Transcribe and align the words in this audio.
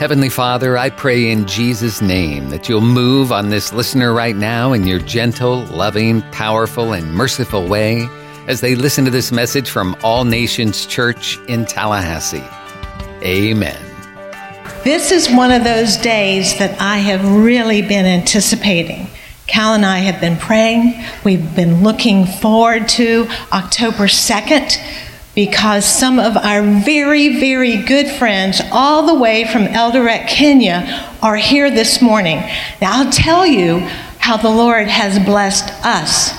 Heavenly 0.00 0.30
Father, 0.30 0.78
I 0.78 0.88
pray 0.88 1.30
in 1.30 1.46
Jesus' 1.46 2.00
name 2.00 2.48
that 2.48 2.70
you'll 2.70 2.80
move 2.80 3.30
on 3.30 3.50
this 3.50 3.70
listener 3.70 4.14
right 4.14 4.34
now 4.34 4.72
in 4.72 4.86
your 4.86 4.98
gentle, 4.98 5.66
loving, 5.66 6.22
powerful, 6.32 6.94
and 6.94 7.12
merciful 7.12 7.68
way 7.68 8.08
as 8.48 8.62
they 8.62 8.74
listen 8.74 9.04
to 9.04 9.10
this 9.10 9.30
message 9.30 9.68
from 9.68 9.94
All 10.02 10.24
Nations 10.24 10.86
Church 10.86 11.36
in 11.48 11.66
Tallahassee. 11.66 12.42
Amen. 13.22 13.78
This 14.84 15.12
is 15.12 15.30
one 15.30 15.52
of 15.52 15.64
those 15.64 15.98
days 15.98 16.58
that 16.58 16.80
I 16.80 16.96
have 16.96 17.22
really 17.36 17.82
been 17.82 18.06
anticipating. 18.06 19.06
Cal 19.48 19.74
and 19.74 19.84
I 19.84 19.98
have 19.98 20.18
been 20.18 20.38
praying. 20.38 20.94
We've 21.24 21.54
been 21.54 21.82
looking 21.82 22.24
forward 22.24 22.88
to 22.88 23.28
October 23.52 24.06
2nd 24.06 24.78
because 25.34 25.84
some 25.84 26.18
of 26.18 26.36
our 26.36 26.62
very, 26.62 27.38
very 27.38 27.76
good 27.76 28.08
friends, 28.08 28.60
all 28.72 29.06
the 29.06 29.14
way 29.14 29.44
from 29.44 29.66
Eldoret, 29.66 30.26
Kenya, 30.26 31.08
are 31.22 31.36
here 31.36 31.70
this 31.70 32.02
morning. 32.02 32.38
Now, 32.80 33.02
I'll 33.04 33.12
tell 33.12 33.46
you 33.46 33.78
how 34.18 34.36
the 34.36 34.50
Lord 34.50 34.88
has 34.88 35.18
blessed 35.24 35.68
us. 35.84 36.38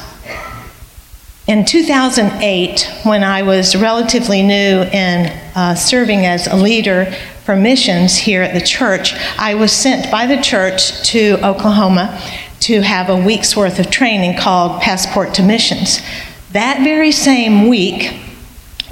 In 1.48 1.66
2008, 1.66 2.90
when 3.04 3.24
I 3.24 3.42
was 3.42 3.76
relatively 3.76 4.42
new 4.42 4.84
in 4.84 5.28
uh, 5.56 5.76
serving 5.76 6.26
as 6.26 6.48
a 6.48 6.56
leader 6.56 7.12
for 7.44 7.56
missions 7.56 8.16
here 8.16 8.44
at 8.44 8.54
the 8.54 8.66
church, 8.66 9.14
I 9.38 9.56
was 9.56 9.72
sent 9.72 10.12
by 10.12 10.28
the 10.28 10.42
church 10.42 11.10
to 11.10 11.38
Oklahoma 11.44 12.22
to 12.62 12.82
have 12.82 13.10
a 13.10 13.16
week's 13.16 13.58
worth 13.58 13.80
of 13.80 13.90
training 13.90 14.38
called 14.38 14.82
Passport 14.82 15.34
to 15.36 15.44
Missions. 15.44 16.00
That 16.52 16.84
very 16.84 17.12
same 17.12 17.68
week, 17.68 18.14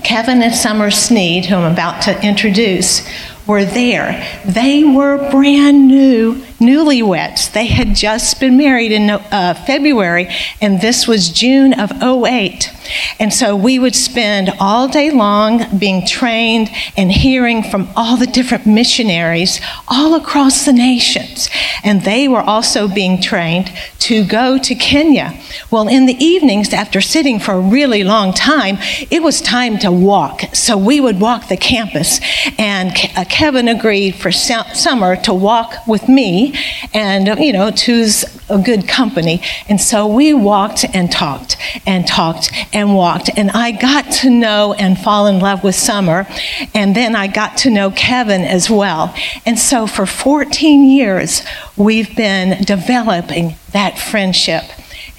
Kevin 0.03 0.41
and 0.41 0.53
Summer 0.53 0.91
Sneed, 0.91 1.45
who 1.45 1.55
I'm 1.55 1.71
about 1.71 2.02
to 2.03 2.26
introduce, 2.26 3.08
were 3.48 3.66
there. 3.66 4.25
They 4.45 4.84
were 4.84 5.30
brand 5.31 5.88
new 5.88 6.44
newlyweds. 6.59 7.51
They 7.51 7.67
had 7.67 7.95
just 7.95 8.39
been 8.39 8.57
married 8.57 8.91
in 8.91 9.09
uh, 9.09 9.53
February, 9.65 10.29
and 10.61 10.81
this 10.81 11.07
was 11.07 11.29
June 11.29 11.73
of 11.73 11.91
08. 12.01 12.71
And 13.19 13.33
so 13.33 13.55
we 13.55 13.79
would 13.79 13.95
spend 13.95 14.51
all 14.59 14.88
day 14.88 15.11
long 15.11 15.77
being 15.77 16.05
trained 16.05 16.69
and 16.97 17.11
hearing 17.11 17.63
from 17.63 17.89
all 17.95 18.17
the 18.17 18.27
different 18.27 18.66
missionaries 18.66 19.61
all 19.88 20.16
across 20.16 20.66
the 20.66 20.73
nations. 20.73 21.49
And 21.83 22.03
they 22.03 22.27
were 22.27 22.41
also 22.41 22.88
being 22.88 23.21
trained 23.21 23.71
to 23.99 24.25
go 24.25 24.57
to 24.57 24.75
Kenya. 24.75 25.39
Well, 25.71 25.88
in 25.88 26.05
the 26.05 26.23
evenings, 26.23 26.73
after 26.73 27.01
sitting 27.01 27.39
for 27.39 27.53
a 27.53 27.59
really 27.59 28.03
long 28.03 28.33
time, 28.33 28.77
it 29.11 29.21
was 29.21 29.41
time 29.41 29.77
to 29.79 29.91
walk. 29.91 30.41
So 30.53 30.77
we 30.77 30.99
would 30.99 31.19
walk 31.19 31.47
the 31.47 31.57
campus, 31.57 32.19
and 32.57 32.91
uh, 33.16 33.25
Kevin 33.29 33.67
agreed 33.67 34.16
for 34.16 34.31
Summer 34.31 35.16
to 35.17 35.33
walk 35.33 35.88
with 35.88 36.07
me, 36.07 36.48
and, 36.94 37.39
you 37.39 37.53
know, 37.53 37.72
choose 37.72 38.25
a 38.50 38.58
good 38.58 38.88
company. 38.88 39.42
And 39.67 39.80
so 39.80 40.08
we 40.08 40.33
walked 40.33 40.86
and 40.94 41.11
talked 41.11 41.58
and 41.86 42.08
talked 42.08 42.52
and 42.73 42.95
walked. 42.95 43.30
And 43.38 43.52
I 43.52 43.72
got 43.72 44.11
to 44.22 44.30
know 44.30 44.73
and 44.73 44.97
fall 44.97 45.28
in 45.28 45.39
love 45.39 45.64
with 45.64 45.75
Summer. 45.75 46.28
And 46.73 46.95
then 46.95 47.16
I 47.16 47.28
got 47.28 47.58
to 47.59 47.69
know 47.69 47.91
Kevin 47.91 48.41
as 48.41 48.69
well. 48.69 49.14
And 49.45 49.59
so 49.59 49.88
for 49.88 50.06
14 50.06 50.83
years, 50.83 51.44
we've 51.78 52.16
been 52.16 52.63
developing 52.63 53.56
that 53.72 54.00
friendship. 54.00 54.63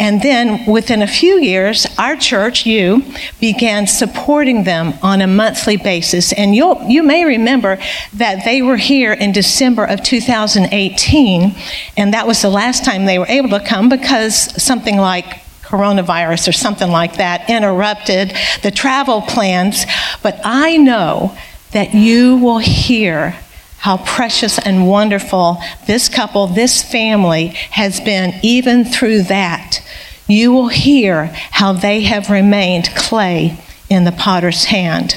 And 0.01 0.23
then 0.23 0.65
within 0.65 1.03
a 1.03 1.07
few 1.07 1.39
years, 1.39 1.87
our 1.99 2.17
church, 2.17 2.65
you, 2.65 3.05
began 3.39 3.87
supporting 3.87 4.65
them 4.65 4.95
on 5.03 5.21
a 5.21 5.27
monthly 5.27 5.77
basis. 5.77 6.33
And 6.33 6.57
you'll, 6.57 6.83
you 6.89 7.03
may 7.03 7.27
remember 7.27 7.79
that 8.15 8.47
they 8.47 8.63
were 8.63 8.79
here 8.79 9.13
in 9.13 9.31
December 9.33 9.85
of 9.85 10.03
2018, 10.03 11.55
and 11.99 12.15
that 12.15 12.27
was 12.27 12.41
the 12.41 12.49
last 12.49 12.83
time 12.83 13.05
they 13.05 13.19
were 13.19 13.27
able 13.29 13.51
to 13.51 13.61
come 13.61 13.91
because 13.91 14.35
something 14.61 14.97
like 14.97 15.43
coronavirus 15.63 16.49
or 16.49 16.53
something 16.53 16.91
like 16.91 17.19
that 17.19 17.49
interrupted 17.51 18.33
the 18.63 18.71
travel 18.71 19.21
plans. 19.21 19.85
But 20.23 20.41
I 20.43 20.79
know 20.79 21.37
that 21.73 21.95
you 21.95 22.39
will 22.39 22.59
hear 22.59 23.37
how 23.81 23.99
precious 23.99 24.59
and 24.59 24.87
wonderful 24.87 25.59
this 25.87 26.09
couple, 26.09 26.47
this 26.47 26.83
family 26.83 27.49
has 27.71 28.01
been, 28.01 28.35
even 28.43 28.85
through 28.85 29.23
that. 29.23 29.81
You 30.31 30.53
will 30.53 30.69
hear 30.69 31.27
how 31.51 31.73
they 31.73 32.03
have 32.03 32.31
remained 32.31 32.95
clay 32.95 33.59
in 33.89 34.05
the 34.05 34.13
potter's 34.13 34.65
hand. 34.67 35.17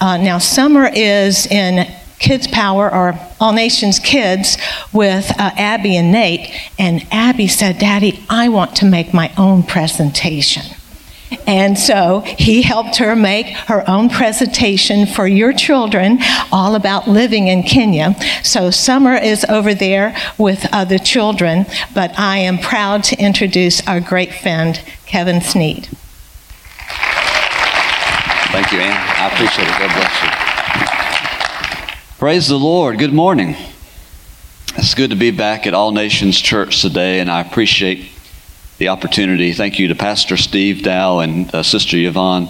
Uh, 0.00 0.18
now, 0.18 0.38
Summer 0.38 0.88
is 0.92 1.46
in 1.46 1.92
Kids 2.20 2.46
Power 2.46 2.88
or 2.88 3.18
All 3.40 3.52
Nations 3.52 3.98
Kids 3.98 4.56
with 4.92 5.28
uh, 5.32 5.50
Abby 5.56 5.96
and 5.96 6.12
Nate. 6.12 6.54
And 6.78 7.04
Abby 7.10 7.48
said, 7.48 7.78
Daddy, 7.78 8.24
I 8.30 8.48
want 8.48 8.76
to 8.76 8.84
make 8.84 9.12
my 9.12 9.32
own 9.36 9.64
presentation. 9.64 10.62
And 11.46 11.78
so 11.78 12.20
he 12.20 12.62
helped 12.62 12.96
her 12.96 13.14
make 13.14 13.46
her 13.46 13.88
own 13.88 14.08
presentation 14.08 15.06
for 15.06 15.26
your 15.26 15.52
children 15.52 16.18
all 16.50 16.74
about 16.74 17.08
living 17.08 17.48
in 17.48 17.62
Kenya. 17.62 18.14
So 18.42 18.70
Summer 18.70 19.14
is 19.14 19.44
over 19.48 19.74
there 19.74 20.16
with 20.38 20.66
other 20.72 20.98
children, 20.98 21.66
but 21.94 22.18
I 22.18 22.38
am 22.38 22.58
proud 22.58 23.04
to 23.04 23.16
introduce 23.16 23.86
our 23.86 24.00
great 24.00 24.34
friend, 24.34 24.82
Kevin 25.06 25.40
Sneed. 25.40 25.88
Thank 28.52 28.70
you, 28.70 28.80
Ann. 28.80 28.92
I 28.92 29.28
appreciate 29.32 29.66
it. 29.66 29.78
God 29.78 29.90
bless 29.96 30.22
you. 30.22 30.28
Praise 32.18 32.48
the 32.48 32.58
Lord. 32.58 32.98
Good 32.98 33.14
morning. 33.14 33.56
It's 34.76 34.94
good 34.94 35.10
to 35.10 35.16
be 35.16 35.30
back 35.30 35.66
at 35.66 35.74
All 35.74 35.90
Nations 35.92 36.40
Church 36.40 36.80
today, 36.82 37.20
and 37.20 37.30
I 37.30 37.40
appreciate 37.40 38.11
the 38.78 38.88
opportunity. 38.88 39.52
Thank 39.52 39.78
you 39.78 39.88
to 39.88 39.94
Pastor 39.94 40.36
Steve 40.36 40.82
Dow 40.82 41.20
and 41.20 41.54
uh, 41.54 41.62
Sister 41.62 41.96
Yvonne 41.96 42.48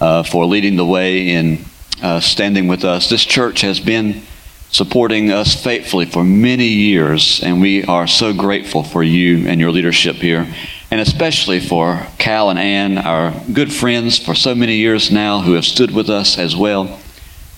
uh, 0.00 0.22
for 0.22 0.46
leading 0.46 0.76
the 0.76 0.86
way 0.86 1.30
in 1.30 1.64
uh, 2.02 2.20
standing 2.20 2.68
with 2.68 2.84
us. 2.84 3.08
This 3.08 3.24
church 3.24 3.62
has 3.62 3.80
been 3.80 4.22
supporting 4.70 5.30
us 5.30 5.62
faithfully 5.62 6.06
for 6.06 6.24
many 6.24 6.66
years, 6.66 7.40
and 7.42 7.60
we 7.60 7.84
are 7.84 8.06
so 8.06 8.32
grateful 8.32 8.82
for 8.82 9.02
you 9.02 9.48
and 9.48 9.60
your 9.60 9.70
leadership 9.70 10.16
here, 10.16 10.46
and 10.90 11.00
especially 11.00 11.60
for 11.60 12.06
Cal 12.18 12.50
and 12.50 12.58
Ann, 12.58 12.98
our 12.98 13.32
good 13.52 13.72
friends 13.72 14.18
for 14.18 14.34
so 14.34 14.54
many 14.54 14.76
years 14.76 15.10
now 15.10 15.40
who 15.40 15.54
have 15.54 15.64
stood 15.64 15.92
with 15.92 16.10
us 16.10 16.38
as 16.38 16.54
well. 16.54 17.00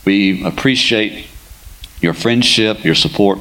We 0.05 0.45
appreciate 0.45 1.27
your 2.01 2.15
friendship, 2.15 2.85
your 2.85 2.95
support, 2.95 3.39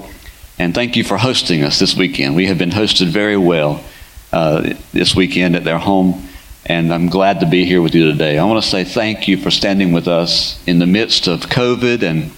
and 0.57 0.73
thank 0.73 0.95
you 0.95 1.03
for 1.03 1.17
hosting 1.17 1.63
us 1.63 1.79
this 1.79 1.95
weekend. 1.95 2.35
We 2.35 2.47
have 2.47 2.57
been 2.57 2.71
hosted 2.71 3.07
very 3.07 3.37
well 3.37 3.83
uh, 4.31 4.73
this 4.93 5.15
weekend 5.15 5.55
at 5.55 5.63
their 5.63 5.77
home, 5.77 6.27
and 6.65 6.93
I'm 6.93 7.07
glad 7.07 7.39
to 7.39 7.45
be 7.45 7.65
here 7.65 7.81
with 7.81 7.95
you 7.95 8.11
today. 8.11 8.37
I 8.37 8.43
want 8.45 8.63
to 8.63 8.69
say 8.69 8.83
thank 8.83 9.27
you 9.27 9.37
for 9.37 9.51
standing 9.51 9.91
with 9.91 10.07
us 10.07 10.61
in 10.67 10.79
the 10.79 10.85
midst 10.85 11.27
of 11.27 11.41
COVID 11.41 12.03
and 12.03 12.31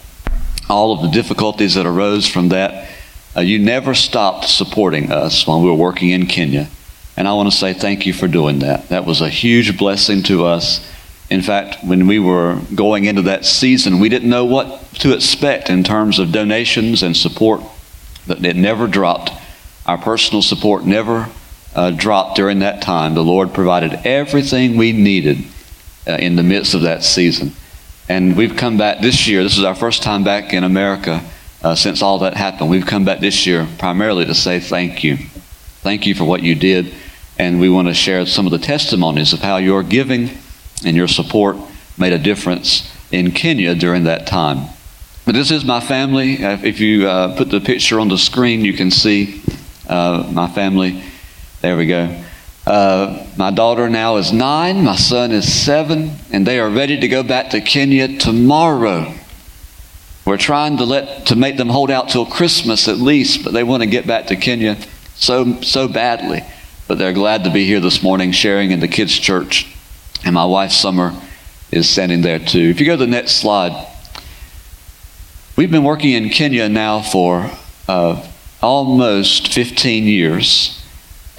all 0.69 0.93
of 0.93 1.01
the 1.01 1.09
difficulties 1.09 1.75
that 1.75 1.85
arose 1.85 2.27
from 2.27 2.49
that. 2.49 2.89
Uh, 3.35 3.41
you 3.41 3.59
never 3.59 3.93
stopped 3.93 4.45
supporting 4.45 5.11
us 5.11 5.47
while 5.47 5.61
we 5.61 5.69
were 5.69 5.75
working 5.75 6.09
in 6.09 6.25
Kenya, 6.25 6.69
and 7.17 7.27
I 7.27 7.33
want 7.33 7.51
to 7.51 7.57
say 7.57 7.73
thank 7.73 8.05
you 8.05 8.13
for 8.13 8.27
doing 8.27 8.59
that. 8.59 8.89
That 8.89 9.05
was 9.05 9.21
a 9.21 9.29
huge 9.29 9.77
blessing 9.77 10.23
to 10.23 10.45
us 10.45 10.87
in 11.29 11.41
fact, 11.43 11.83
when 11.83 12.07
we 12.07 12.17
were 12.17 12.59
going 12.73 13.05
into 13.05 13.21
that 13.23 13.45
season, 13.45 13.99
we 13.99 14.09
didn't 14.09 14.29
know 14.29 14.45
what 14.45 14.91
to 14.95 15.13
expect 15.13 15.69
in 15.69 15.83
terms 15.83 16.17
of 16.17 16.31
donations 16.31 17.03
and 17.03 17.15
support. 17.15 17.61
But 18.25 18.43
it 18.43 18.55
never 18.55 18.87
dropped. 18.87 19.31
Our 19.85 19.97
personal 19.97 20.41
support 20.41 20.85
never 20.85 21.29
uh, 21.75 21.91
dropped 21.91 22.35
during 22.35 22.59
that 22.59 22.81
time. 22.81 23.13
The 23.13 23.23
Lord 23.23 23.53
provided 23.53 24.05
everything 24.05 24.77
we 24.77 24.91
needed 24.91 25.43
uh, 26.07 26.13
in 26.13 26.35
the 26.35 26.43
midst 26.43 26.73
of 26.73 26.81
that 26.81 27.03
season. 27.03 27.53
And 28.07 28.35
we've 28.35 28.57
come 28.57 28.77
back 28.77 29.01
this 29.01 29.27
year. 29.27 29.43
This 29.43 29.57
is 29.57 29.63
our 29.63 29.75
first 29.75 30.01
time 30.01 30.23
back 30.23 30.53
in 30.53 30.63
America 30.63 31.23
uh, 31.61 31.75
since 31.75 32.01
all 32.01 32.19
that 32.19 32.35
happened. 32.35 32.69
We've 32.69 32.85
come 32.85 33.05
back 33.05 33.19
this 33.19 33.45
year 33.45 33.67
primarily 33.77 34.25
to 34.25 34.33
say 34.33 34.59
thank 34.59 35.03
you. 35.03 35.17
Thank 35.81 36.05
you 36.07 36.15
for 36.15 36.23
what 36.23 36.41
you 36.41 36.55
did. 36.55 36.93
And 37.37 37.59
we 37.59 37.69
want 37.69 37.87
to 37.87 37.93
share 37.93 38.25
some 38.25 38.45
of 38.45 38.51
the 38.51 38.57
testimonies 38.57 39.31
of 39.31 39.39
how 39.39 39.57
your 39.57 39.83
giving 39.83 40.31
and 40.85 40.95
your 40.97 41.07
support 41.07 41.57
made 41.97 42.13
a 42.13 42.17
difference 42.17 42.93
in 43.11 43.31
Kenya 43.31 43.75
during 43.75 44.05
that 44.05 44.27
time. 44.27 44.69
But 45.25 45.35
this 45.35 45.51
is 45.51 45.63
my 45.63 45.79
family. 45.79 46.37
If 46.41 46.79
you 46.79 47.07
uh, 47.07 47.37
put 47.37 47.51
the 47.51 47.59
picture 47.59 47.99
on 47.99 48.07
the 48.07 48.17
screen, 48.17 48.65
you 48.65 48.73
can 48.73 48.89
see 48.89 49.41
uh, 49.87 50.27
my 50.31 50.47
family. 50.47 51.03
There 51.61 51.77
we 51.77 51.85
go. 51.85 52.23
Uh, 52.65 53.25
my 53.37 53.51
daughter 53.51 53.89
now 53.89 54.17
is 54.17 54.31
nine, 54.31 54.83
my 54.83 54.95
son 54.95 55.31
is 55.31 55.51
seven, 55.51 56.11
and 56.31 56.45
they 56.45 56.59
are 56.59 56.69
ready 56.69 56.99
to 56.99 57.07
go 57.07 57.23
back 57.23 57.51
to 57.51 57.61
Kenya 57.61 58.19
tomorrow. 58.19 59.13
We're 60.25 60.37
trying 60.37 60.77
to 60.77 60.85
let 60.85 61.27
to 61.27 61.35
make 61.35 61.57
them 61.57 61.69
hold 61.69 61.89
out 61.89 62.09
till 62.09 62.25
Christmas 62.25 62.87
at 62.87 62.97
least, 62.97 63.43
but 63.43 63.53
they 63.53 63.63
want 63.63 63.81
to 63.83 63.89
get 63.89 64.05
back 64.05 64.27
to 64.27 64.35
Kenya 64.35 64.77
so 65.15 65.61
so 65.61 65.87
badly. 65.87 66.41
But 66.87 66.97
they're 66.97 67.13
glad 67.13 67.43
to 67.43 67.51
be 67.51 67.65
here 67.65 67.79
this 67.79 68.03
morning, 68.03 68.31
sharing 68.31 68.71
in 68.71 68.79
the 68.79 68.87
kids' 68.87 69.17
church 69.17 69.67
and 70.23 70.35
my 70.35 70.45
wife, 70.45 70.71
Summer, 70.71 71.13
is 71.71 71.89
standing 71.89 72.21
there 72.21 72.39
too. 72.39 72.69
If 72.69 72.79
you 72.79 72.85
go 72.85 72.93
to 72.93 73.05
the 73.05 73.07
next 73.07 73.37
slide, 73.37 73.87
We've 75.59 75.69
been 75.69 75.83
working 75.83 76.11
in 76.11 76.29
Kenya 76.29 76.69
now 76.69 77.01
for 77.01 77.51
uh, 77.85 78.25
almost 78.61 79.51
15 79.51 80.05
years, 80.05 80.78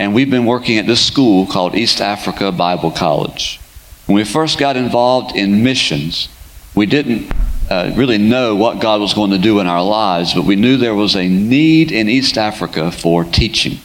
and 0.00 0.14
we've 0.14 0.30
been 0.30 0.46
working 0.46 0.78
at 0.78 0.86
this 0.86 1.04
school 1.04 1.46
called 1.46 1.74
East 1.74 2.00
Africa 2.00 2.50
Bible 2.50 2.90
College. 2.90 3.60
When 4.06 4.16
we 4.16 4.24
first 4.24 4.58
got 4.58 4.74
involved 4.74 5.36
in 5.36 5.62
missions, 5.62 6.30
we 6.74 6.86
didn't 6.86 7.30
uh, 7.68 7.92
really 7.94 8.16
know 8.16 8.56
what 8.56 8.80
God 8.80 9.02
was 9.02 9.12
going 9.12 9.32
to 9.32 9.38
do 9.38 9.60
in 9.60 9.66
our 9.66 9.82
lives, 9.84 10.32
but 10.32 10.46
we 10.46 10.56
knew 10.56 10.78
there 10.78 10.94
was 10.94 11.16
a 11.16 11.28
need 11.28 11.92
in 11.92 12.08
East 12.08 12.38
Africa 12.38 12.90
for 12.90 13.24
teaching. 13.24 13.78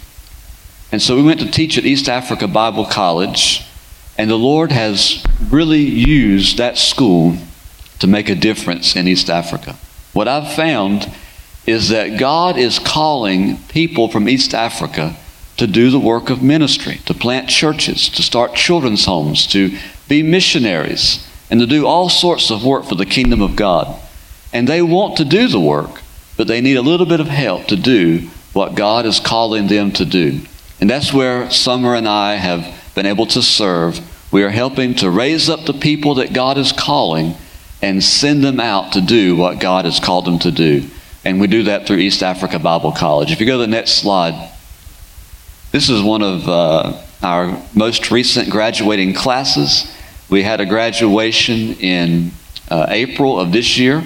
And 0.89 1.01
so 1.01 1.17
we 1.17 1.21
went 1.21 1.41
to 1.41 1.51
teach 1.51 1.77
at 1.77 1.83
East 1.83 2.07
Africa 2.07 2.47
Bible 2.47 2.85
College, 2.85 3.65
and 4.17 4.29
the 4.29 4.37
Lord 4.37 4.71
has 4.71 5.21
really 5.49 5.83
used 5.83 6.57
that 6.59 6.77
school 6.77 7.35
to 7.99 8.07
make 8.07 8.29
a 8.29 8.35
difference 8.35 8.95
in 8.95 9.05
East 9.05 9.29
Africa. 9.29 9.75
What 10.13 10.29
I've 10.29 10.53
found 10.53 11.11
is 11.67 11.89
that 11.89 12.17
God 12.17 12.57
is 12.57 12.79
calling 12.79 13.57
people 13.67 14.07
from 14.07 14.29
East 14.29 14.53
Africa 14.53 15.17
to 15.57 15.67
do 15.67 15.89
the 15.89 15.99
work 15.99 16.29
of 16.29 16.43
ministry, 16.43 16.99
to 17.05 17.13
plant 17.13 17.49
churches, 17.49 18.09
to 18.09 18.21
start 18.21 18.55
children's 18.55 19.05
homes, 19.05 19.47
to 19.47 19.77
be 20.07 20.21
missionaries, 20.21 21.27
and 21.49 21.59
to 21.59 21.65
do 21.65 21.85
all 21.85 22.09
sorts 22.09 22.51
of 22.51 22.65
work 22.65 22.85
for 22.85 22.95
the 22.95 23.05
kingdom 23.05 23.41
of 23.41 23.55
God. 23.55 23.99
And 24.51 24.67
they 24.67 24.81
want 24.81 25.17
to 25.17 25.25
do 25.25 25.47
the 25.47 25.59
work, 25.59 26.01
but 26.37 26.47
they 26.47 26.61
need 26.61 26.77
a 26.77 26.81
little 26.81 27.05
bit 27.05 27.19
of 27.19 27.27
help 27.27 27.67
to 27.67 27.75
do 27.75 28.29
what 28.53 28.75
God 28.75 29.05
is 29.05 29.19
calling 29.19 29.67
them 29.67 29.91
to 29.93 30.05
do. 30.05 30.41
And 30.79 30.89
that's 30.89 31.13
where 31.13 31.49
Summer 31.49 31.95
and 31.95 32.07
I 32.07 32.35
have 32.35 32.93
been 32.95 33.05
able 33.05 33.25
to 33.27 33.41
serve. 33.41 33.99
We 34.31 34.43
are 34.43 34.49
helping 34.49 34.95
to 34.95 35.09
raise 35.09 35.49
up 35.49 35.65
the 35.65 35.73
people 35.73 36.15
that 36.15 36.33
God 36.33 36.57
is 36.57 36.71
calling 36.71 37.35
and 37.81 38.03
send 38.03 38.43
them 38.43 38.59
out 38.59 38.93
to 38.93 39.01
do 39.01 39.35
what 39.35 39.59
God 39.59 39.85
has 39.85 39.99
called 39.99 40.25
them 40.25 40.39
to 40.39 40.51
do. 40.51 40.89
And 41.23 41.39
we 41.39 41.47
do 41.47 41.63
that 41.63 41.87
through 41.87 41.97
East 41.97 42.23
Africa 42.23 42.59
Bible 42.59 42.91
College. 42.91 43.31
If 43.31 43.39
you 43.39 43.45
go 43.45 43.53
to 43.53 43.65
the 43.65 43.67
next 43.67 43.93
slide, 43.93 44.51
this 45.75 45.89
is 45.89 46.01
one 46.01 46.21
of 46.21 46.47
uh, 46.47 46.93
our 47.21 47.61
most 47.73 48.09
recent 48.09 48.49
graduating 48.49 49.13
classes. 49.13 49.93
We 50.29 50.41
had 50.41 50.61
a 50.61 50.65
graduation 50.65 51.73
in 51.73 52.31
uh, 52.71 52.85
April 52.87 53.37
of 53.37 53.51
this 53.51 53.77
year. 53.77 54.05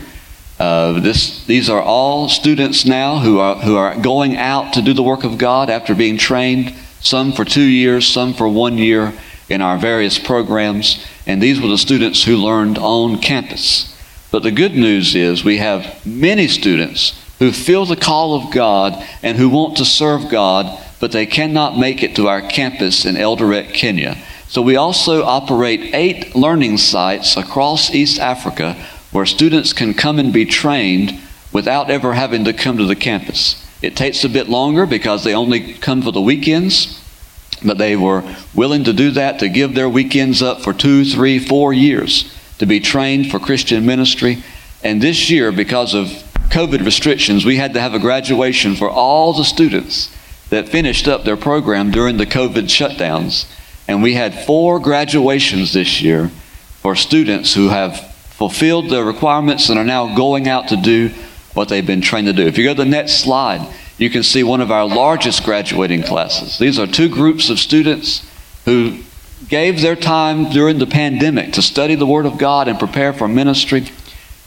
Uh, 0.59 0.99
this, 0.99 1.45
these 1.45 1.69
are 1.69 1.79
all 1.79 2.27
students 2.27 2.87
now 2.87 3.19
who 3.19 3.37
are, 3.37 3.53
who 3.57 3.75
are 3.77 3.95
going 4.01 4.35
out 4.35 4.73
to 4.73 4.81
do 4.81 4.95
the 4.95 5.03
work 5.03 5.23
of 5.23 5.37
God 5.37 5.69
after 5.69 5.93
being 5.93 6.17
trained, 6.17 6.73
some 7.01 7.33
for 7.33 7.45
two 7.45 7.61
years, 7.61 8.07
some 8.07 8.33
for 8.33 8.49
one 8.49 8.79
year 8.79 9.13
in 9.47 9.61
our 9.61 9.77
various 9.77 10.17
programs. 10.17 11.05
And 11.27 11.39
these 11.39 11.61
were 11.61 11.69
the 11.69 11.77
students 11.77 12.23
who 12.23 12.35
learned 12.35 12.79
on 12.79 13.19
campus. 13.19 13.95
But 14.31 14.41
the 14.41 14.49
good 14.49 14.73
news 14.73 15.13
is 15.13 15.45
we 15.45 15.57
have 15.57 16.03
many 16.03 16.47
students 16.47 17.23
who 17.37 17.51
feel 17.51 17.85
the 17.85 17.95
call 17.95 18.33
of 18.33 18.51
God 18.51 19.07
and 19.21 19.37
who 19.37 19.49
want 19.49 19.77
to 19.77 19.85
serve 19.85 20.31
God, 20.31 20.83
but 20.99 21.11
they 21.11 21.25
cannot 21.25 21.77
make 21.77 22.03
it 22.03 22.15
to 22.15 22.27
our 22.27 22.41
campus 22.41 23.05
in 23.05 23.15
Eldoret, 23.15 23.73
Kenya. 23.73 24.17
So 24.47 24.61
we 24.61 24.75
also 24.75 25.23
operate 25.23 25.93
eight 25.93 26.35
learning 26.35 26.77
sites 26.77 27.37
across 27.37 27.93
East 27.93 28.19
Africa 28.19 28.75
where 29.11 29.25
students 29.25 29.73
can 29.73 29.93
come 29.93 30.19
and 30.19 30.33
be 30.33 30.45
trained 30.45 31.19
without 31.51 31.89
ever 31.89 32.13
having 32.13 32.45
to 32.45 32.53
come 32.53 32.77
to 32.77 32.85
the 32.85 32.95
campus. 32.95 33.65
It 33.81 33.95
takes 33.95 34.23
a 34.23 34.29
bit 34.29 34.49
longer 34.49 34.85
because 34.85 35.23
they 35.23 35.33
only 35.33 35.73
come 35.75 36.01
for 36.01 36.11
the 36.11 36.21
weekends, 36.21 37.01
but 37.63 37.77
they 37.77 37.95
were 37.95 38.23
willing 38.53 38.83
to 38.83 38.93
do 38.93 39.11
that, 39.11 39.39
to 39.39 39.49
give 39.49 39.73
their 39.73 39.89
weekends 39.89 40.41
up 40.41 40.61
for 40.61 40.73
two, 40.73 41.05
three, 41.05 41.39
four 41.39 41.73
years 41.73 42.35
to 42.57 42.65
be 42.65 42.79
trained 42.79 43.31
for 43.31 43.39
Christian 43.39 43.85
ministry. 43.85 44.43
And 44.83 45.01
this 45.01 45.29
year, 45.29 45.51
because 45.51 45.93
of 45.93 46.07
COVID 46.49 46.85
restrictions, 46.85 47.45
we 47.45 47.57
had 47.57 47.73
to 47.73 47.81
have 47.81 47.93
a 47.93 47.99
graduation 47.99 48.75
for 48.75 48.89
all 48.89 49.33
the 49.33 49.45
students 49.45 50.13
that 50.49 50.69
finished 50.69 51.07
up 51.07 51.23
their 51.23 51.37
program 51.37 51.91
during 51.91 52.17
the 52.17 52.25
COVID 52.25 52.65
shutdowns. 52.65 53.49
And 53.87 54.03
we 54.03 54.13
had 54.13 54.45
four 54.45 54.79
graduations 54.79 55.73
this 55.73 56.01
year 56.01 56.29
for 56.81 56.95
students 56.95 57.53
who 57.53 57.69
have 57.69 58.13
fulfilled 58.13 58.89
the 58.89 59.03
requirements 59.03 59.69
and 59.69 59.77
are 59.77 59.85
now 59.85 60.15
going 60.15 60.47
out 60.47 60.69
to 60.69 60.77
do 60.77 61.09
what 61.53 61.69
they've 61.69 61.85
been 61.85 62.01
trained 62.01 62.27
to 62.27 62.33
do. 62.33 62.47
If 62.47 62.57
you 62.57 62.63
go 62.63 62.73
to 62.73 62.83
the 62.83 62.89
next 62.89 63.23
slide, 63.23 63.67
you 63.97 64.09
can 64.09 64.23
see 64.23 64.43
one 64.43 64.61
of 64.61 64.71
our 64.71 64.87
largest 64.87 65.43
graduating 65.43 66.03
classes. 66.03 66.57
These 66.57 66.79
are 66.79 66.87
two 66.87 67.09
groups 67.09 67.49
of 67.49 67.59
students 67.59 68.25
who 68.65 68.99
gave 69.47 69.81
their 69.81 69.95
time 69.95 70.49
during 70.51 70.79
the 70.79 70.87
pandemic 70.87 71.53
to 71.53 71.61
study 71.61 71.95
the 71.95 72.05
Word 72.05 72.25
of 72.25 72.37
God 72.37 72.67
and 72.67 72.79
prepare 72.79 73.11
for 73.11 73.27
ministry. 73.27 73.87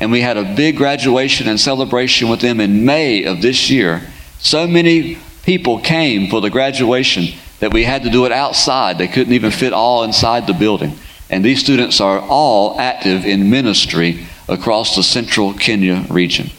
And 0.00 0.10
we 0.10 0.20
had 0.22 0.37
a 0.37 0.55
big 0.55 0.76
graduation 0.76 1.48
and 1.48 1.60
celebration 1.60 2.28
with 2.28 2.40
them 2.40 2.60
in 2.60 2.84
May 2.84 3.25
of 3.25 3.43
this 3.43 3.69
year. 3.69 4.02
So 4.38 4.66
many 4.66 5.19
people 5.44 5.80
came 5.80 6.28
for 6.28 6.40
the 6.40 6.50
graduation 6.50 7.38
that 7.60 7.72
we 7.72 7.84
had 7.84 8.02
to 8.02 8.10
do 8.10 8.26
it 8.26 8.32
outside. 8.32 8.98
They 8.98 9.08
couldn't 9.08 9.32
even 9.32 9.50
fit 9.50 9.72
all 9.72 10.02
inside 10.04 10.46
the 10.46 10.52
building. 10.52 10.96
And 11.30 11.44
these 11.44 11.60
students 11.60 12.00
are 12.00 12.20
all 12.20 12.78
active 12.78 13.24
in 13.24 13.50
ministry 13.50 14.26
across 14.48 14.96
the 14.96 15.02
central 15.02 15.54
Kenya 15.54 16.04
region. 16.10 16.50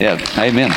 Yeah, 0.00 0.18
amen. 0.36 0.72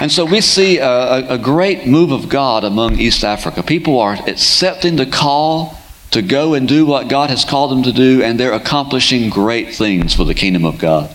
And 0.00 0.10
so 0.10 0.24
we 0.24 0.40
see 0.40 0.78
a, 0.78 1.34
a, 1.34 1.36
great 1.36 1.86
move 1.86 2.10
of 2.10 2.30
God 2.30 2.64
among 2.64 2.98
East 2.98 3.22
Africa. 3.22 3.62
People 3.62 4.00
are 4.00 4.16
accepting 4.26 4.96
the 4.96 5.04
call 5.04 5.78
to 6.12 6.22
go 6.22 6.54
and 6.54 6.66
do 6.66 6.86
what 6.86 7.08
God 7.08 7.28
has 7.28 7.44
called 7.44 7.70
them 7.70 7.82
to 7.82 7.92
do, 7.92 8.22
and 8.22 8.40
they're 8.40 8.54
accomplishing 8.54 9.28
great 9.28 9.74
things 9.74 10.14
for 10.14 10.24
the 10.24 10.32
kingdom 10.32 10.64
of 10.64 10.78
God. 10.78 11.14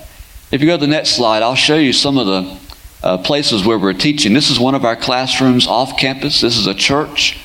If 0.56 0.62
you 0.62 0.68
go 0.68 0.78
to 0.78 0.80
the 0.80 0.88
next 0.88 1.18
slide, 1.18 1.44
I'll 1.44 1.54
show 1.54 1.76
you 1.76 1.92
some 1.92 2.18
of 2.18 2.28
the 2.28 2.58
uh, 3.04 3.18
places 3.18 3.66
where 3.66 3.78
we're 3.78 3.92
teaching. 3.92 4.32
This 4.32 4.50
is 4.50 4.58
one 4.58 4.74
of 4.74 4.86
our 4.86 4.96
classrooms 4.96 5.68
off 5.68 5.98
campus. 5.98 6.40
This 6.40 6.56
is 6.56 6.66
a 6.66 6.74
church 6.74 7.38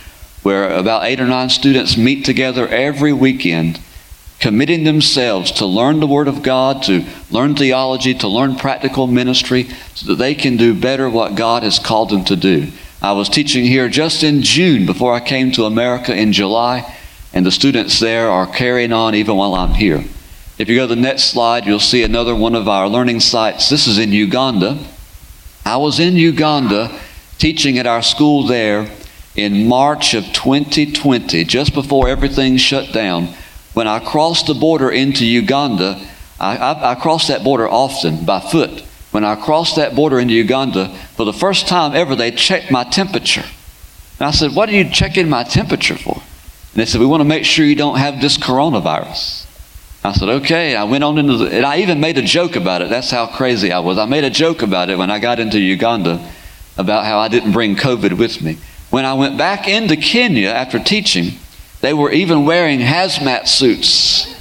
where 0.44 0.70
about 0.72 1.02
eight 1.02 1.18
or 1.18 1.26
nine 1.26 1.50
students 1.50 1.96
meet 1.96 2.24
together 2.24 2.68
every 2.68 3.12
weekend, 3.12 3.80
committing 4.38 4.84
themselves 4.84 5.50
to 5.50 5.66
learn 5.66 5.98
the 5.98 6.06
Word 6.06 6.28
of 6.28 6.44
God, 6.44 6.84
to 6.84 7.04
learn 7.32 7.56
theology, 7.56 8.14
to 8.14 8.28
learn 8.28 8.54
practical 8.54 9.08
ministry, 9.08 9.64
so 9.96 10.06
that 10.06 10.22
they 10.22 10.36
can 10.36 10.56
do 10.56 10.72
better 10.72 11.10
what 11.10 11.34
God 11.34 11.64
has 11.64 11.80
called 11.80 12.10
them 12.10 12.24
to 12.26 12.36
do. 12.36 12.68
I 13.02 13.10
was 13.10 13.28
teaching 13.28 13.64
here 13.64 13.88
just 13.88 14.22
in 14.22 14.42
June 14.42 14.86
before 14.86 15.14
I 15.14 15.18
came 15.18 15.50
to 15.52 15.64
America 15.64 16.14
in 16.14 16.32
July, 16.32 16.96
and 17.32 17.44
the 17.44 17.50
students 17.50 17.98
there 17.98 18.30
are 18.30 18.46
carrying 18.46 18.92
on 18.92 19.16
even 19.16 19.34
while 19.34 19.56
I'm 19.56 19.74
here. 19.74 20.04
If 20.60 20.68
you 20.68 20.76
go 20.76 20.86
to 20.86 20.94
the 20.94 21.00
next 21.00 21.30
slide, 21.30 21.64
you'll 21.64 21.80
see 21.80 22.02
another 22.02 22.36
one 22.36 22.54
of 22.54 22.68
our 22.68 22.86
learning 22.86 23.20
sites. 23.20 23.70
This 23.70 23.87
is 23.87 23.96
in 23.96 24.12
Uganda. 24.12 24.76
I 25.64 25.78
was 25.78 25.99
in 25.99 26.16
Uganda 26.16 27.00
teaching 27.38 27.78
at 27.78 27.87
our 27.87 28.02
school 28.02 28.46
there 28.46 28.90
in 29.35 29.66
March 29.66 30.12
of 30.12 30.23
2020, 30.35 31.44
just 31.44 31.73
before 31.73 32.11
everything 32.11 32.58
shut 32.58 32.92
down. 32.92 33.28
When 33.73 33.88
I 33.88 34.00
crossed 34.00 34.49
the 34.49 34.52
border 34.52 34.90
into 34.90 35.25
Uganda, 35.25 35.99
I, 36.38 36.58
I, 36.58 36.92
I 36.92 36.94
crossed 36.94 37.28
that 37.28 37.42
border 37.42 37.66
often 37.66 38.26
by 38.26 38.40
foot. 38.40 38.82
When 39.12 39.25
I 39.25 39.37
crossed 39.37 39.76
that 39.76 39.96
border 39.96 40.20
into 40.20 40.35
Uganda, 40.35 40.94
for 41.16 41.25
the 41.25 41.32
first 41.32 41.68
time 41.68 41.94
ever, 41.94 42.14
they 42.14 42.32
checked 42.32 42.70
my 42.70 42.85
temperature. 42.85 43.46
And 44.18 44.28
I 44.28 44.30
said, 44.30 44.54
What 44.54 44.68
are 44.68 44.73
you 44.73 44.90
checking 44.90 45.30
my 45.30 45.42
temperature 45.42 45.96
for? 45.96 46.16
And 46.16 46.82
they 46.82 46.85
said, 46.85 47.00
We 47.00 47.06
want 47.06 47.23
to 47.23 47.25
make 47.25 47.46
sure 47.46 47.64
you 47.64 47.76
don't 47.76 47.96
have 47.96 48.20
this 48.20 48.37
coronavirus. 48.37 49.46
I 50.02 50.12
said, 50.12 50.28
okay. 50.28 50.75
I 50.76 50.85
went 50.85 51.04
on 51.04 51.19
into 51.19 51.37
the, 51.37 51.57
and 51.57 51.66
I 51.66 51.78
even 51.78 52.00
made 52.00 52.16
a 52.16 52.23
joke 52.23 52.57
about 52.57 52.83
it. 52.83 52.88
That's 52.88 53.11
how 53.11 53.26
crazy 53.26 53.71
I 53.71 53.80
was. 53.80 53.99
I 53.99 54.07
made 54.07 54.25
a 54.25 54.30
joke 54.30 54.62
about 54.62 54.88
it 54.88 54.97
when 54.97 55.11
I 55.11 55.19
got 55.19 55.38
into 55.40 55.59
Uganda 55.59 56.26
about 56.78 57.04
how 57.04 57.19
I 57.19 57.28
didn't 57.28 57.52
bring 57.52 57.76
COVID 57.76 58.16
with 58.16 58.40
me. 58.40 58.57
When 58.88 59.04
I 59.04 59.14
went 59.14 59.37
back 59.37 59.69
into 59.69 59.97
Kenya 59.97 60.49
after 60.49 60.78
teaching, 60.78 61.38
they 61.80 61.92
were 61.92 62.11
even 62.11 62.47
wearing 62.47 62.80
hazmat 62.80 63.47
suits. 63.47 64.35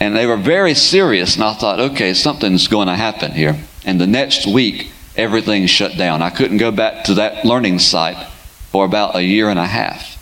And 0.00 0.16
they 0.16 0.26
were 0.26 0.36
very 0.36 0.74
serious. 0.74 1.34
And 1.34 1.44
I 1.44 1.54
thought, 1.54 1.78
okay, 1.78 2.14
something's 2.14 2.68
going 2.68 2.88
to 2.88 2.94
happen 2.94 3.32
here. 3.32 3.56
And 3.84 4.00
the 4.00 4.06
next 4.06 4.46
week, 4.46 4.90
everything 5.16 5.66
shut 5.66 5.96
down. 5.96 6.22
I 6.22 6.30
couldn't 6.30 6.58
go 6.58 6.70
back 6.70 7.04
to 7.04 7.14
that 7.14 7.44
learning 7.44 7.78
site 7.78 8.26
for 8.70 8.84
about 8.84 9.16
a 9.16 9.22
year 9.22 9.48
and 9.48 9.58
a 9.58 9.66
half. 9.66 10.14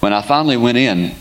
When 0.00 0.12
I 0.12 0.22
finally 0.22 0.56
went 0.56 0.78
in, 0.78 1.14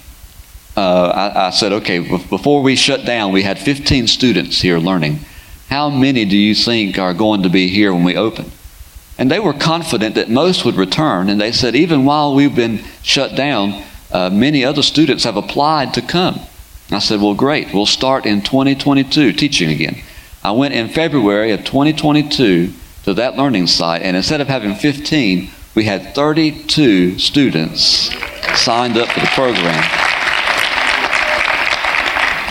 uh, 0.77 1.32
I, 1.36 1.48
I, 1.48 1.50
said, 1.51 1.72
okay, 1.74 2.00
before 2.00 2.62
we 2.62 2.75
shut 2.75 3.05
down, 3.05 3.32
we 3.32 3.44
had 3.44 3.58
15 3.58 4.08
students 4.08 4.62
here 4.62 4.77
learning. 4.77 5.20
How 5.70 5.89
many 5.89 6.25
do 6.25 6.38
you 6.38 6.53
think 6.53 7.00
are 7.00 7.13
going 7.13 7.44
to 7.44 7.50
be 7.50 7.67
here 7.67 7.94
when 7.94 8.03
we 8.03 8.17
open? 8.17 8.51
And 9.17 9.32
they 9.32 9.39
were 9.39 9.53
confident 9.53 10.15
that 10.15 10.29
most 10.29 10.65
would 10.65 10.75
return. 10.75 11.29
And 11.29 11.39
they 11.39 11.53
said, 11.53 11.75
even 11.75 12.03
while 12.03 12.36
we've 12.36 12.55
been 12.55 12.82
shut 13.01 13.36
down, 13.36 13.84
uh, 14.12 14.29
many 14.29 14.65
other 14.65 14.82
students 14.82 15.24
have 15.24 15.38
applied 15.38 15.94
to 15.94 16.01
come. 16.01 16.39
I 16.91 17.00
said, 17.00 17.22
well, 17.22 17.34
great. 17.34 17.74
We'll 17.74 17.86
start 17.86 18.25
in 18.25 18.41
2022 18.41 19.34
teaching 19.34 19.70
again. 19.70 20.01
I 20.44 20.51
went 20.51 20.74
in 20.74 20.89
February 20.89 21.51
of 21.51 21.63
2022 21.63 22.72
to 23.05 23.13
that 23.13 23.36
learning 23.36 23.67
site, 23.67 24.03
and 24.03 24.15
instead 24.15 24.41
of 24.41 24.48
having 24.48 24.75
15, 24.75 25.50
we 25.74 25.86
had 25.86 26.13
32 26.13 27.17
students 27.17 28.12
signed 28.60 28.98
up 28.98 29.10
for 29.10 29.22
the 29.22 29.27
program. 29.27 30.14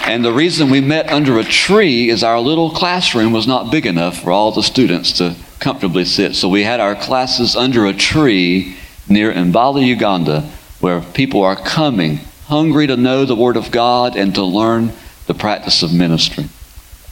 And 0.07 0.23
the 0.23 0.33
reason 0.33 0.71
we 0.71 0.83
met 0.83 1.11
under 1.11 1.39
a 1.39 1.45
tree 1.45 2.11
is 2.11 2.23
our 2.23 2.39
little 2.39 2.71
classroom 2.71 3.33
was 3.33 3.47
not 3.47 3.73
big 3.73 3.87
enough 3.87 4.23
for 4.23 4.31
all 4.31 4.53
the 4.53 4.63
students 4.63 5.13
to 5.13 5.35
comfortably 5.61 6.05
sit. 6.05 6.35
So 6.35 6.49
we 6.49 6.63
had 6.63 6.79
our 6.79 6.95
classes 6.95 7.57
under 7.57 7.87
a 7.87 7.95
tree 7.95 8.77
near 9.09 9.33
Mbale, 9.33 9.85
Uganda, 9.87 10.43
where 10.81 11.01
people 11.01 11.43
are 11.43 11.57
coming 11.57 12.21
hungry 12.47 12.87
to 12.87 12.97
know 12.97 13.25
the 13.25 13.35
Word 13.35 13.57
of 13.57 13.71
God 13.71 14.15
and 14.15 14.35
to 14.35 14.45
learn 14.45 14.93
the 15.27 15.33
practice 15.33 15.83
of 15.83 15.95
ministry. 15.95 16.45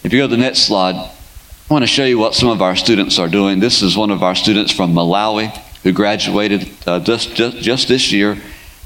If 0.04 0.12
you 0.12 0.18
go 0.18 0.26
to 0.26 0.36
the 0.36 0.36
next 0.36 0.60
slide, 0.60 0.96
I 0.96 1.72
want 1.72 1.84
to 1.84 1.86
show 1.86 2.04
you 2.04 2.18
what 2.18 2.34
some 2.34 2.50
of 2.50 2.60
our 2.60 2.76
students 2.76 3.18
are 3.18 3.28
doing. 3.28 3.60
This 3.60 3.80
is 3.80 3.96
one 3.96 4.10
of 4.10 4.22
our 4.22 4.34
students 4.34 4.70
from 4.70 4.92
Malawi 4.92 5.56
who 5.82 5.92
graduated 5.92 6.68
uh, 6.86 7.00
just, 7.00 7.34
just, 7.34 7.56
just 7.56 7.88
this 7.88 8.12
year. 8.12 8.36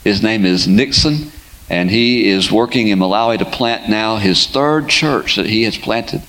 His 0.05 0.23
name 0.23 0.45
is 0.45 0.69
Nixon, 0.69 1.33
and 1.69 1.91
he 1.91 2.29
is 2.29 2.53
working 2.53 2.89
in 2.89 2.99
Malawi 2.99 3.39
to 3.39 3.45
plant 3.45 3.89
now 3.89 4.17
his 4.17 4.47
third 4.47 4.89
church 4.89 5.37
that 5.37 5.47
he 5.47 5.65
has 5.65 5.77
planted. 5.77 6.23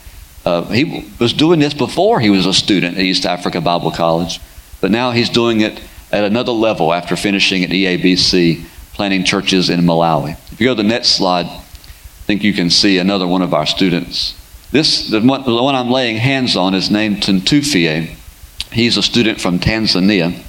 Uh, 0.46 0.63
he 0.63 1.08
was 1.20 1.34
doing 1.34 1.60
this 1.60 1.74
before 1.74 2.20
he 2.20 2.29
was 2.29 2.46
a 2.46 2.53
student 2.53 2.98
at 2.98 3.03
East 3.03 3.25
Africa 3.25 3.62
Bible 3.62 3.91
College, 3.91 4.39
but 4.82 4.91
now 4.91 5.12
he's 5.12 5.29
doing 5.29 5.62
it 5.62 5.82
at 6.12 6.24
another 6.24 6.53
level 6.53 6.94
after 6.94 7.15
finishing 7.15 7.63
at 7.63 7.70
EABC, 7.70 8.63
planting 8.94 9.24
churches 9.24 9.70
in 9.70 9.82
Malawi. 9.82 10.38
If 10.51 10.60
you 10.60 10.67
go 10.67 10.75
to 10.75 10.82
the 10.82 10.88
next 10.88 11.10
slide, 11.10 11.46
I 11.46 11.63
think 12.25 12.44
you 12.44 12.53
can 12.53 12.70
see 12.70 12.98
another 12.98 13.27
one 13.27 13.41
of 13.41 13.53
our 13.53 13.65
students. 13.65 14.34
This, 14.72 15.10
the 15.10 15.22
one, 15.22 15.44
the 15.44 15.63
one 15.63 15.75
I'm 15.75 15.91
laying 15.91 16.17
hands 16.17 16.56
on 16.56 16.74
is 16.74 16.89
named 16.89 17.17
Tuntufie. 17.17 18.15
He's 18.72 18.98
a 18.98 19.03
student 19.03 19.39
from 19.39 19.60
Tanzania. 19.60 20.44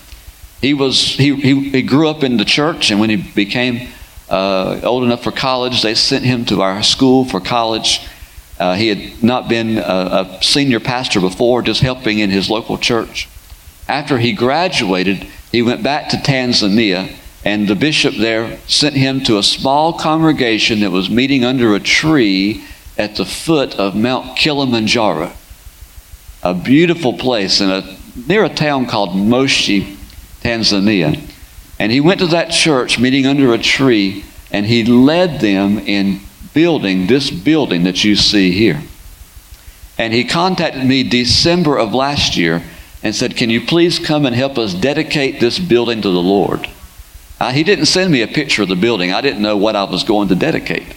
He, 0.61 0.75
was, 0.75 1.01
he, 1.01 1.35
he, 1.37 1.71
he 1.71 1.83
grew 1.83 2.09
up 2.09 2.25
in 2.25 2.37
the 2.37 2.45
church, 2.45 2.91
and 2.91 2.99
when 2.99 3.11
he 3.11 3.17
became 3.17 3.89
uh, 4.31 4.81
old 4.83 5.05
enough 5.05 5.23
for 5.23 5.33
college, 5.33 5.83
they 5.83 5.95
sent 5.95 6.25
him 6.25 6.45
to 6.47 6.63
our 6.63 6.83
school 6.83 7.25
for 7.25 7.41
college. 7.41 8.07
Uh, 8.59 8.75
he 8.75 8.89
had 8.89 9.23
not 9.23 9.49
been 9.49 9.79
a, 9.79 9.81
a 9.81 10.39
senior 10.43 10.81
pastor 10.81 11.21
before, 11.21 11.63
just 11.63 11.81
helping 11.81 12.19
in 12.19 12.31
his 12.31 12.51
local 12.51 12.77
church. 12.77 13.29
After 13.89 14.19
he 14.19 14.33
graduated, 14.33 15.27
he 15.51 15.63
went 15.63 15.83
back 15.83 16.11
to 16.11 16.17
Tanzania, 16.17 17.15
and 17.45 17.67
the 17.67 17.75
bishop 17.75 18.15
there 18.17 18.59
sent 18.67 18.95
him 18.95 19.23
to 19.25 19.39
a 19.39 19.43
small 19.43 19.95
congregation 19.95 20.81
that 20.81 20.91
was 20.91 21.09
meeting 21.09 21.45
under 21.45 21.75
a 21.75 21.81
tree 21.81 22.65
at 22.99 23.17
the 23.17 23.25
foot 23.25 23.77
of 23.77 23.95
Mount 23.95 24.37
Kilimanjaro, 24.37 25.33
a 26.43 26.53
beautiful 26.53 27.15
place 27.15 27.61
in 27.61 27.71
a, 27.71 27.97
near 28.27 28.45
a 28.45 28.49
town 28.49 28.87
called 28.87 29.17
Moshi, 29.17 29.97
Tanzania. 30.43 31.19
And 31.79 31.93
he 31.93 32.01
went 32.01 32.21
to 32.21 32.27
that 32.29 32.51
church 32.51 32.99
meeting 32.99 33.27
under 33.27 33.53
a 33.53 33.59
tree, 33.59 34.25
and 34.51 34.67
he 34.67 34.85
led 34.85 35.41
them 35.41 35.79
in 35.79 36.21
building 36.53 37.07
this 37.07 37.31
building 37.31 37.85
that 37.85 38.03
you 38.03 38.17
see 38.17 38.51
here. 38.51 38.83
And 39.97 40.13
he 40.13 40.25
contacted 40.25 40.85
me 40.85 41.03
December 41.03 41.79
of 41.79 41.95
last 41.95 42.37
year 42.37 42.63
and 43.03 43.15
said, 43.15 43.37
Can 43.37 43.51
you 43.51 43.65
please 43.65 43.99
come 43.99 44.27
and 44.27 44.35
help 44.35 44.59
us 44.59 44.75
dedicate 44.75 45.41
this 45.41 45.59
building 45.59 46.03
to 46.03 46.11
the 46.11 46.23
Lord? 46.23 46.69
Uh, 47.41 47.53
he 47.53 47.63
didn't 47.63 47.87
send 47.87 48.11
me 48.11 48.23
a 48.23 48.27
picture 48.27 48.63
of 48.63 48.69
the 48.69 48.77
building. 48.77 49.13
I 49.13 49.21
didn't 49.21 49.43
know 49.43 49.57
what 49.57 49.77
I 49.77 49.85
was 49.85 50.03
going 50.03 50.29
to 50.29 50.35
dedicate. 50.35 50.95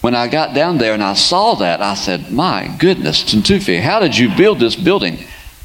When 0.00 0.14
I 0.14 0.28
got 0.28 0.54
down 0.54 0.78
there 0.78 0.94
and 0.94 1.02
I 1.02 1.14
saw 1.14 1.54
that, 1.56 1.80
I 1.80 1.94
said, 1.94 2.30
My 2.30 2.74
goodness, 2.78 3.24
Tuntufi, 3.24 3.80
how 3.80 4.00
did 4.00 4.16
you 4.16 4.34
build 4.36 4.60
this 4.60 4.76
building? 4.76 5.18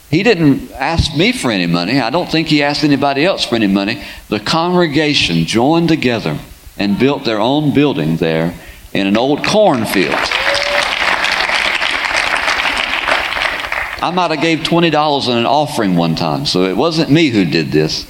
He 0.09 0.23
didn't 0.23 0.71
ask 0.71 1.15
me 1.15 1.31
for 1.31 1.51
any 1.51 1.67
money. 1.67 1.99
I 1.99 2.09
don't 2.09 2.29
think 2.29 2.47
he 2.47 2.63
asked 2.63 2.83
anybody 2.83 3.25
else 3.25 3.45
for 3.45 3.55
any 3.55 3.67
money. 3.67 4.03
The 4.27 4.39
congregation 4.39 5.45
joined 5.45 5.89
together 5.89 6.39
and 6.77 6.97
built 6.97 7.25
their 7.25 7.39
own 7.39 7.73
building 7.73 8.17
there 8.17 8.55
in 8.91 9.05
an 9.05 9.17
old 9.17 9.45
cornfield. 9.45 10.15
I 14.01 14.11
might 14.11 14.31
have 14.31 14.41
gave 14.41 14.59
$20 14.59 15.29
in 15.29 15.37
an 15.37 15.45
offering 15.45 15.95
one 15.95 16.15
time, 16.15 16.45
so 16.45 16.63
it 16.63 16.75
wasn't 16.75 17.11
me 17.11 17.29
who 17.29 17.45
did 17.45 17.71
this. 17.71 18.09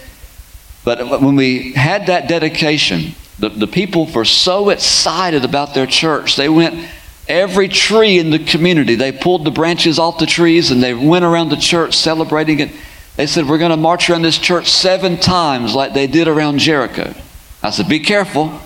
But 0.85 1.21
when 1.21 1.35
we 1.35 1.73
had 1.73 2.05
that 2.05 2.29
dedication, 2.29 3.15
the, 3.39 3.49
the 3.49 3.67
people 3.67 4.05
were 4.05 4.25
so 4.25 4.69
excited 4.69 5.43
about 5.43 5.73
their 5.73 5.87
church. 5.87 6.35
They 6.35 6.47
went 6.47 6.87
every 7.29 7.67
tree 7.67 8.17
in 8.17 8.31
the 8.31 8.39
community. 8.39 8.95
They 8.95 9.12
pulled 9.12 9.45
the 9.45 9.51
branches 9.51 10.00
off 10.00 10.17
the 10.17 10.25
trees 10.25 10.71
and 10.71 10.81
they 10.83 10.93
went 10.93 11.24
around 11.24 11.50
the 11.50 11.55
church 11.55 11.95
celebrating 11.95 12.59
it. 12.59 12.71
They 13.15 13.27
said, 13.27 13.48
We're 13.48 13.59
going 13.59 13.71
to 13.71 13.77
march 13.77 14.09
around 14.09 14.24
this 14.24 14.38
church 14.38 14.67
seven 14.67 15.17
times 15.17 15.75
like 15.75 15.93
they 15.93 16.07
did 16.07 16.27
around 16.27 16.59
Jericho. 16.59 17.13
I 17.62 17.69
said, 17.69 17.88
Be 17.88 18.00
careful. 18.00 18.59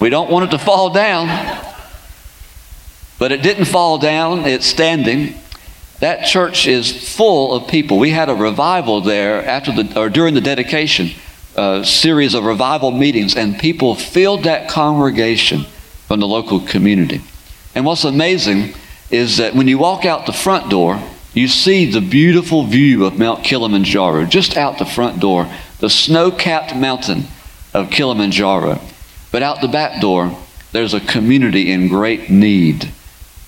We 0.00 0.10
don't 0.10 0.30
want 0.30 0.46
it 0.46 0.56
to 0.56 0.62
fall 0.62 0.90
down. 0.90 1.28
But 3.18 3.32
it 3.32 3.42
didn't 3.42 3.64
fall 3.64 3.96
down, 3.96 4.40
it's 4.40 4.66
standing. 4.66 5.38
That 6.00 6.26
church 6.26 6.66
is 6.66 7.14
full 7.14 7.54
of 7.54 7.68
people. 7.68 7.98
We 7.98 8.10
had 8.10 8.28
a 8.28 8.34
revival 8.34 9.00
there 9.00 9.42
after 9.42 9.72
the 9.72 9.98
or 9.98 10.10
during 10.10 10.34
the 10.34 10.42
dedication 10.42 11.12
uh, 11.56 11.82
series 11.82 12.34
of 12.34 12.44
revival 12.44 12.90
meetings, 12.90 13.34
and 13.34 13.58
people 13.58 13.94
filled 13.94 14.44
that 14.44 14.68
congregation 14.68 15.64
from 16.06 16.20
the 16.20 16.26
local 16.26 16.60
community. 16.60 17.20
And 17.74 17.84
what's 17.84 18.04
amazing 18.04 18.74
is 19.10 19.36
that 19.36 19.54
when 19.54 19.68
you 19.68 19.78
walk 19.78 20.04
out 20.04 20.26
the 20.26 20.32
front 20.32 20.70
door, 20.70 21.00
you 21.34 21.48
see 21.48 21.90
the 21.90 22.00
beautiful 22.00 22.64
view 22.64 23.04
of 23.04 23.18
Mount 23.18 23.44
Kilimanjaro 23.44 24.24
just 24.24 24.56
out 24.56 24.78
the 24.78 24.86
front 24.86 25.20
door, 25.20 25.46
the 25.80 25.90
snow 25.90 26.30
capped 26.30 26.74
mountain 26.74 27.24
of 27.74 27.90
Kilimanjaro. 27.90 28.80
But 29.30 29.42
out 29.42 29.60
the 29.60 29.68
back 29.68 30.00
door, 30.00 30.36
there's 30.72 30.94
a 30.94 31.00
community 31.00 31.70
in 31.70 31.88
great 31.88 32.30
need. 32.30 32.90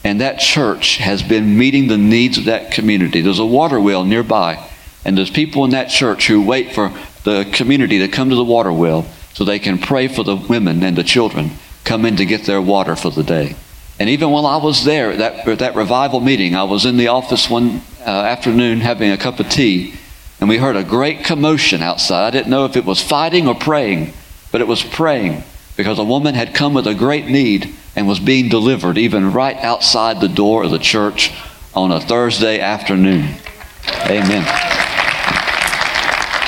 And 0.05 0.21
that 0.21 0.39
church 0.39 0.99
has 0.99 1.23
been 1.23 1.59
meeting 1.59 1.89
the 1.89 1.97
needs 1.97 2.39
of 2.39 2.45
that 2.45 2.71
community. 2.71 3.21
There's 3.21 3.39
a 3.39 3.47
water 3.47 3.81
well 3.81 4.05
nearby, 4.05 4.69
and 5.05 5.17
there's 5.17 5.31
people 5.31 5.65
in 5.65 5.71
that 5.71 5.89
church 5.89 6.27
who 6.27 6.45
wait 6.45 6.75
for 6.75 6.93
the 7.25 7.49
community 7.53 7.99
to 8.01 8.09
come 8.09 8.29
to 8.29 8.37
the 8.37 8.45
water 8.45 8.73
well 8.73 9.07
so 9.33 9.45
they 9.45 9.59
can 9.59 9.79
pray 9.79 10.09
for 10.09 10.23
the 10.23 10.37
women 10.37 10.83
and 10.83 10.97
the 10.97 11.03
children 11.03 11.53
come 11.89 12.05
in 12.05 12.17
to 12.17 12.27
get 12.27 12.45
their 12.45 12.61
water 12.61 12.95
for 12.95 13.11
the 13.11 13.23
day. 13.23 13.57
And 13.99 14.09
even 14.11 14.31
while 14.31 14.47
I 14.47 14.59
was 14.59 14.85
there 14.85 15.13
at 15.13 15.19
that, 15.19 15.59
that 15.59 15.75
revival 15.75 16.21
meeting, 16.21 16.55
I 16.55 16.65
was 16.65 16.85
in 16.85 16.97
the 16.97 17.09
office 17.09 17.51
one 17.51 17.83
uh, 18.07 18.11
afternoon 18.11 18.81
having 18.81 19.11
a 19.11 19.17
cup 19.17 19.41
of 19.41 19.49
tea, 19.49 19.95
and 20.39 20.49
we 20.49 20.59
heard 20.59 20.77
a 20.77 20.85
great 20.85 21.25
commotion 21.25 21.83
outside. 21.83 22.29
I 22.29 22.31
didn't 22.31 22.51
know 22.51 22.65
if 22.65 22.77
it 22.77 22.85
was 22.85 23.03
fighting 23.03 23.49
or 23.49 23.57
praying, 23.57 24.13
but 24.53 24.61
it 24.61 24.69
was 24.69 24.85
praying 24.85 25.43
because 25.77 25.99
a 25.99 26.05
woman 26.05 26.35
had 26.35 26.55
come 26.55 26.75
with 26.75 26.87
a 26.87 26.95
great 26.95 27.27
need 27.27 27.75
and 27.97 28.07
was 28.07 28.21
being 28.21 28.49
delivered 28.49 28.99
even 28.99 29.33
right 29.33 29.57
outside 29.57 30.21
the 30.21 30.29
door 30.29 30.65
of 30.65 30.71
the 30.71 30.79
church 30.79 31.33
on 31.75 31.91
a 31.91 32.01
Thursday 32.01 32.61
afternoon. 32.61 33.35
Amen. 34.07 34.78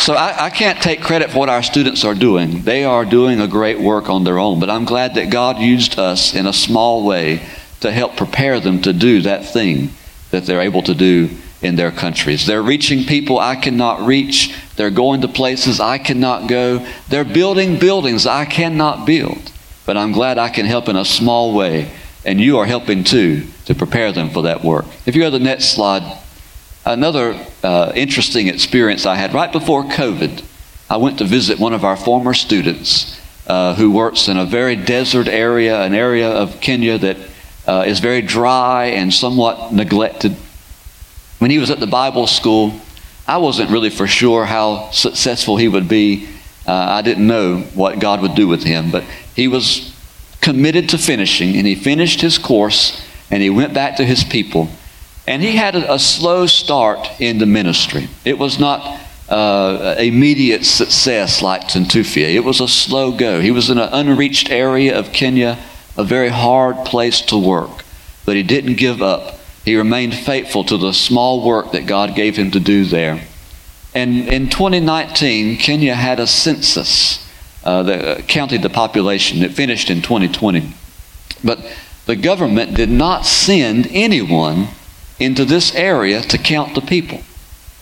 So 0.01 0.15
I, 0.15 0.47
I, 0.47 0.51
can't 0.51 0.81
take 0.81 1.03
credit 1.03 1.31
for 1.31 1.41
what 1.41 1.51
our 1.51 1.63
students 1.63 2.07
are 2.07 2.15
doing. 2.15 2.63
They 2.63 2.85
are 2.85 3.05
doing 3.05 3.39
a 3.39 3.47
great 3.47 3.79
work 3.79 4.09
on 4.09 4.25
their 4.25 4.39
own. 4.39 4.59
But 4.59 4.71
I'm 4.71 4.87
glad 4.87 5.17
that 5.17 5.29
God 5.29 5.59
used 5.59 5.99
us 5.99 6.35
in 6.35 6.47
a 6.47 6.55
small 6.55 7.05
way 7.05 7.47
to 7.81 7.93
help 7.93 8.17
prepare 8.17 8.61
them 8.61 8.81
to 8.83 8.95
do 8.95 9.21
that 9.23 9.45
thing 9.53 9.91
that 10.31 10.47
they're 10.47 10.63
able 10.63 10.83
to 10.85 10.95
do 10.95 11.29
in 11.61 11.77
their 11.77 11.91
countries. 11.91 12.47
They're 12.47 12.63
reaching 12.63 13.05
people 13.05 13.39
I 13.39 13.57
cannot 13.57 14.07
reach. 14.07 14.55
They're 14.77 14.91
going 14.91 15.21
to 15.21 15.29
places 15.29 15.81
I 15.81 15.99
cannot 15.99 16.49
go. 16.49 16.87
They're 17.09 17.23
building 17.23 17.79
buildings 17.79 18.27
I 18.27 18.47
cannot 18.47 19.07
build. 19.07 19.53
But 19.85 19.99
I'm 19.99 20.13
glad 20.13 20.39
I 20.39 20.49
can 20.49 20.65
help 20.65 20.89
in 20.89 20.97
a 20.97 21.05
small 21.05 21.53
way. 21.55 21.93
And 22.25 22.41
you 22.41 22.57
are 22.59 22.67
helping 22.67 23.05
too 23.05 23.47
to 23.67 23.75
prepare 23.75 24.13
them 24.13 24.31
for 24.31 24.43
that 24.43 24.65
work. 24.65 24.87
If 25.05 25.15
you 25.15 25.21
go 25.21 25.31
to 25.31 25.39
the 25.39 25.45
next 25.45 25.75
slide, 25.75 26.19
Another 26.85 27.39
uh, 27.63 27.93
interesting 27.95 28.49
experience 28.49 29.05
I 29.05 29.17
had 29.17 29.35
right 29.35 29.53
before 29.53 29.85
COVID, 29.85 30.43
I 30.89 30.97
went 30.97 31.19
to 31.19 31.25
visit 31.25 31.59
one 31.59 31.75
of 31.75 31.85
our 31.85 31.97
former 31.97 32.33
students 32.33 33.21
uh, 33.47 33.75
who 33.75 33.91
works 33.91 34.29
in 34.29 34.39
a 34.39 34.47
very 34.47 34.77
desert 34.77 35.29
area, 35.29 35.83
an 35.83 35.95
area 35.95 36.31
of 36.31 36.61
Kenya 36.61 36.97
that 36.97 37.17
uh, 37.67 37.85
is 37.87 38.01
very 38.01 38.23
dry 38.23 38.87
and 38.87 39.13
somewhat 39.13 39.75
neglected. 39.75 40.33
When 41.39 41.51
he 41.51 41.59
was 41.59 41.71
at 41.71 41.81
the 41.81 41.87
Bible 41.87 42.27
school, 42.27 42.81
I 43.29 43.37
wasn't 43.37 43.71
really 43.71 43.91
for 43.91 44.07
sure 44.07 44.47
how 44.47 44.91
successful 44.91 45.59
he 45.59 45.69
would 45.69 45.89
be. 45.89 46.29
Uh, 46.67 46.73
I 46.73 47.03
didn't 47.03 47.27
know 47.27 47.59
what 47.75 47.99
God 47.99 48.23
would 48.23 48.35
do 48.35 48.49
with 48.49 48.65
him, 48.65 48.91
but 48.91 49.05
he 49.37 49.49
was 49.49 49.95
committed 50.41 50.89
to 50.89 50.99
finishing, 50.99 51.57
and 51.57 51.67
he 51.67 51.75
finished 51.75 52.23
his 52.23 52.39
course, 52.39 53.07
and 53.31 53.43
he 53.43 53.51
went 53.51 53.75
back 53.75 53.97
to 53.97 54.05
his 54.05 54.25
people 54.25 54.71
and 55.31 55.43
he 55.43 55.55
had 55.55 55.77
a, 55.77 55.95
a 55.95 55.99
slow 56.01 56.45
start 56.47 57.09
in 57.21 57.39
the 57.39 57.47
ministry. 57.47 58.09
It 58.25 58.37
was 58.37 58.59
not 58.59 59.01
uh, 59.29 59.95
immediate 59.97 60.65
success 60.65 61.41
like 61.41 61.69
Tentufia. 61.69 62.35
It 62.35 62.41
was 62.41 62.61
a 62.61 62.67
slow 62.67 63.13
go. 63.13 63.41
He 63.41 63.53
was 63.53 63.71
in 63.71 63.79
an 63.79 63.91
unreached 63.93 64.51
area 64.51 64.99
of 64.99 65.13
Kenya, 65.13 65.57
a 65.97 66.03
very 66.03 66.31
hard 66.31 66.85
place 66.85 67.21
to 67.27 67.39
work. 67.39 67.85
But 68.27 68.35
he 68.35 68.43
didn't 68.43 68.75
give 68.75 69.03
up. 69.03 69.39
He 69.65 69.77
remained 69.77 70.17
faithful 70.17 70.65
to 70.65 70.77
the 70.77 70.93
small 70.93 71.47
work 71.47 71.71
that 71.73 71.87
God 71.87 72.17
gave 72.17 72.37
him 72.37 72.51
to 72.51 72.59
do 72.59 72.85
there. 72.85 73.25
And 73.95 74.29
in 74.29 74.51
2019, 74.51 75.59
Kenya 75.59 75.95
had 75.95 76.19
a 76.19 76.27
census 76.27 77.25
uh, 77.63 77.85
that 77.85 78.27
counted 78.27 78.63
the 78.63 78.71
population. 78.71 79.45
It 79.45 79.53
finished 79.53 79.91
in 79.91 80.03
2020. 80.03 80.73
But 81.45 81.61
the 82.07 82.17
government 82.17 82.75
did 82.75 82.91
not 82.91 83.27
send 83.27 83.87
anyone 83.93 84.71
into 85.21 85.45
this 85.45 85.75
area 85.75 86.23
to 86.23 86.39
count 86.39 86.75
the 86.75 86.81
people. 86.81 87.21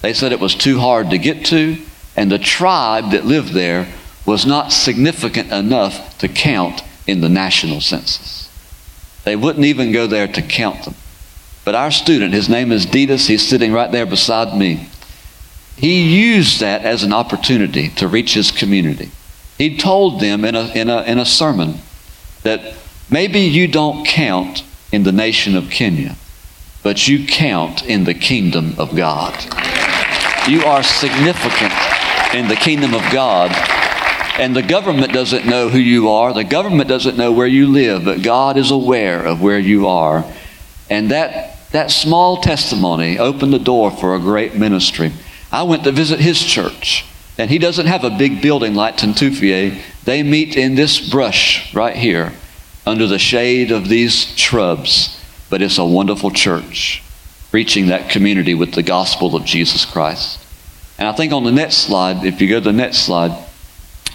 They 0.03 0.13
said 0.13 0.33
it 0.33 0.41
was 0.41 0.55
too 0.55 0.79
hard 0.81 1.11
to 1.11 1.19
get 1.19 1.47
to, 1.47 1.79
and 2.17 2.31
the 2.31 2.39
tribe 2.39 3.13
that 3.13 3.25
lived 3.25 3.53
there 3.53 3.89
was 4.27 4.45
not 4.45 4.73
significant 4.73 5.51
enough 5.51 6.19
to 6.19 6.29
count 6.29 6.83
in 7.07 7.21
the 7.21 7.29
national 7.29 7.81
census. 7.81 8.51
They 9.25 9.37
wouldn't 9.37 9.65
even 9.65 9.93
go 9.93 10.07
there 10.07 10.29
to 10.29 10.43
count 10.43 10.85
them. 10.85 10.95
But 11.65 11.75
our 11.75 11.91
student, 11.91 12.35
his 12.35 12.49
name 12.49 12.73
is 12.73 12.87
Ditas, 12.87 13.27
he's 13.27 13.47
sitting 13.47 13.73
right 13.73 13.91
there 13.91 14.07
beside 14.07 14.57
me. 14.57 14.89
He 15.77 16.35
used 16.35 16.61
that 16.61 16.83
as 16.83 17.05
an 17.05 17.13
opportunity 17.13 17.89
to 17.91 18.09
reach 18.09 18.35
his 18.35 18.51
community. 18.51 19.11
He 19.59 19.77
told 19.77 20.21
them 20.21 20.45
in 20.45 20.55
a, 20.55 20.69
in 20.73 20.89
a, 20.89 21.03
in 21.03 21.19
a 21.19 21.25
sermon 21.25 21.79
that 22.43 22.75
maybe 23.11 23.41
you 23.41 23.69
don't 23.69 24.07
count 24.07 24.63
in 24.93 25.03
the 25.03 25.13
nation 25.13 25.57
of 25.57 25.71
Kenya, 25.71 26.17
but 26.83 27.09
you 27.09 27.27
count 27.27 27.85
in 27.85 28.05
the 28.05 28.15
kingdom 28.15 28.75
of 28.79 28.97
God. 28.97 29.35
You 30.49 30.65
are 30.65 30.83
significant 30.83 31.73
in 32.35 32.49
the 32.49 32.57
kingdom 32.57 32.95
of 32.95 33.03
God. 33.13 33.51
And 34.39 34.55
the 34.55 34.63
government 34.63 35.13
doesn't 35.13 35.47
know 35.47 35.69
who 35.69 35.79
you 35.79 36.09
are. 36.11 36.33
The 36.33 36.45
government 36.45 36.89
doesn't 36.89 37.17
know 37.17 37.33
where 37.33 37.47
you 37.47 37.67
live, 37.67 38.05
but 38.05 38.23
God 38.23 38.57
is 38.57 38.71
aware 38.71 39.27
of 39.27 39.43
where 39.43 39.59
you 39.59 39.89
are. 39.89 40.25
And 40.89 41.11
that, 41.11 41.71
that 41.73 41.91
small 41.91 42.37
testimony 42.39 43.19
opened 43.19 43.53
the 43.53 43.59
door 43.59 43.91
for 43.91 44.15
a 44.15 44.21
great 44.21 44.55
ministry. 44.55 45.13
I 45.51 45.65
went 45.65 45.85
to 45.85 45.93
visit 45.93 46.21
his 46.21 46.43
church, 46.43 47.05
and 47.37 47.51
he 47.51 47.59
doesn't 47.59 47.87
have 47.87 48.05
a 48.05 48.17
big 48.17 48.41
building 48.41 48.75
like 48.75 48.97
Tentufie. 48.97 49.81
They 50.05 50.23
meet 50.23 50.57
in 50.57 50.77
this 50.77 51.11
brush 51.11 51.75
right 51.75 51.97
here 51.97 52.33
under 52.87 53.07
the 53.07 53.19
shade 53.19 53.71
of 53.71 53.89
these 53.89 54.37
shrubs, 54.39 55.18
but 55.51 55.63
it's 55.63 55.79
a 55.79 55.85
wonderful 55.85 56.31
church 56.31 57.03
reaching 57.53 57.87
that 57.87 58.11
community 58.11 58.55
with 58.55 58.73
the 58.73 58.83
gospel 58.83 59.35
of 59.35 59.45
Jesus 59.45 59.85
Christ. 59.85 60.45
And 60.99 61.09
I 61.09 61.13
think 61.13 61.33
on 61.33 61.45
the 61.45 61.53
next 61.53 61.77
slide, 61.79 62.25
if 62.25 62.41
you 62.41 62.49
go 62.49 62.59
to 62.59 62.65
the 62.65 62.73
next 62.73 62.99
slide, 62.99 63.33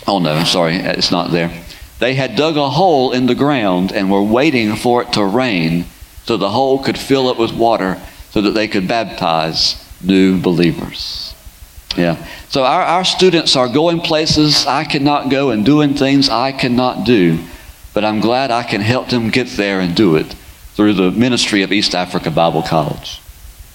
oh 0.07 0.19
no, 0.19 0.33
I'm 0.33 0.45
sorry, 0.45 0.75
it's 0.75 1.11
not 1.11 1.31
there. 1.31 1.51
They 1.99 2.15
had 2.15 2.35
dug 2.35 2.57
a 2.57 2.69
hole 2.69 3.11
in 3.11 3.25
the 3.25 3.35
ground 3.35 3.91
and 3.91 4.11
were 4.11 4.21
waiting 4.23 4.75
for 4.75 5.01
it 5.01 5.13
to 5.13 5.23
rain 5.23 5.85
so 6.25 6.37
the 6.37 6.49
hole 6.49 6.83
could 6.83 6.97
fill 6.97 7.27
up 7.27 7.39
with 7.39 7.53
water 7.53 7.99
so 8.31 8.41
that 8.41 8.51
they 8.51 8.67
could 8.67 8.87
baptize 8.87 9.83
new 10.01 10.39
believers. 10.39 11.33
Yeah. 11.95 12.23
So 12.49 12.63
our, 12.63 12.81
our 12.81 13.05
students 13.05 13.55
are 13.55 13.67
going 13.67 14.01
places 14.01 14.65
I 14.65 14.83
cannot 14.83 15.29
go 15.29 15.51
and 15.51 15.65
doing 15.65 15.93
things 15.93 16.27
I 16.29 16.51
cannot 16.51 17.05
do, 17.05 17.39
but 17.93 18.03
I'm 18.03 18.19
glad 18.19 18.51
I 18.51 18.63
can 18.63 18.81
help 18.81 19.09
them 19.09 19.29
get 19.29 19.47
there 19.49 19.79
and 19.79 19.95
do 19.95 20.15
it 20.15 20.35
through 20.75 20.93
the 20.93 21.11
ministry 21.11 21.61
of 21.61 21.71
East 21.71 21.93
Africa 21.93 22.31
Bible 22.31 22.63
College. 22.63 23.21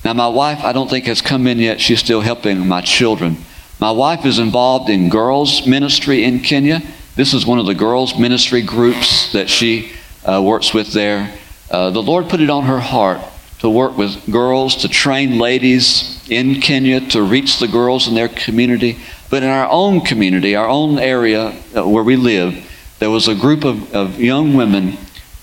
Now, 0.05 0.13
my 0.13 0.29
wife, 0.29 0.65
I 0.65 0.73
don't 0.73 0.89
think 0.89 1.07
has 1.07 1.21
come 1.21 1.47
in 1.47 1.59
yet. 1.59 1.81
She's 1.81 1.99
still 2.01 2.21
helping 2.21 2.67
my 2.67 2.81
children. 2.81 3.39
My 3.81 3.91
wife 3.91 4.25
is 4.25 4.39
involved 4.39 4.91
in 4.91 5.09
girls' 5.09 5.67
ministry 5.67 6.25
in 6.25 6.41
Kenya. 6.41 6.83
This 7.15 7.35
is 7.35 7.47
one 7.47 7.59
of 7.59 7.67
the 7.67 7.75
girls' 7.75 8.19
ministry 8.19 8.63
groups 8.63 9.33
that 9.33 9.49
she 9.49 9.93
uh, 10.25 10.43
works 10.43 10.75
with 10.75 10.93
there. 10.93 11.33
Uh, 11.71 11.91
the 11.91 12.03
Lord 12.03 12.29
put 12.29 12.41
it 12.41 12.51
on 12.51 12.65
her 12.65 12.81
heart 12.81 13.21
to 13.59 13.69
work 13.69 13.97
with 13.97 14.31
girls, 14.31 14.77
to 14.77 14.89
train 14.89 15.39
ladies 15.39 16.29
in 16.31 16.61
Kenya 16.61 17.01
to 17.11 17.23
reach 17.23 17.59
the 17.59 17.69
girls 17.69 18.09
in 18.09 18.15
their 18.15 18.29
community. 18.29 18.99
But 19.31 19.43
in 19.43 19.49
our 19.49 19.69
own 19.69 20.01
community, 20.01 20.55
our 20.55 20.69
own 20.69 20.99
area 20.99 21.55
uh, 21.77 21.87
where 21.89 22.05
we 22.05 22.17
live, 22.17 22.65
there 22.99 23.11
was 23.11 23.29
a 23.29 23.35
group 23.35 23.65
of, 23.65 23.93
of 23.95 24.21
young 24.21 24.55
women 24.55 24.97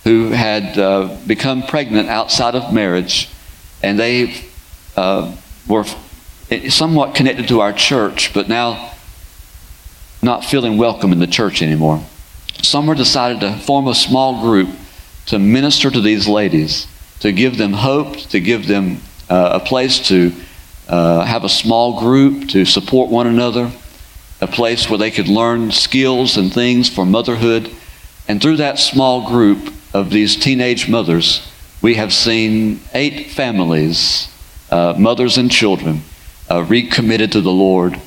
who 0.06 0.30
had 0.30 0.78
uh, 0.78 1.18
become 1.28 1.64
pregnant 1.64 2.08
outside 2.08 2.56
of 2.56 2.72
marriage, 2.72 3.30
and 3.84 4.00
they 4.00 4.46
uh, 4.96 5.36
were 5.68 5.84
somewhat 6.70 7.16
connected 7.16 7.48
to 7.48 7.60
our 7.60 7.74
church, 7.74 8.34
but 8.34 8.48
now 8.48 8.94
not 10.22 10.46
feeling 10.46 10.78
welcome 10.78 11.12
in 11.12 11.20
the 11.20 11.28
church 11.28 11.62
anymore. 11.62 12.04
Some 12.62 12.88
decided 12.96 13.42
to 13.42 13.58
form 13.58 13.88
a 13.88 13.96
small 13.96 14.42
group 14.42 14.70
to 15.26 15.40
minister 15.40 15.90
to 15.90 16.02
these 16.02 16.28
ladies 16.28 16.88
to 17.20 17.32
give 17.32 17.58
them 17.58 17.74
hope, 17.74 18.16
to 18.18 18.40
give 18.40 18.68
them 18.68 19.02
uh, 19.30 19.60
a 19.62 19.66
place 19.66 20.08
to 20.08 20.32
uh, 20.88 21.26
have 21.26 21.44
a 21.44 21.50
small 21.50 22.00
group, 22.00 22.50
to 22.50 22.64
support 22.64 23.10
one 23.10 23.26
another, 23.26 23.72
a 24.40 24.48
place 24.48 24.88
where 24.88 25.00
they 25.00 25.10
could 25.10 25.28
learn 25.28 25.72
skills 25.72 26.38
and 26.38 26.54
things 26.54 26.90
for 26.90 27.06
motherhood. 27.06 27.72
And 28.28 28.40
through 28.40 28.58
that 28.58 28.78
small 28.78 29.28
group 29.28 29.74
of 29.96 30.10
these 30.10 30.36
teenage 30.36 30.90
mothers, 30.90 31.50
we 31.82 31.94
have 31.94 32.12
seen 32.12 32.82
eight 32.94 33.32
families, 33.32 34.28
uh, 34.70 34.94
mothers 34.98 35.38
and 35.38 35.50
children, 35.50 36.02
uh, 36.52 36.62
recommitted 36.64 37.32
to 37.32 37.40
the 37.40 37.52
Lord. 37.52 37.98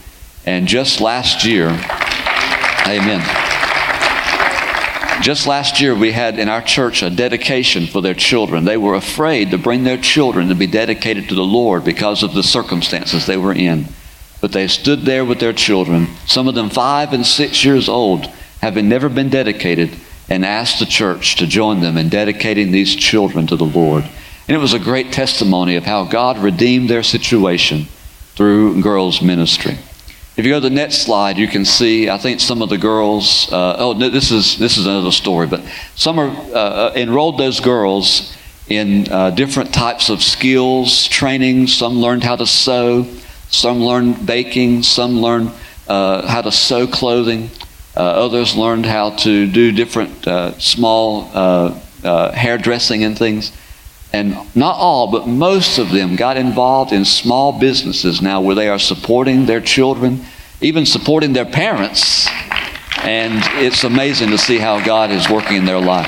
And 0.44 0.68
just 0.68 1.00
last 1.00 1.46
year, 1.46 1.68
amen. 2.86 3.24
Just 5.22 5.46
last 5.46 5.80
year, 5.80 5.94
we 5.94 6.12
had 6.12 6.38
in 6.38 6.50
our 6.50 6.60
church 6.60 7.02
a 7.02 7.08
dedication 7.08 7.86
for 7.86 8.02
their 8.02 8.14
children. 8.14 8.66
They 8.66 8.76
were 8.76 8.94
afraid 8.94 9.50
to 9.50 9.58
bring 9.58 9.84
their 9.84 9.96
children 9.96 10.48
to 10.48 10.54
be 10.54 10.66
dedicated 10.66 11.30
to 11.30 11.34
the 11.34 11.42
Lord 11.42 11.86
because 11.86 12.22
of 12.22 12.34
the 12.34 12.42
circumstances 12.42 13.24
they 13.24 13.38
were 13.38 13.54
in. 13.54 13.86
But 14.42 14.52
they 14.52 14.68
stood 14.68 15.00
there 15.00 15.24
with 15.24 15.40
their 15.40 15.54
children, 15.54 16.08
some 16.26 16.48
of 16.48 16.54
them 16.54 16.68
five 16.68 17.14
and 17.14 17.24
six 17.26 17.64
years 17.64 17.88
old, 17.88 18.26
having 18.60 18.90
never 18.90 19.08
been 19.08 19.30
dedicated, 19.30 19.96
and 20.28 20.44
asked 20.44 20.78
the 20.78 20.86
church 20.86 21.36
to 21.36 21.46
join 21.46 21.80
them 21.80 21.96
in 21.96 22.08
dedicating 22.08 22.70
these 22.70 22.94
children 22.94 23.46
to 23.46 23.56
the 23.56 23.64
Lord. 23.64 24.04
And 24.46 24.56
it 24.56 24.60
was 24.60 24.74
a 24.74 24.78
great 24.78 25.12
testimony 25.12 25.76
of 25.76 25.84
how 25.84 26.04
God 26.04 26.38
redeemed 26.38 26.88
their 26.88 27.02
situation 27.02 27.86
through 28.34 28.80
girls' 28.82 29.20
ministry. 29.20 29.78
If 30.36 30.44
you 30.44 30.52
go 30.52 30.60
to 30.60 30.68
the 30.68 30.74
next 30.74 30.98
slide, 30.98 31.36
you 31.36 31.48
can 31.48 31.64
see, 31.64 32.08
I 32.08 32.16
think 32.16 32.38
some 32.38 32.62
of 32.62 32.68
the 32.68 32.78
girls, 32.78 33.52
uh, 33.52 33.76
oh, 33.78 33.94
this 33.94 34.30
is, 34.30 34.56
this 34.56 34.78
is 34.78 34.86
another 34.86 35.10
story, 35.10 35.48
but 35.48 35.62
some 35.96 36.20
are 36.20 36.28
uh, 36.28 36.52
uh, 36.52 36.92
enrolled 36.94 37.38
those 37.38 37.58
girls 37.58 38.36
in 38.68 39.10
uh, 39.10 39.30
different 39.30 39.74
types 39.74 40.10
of 40.10 40.22
skills, 40.22 41.08
training. 41.08 41.66
Some 41.66 41.98
learned 41.98 42.22
how 42.22 42.36
to 42.36 42.46
sew, 42.46 43.06
some 43.50 43.82
learned 43.82 44.26
baking, 44.26 44.84
some 44.84 45.20
learned 45.20 45.50
uh, 45.88 46.26
how 46.28 46.42
to 46.42 46.52
sew 46.52 46.86
clothing. 46.86 47.50
Uh, 47.98 48.02
others 48.02 48.54
learned 48.54 48.86
how 48.86 49.10
to 49.10 49.44
do 49.48 49.72
different 49.72 50.24
uh, 50.24 50.56
small 50.60 51.28
uh, 51.34 51.76
uh, 52.04 52.30
hairdressing 52.30 53.02
and 53.02 53.18
things. 53.18 53.50
And 54.12 54.36
not 54.54 54.76
all, 54.76 55.10
but 55.10 55.26
most 55.26 55.78
of 55.78 55.90
them 55.90 56.14
got 56.14 56.36
involved 56.36 56.92
in 56.92 57.04
small 57.04 57.58
businesses 57.58 58.22
now 58.22 58.40
where 58.40 58.54
they 58.54 58.68
are 58.68 58.78
supporting 58.78 59.46
their 59.46 59.60
children, 59.60 60.24
even 60.60 60.86
supporting 60.86 61.32
their 61.32 61.44
parents. 61.44 62.28
And 62.98 63.42
it's 63.64 63.82
amazing 63.82 64.30
to 64.30 64.38
see 64.38 64.58
how 64.58 64.84
God 64.84 65.10
is 65.10 65.28
working 65.28 65.56
in 65.56 65.64
their 65.64 65.80
life. 65.80 66.06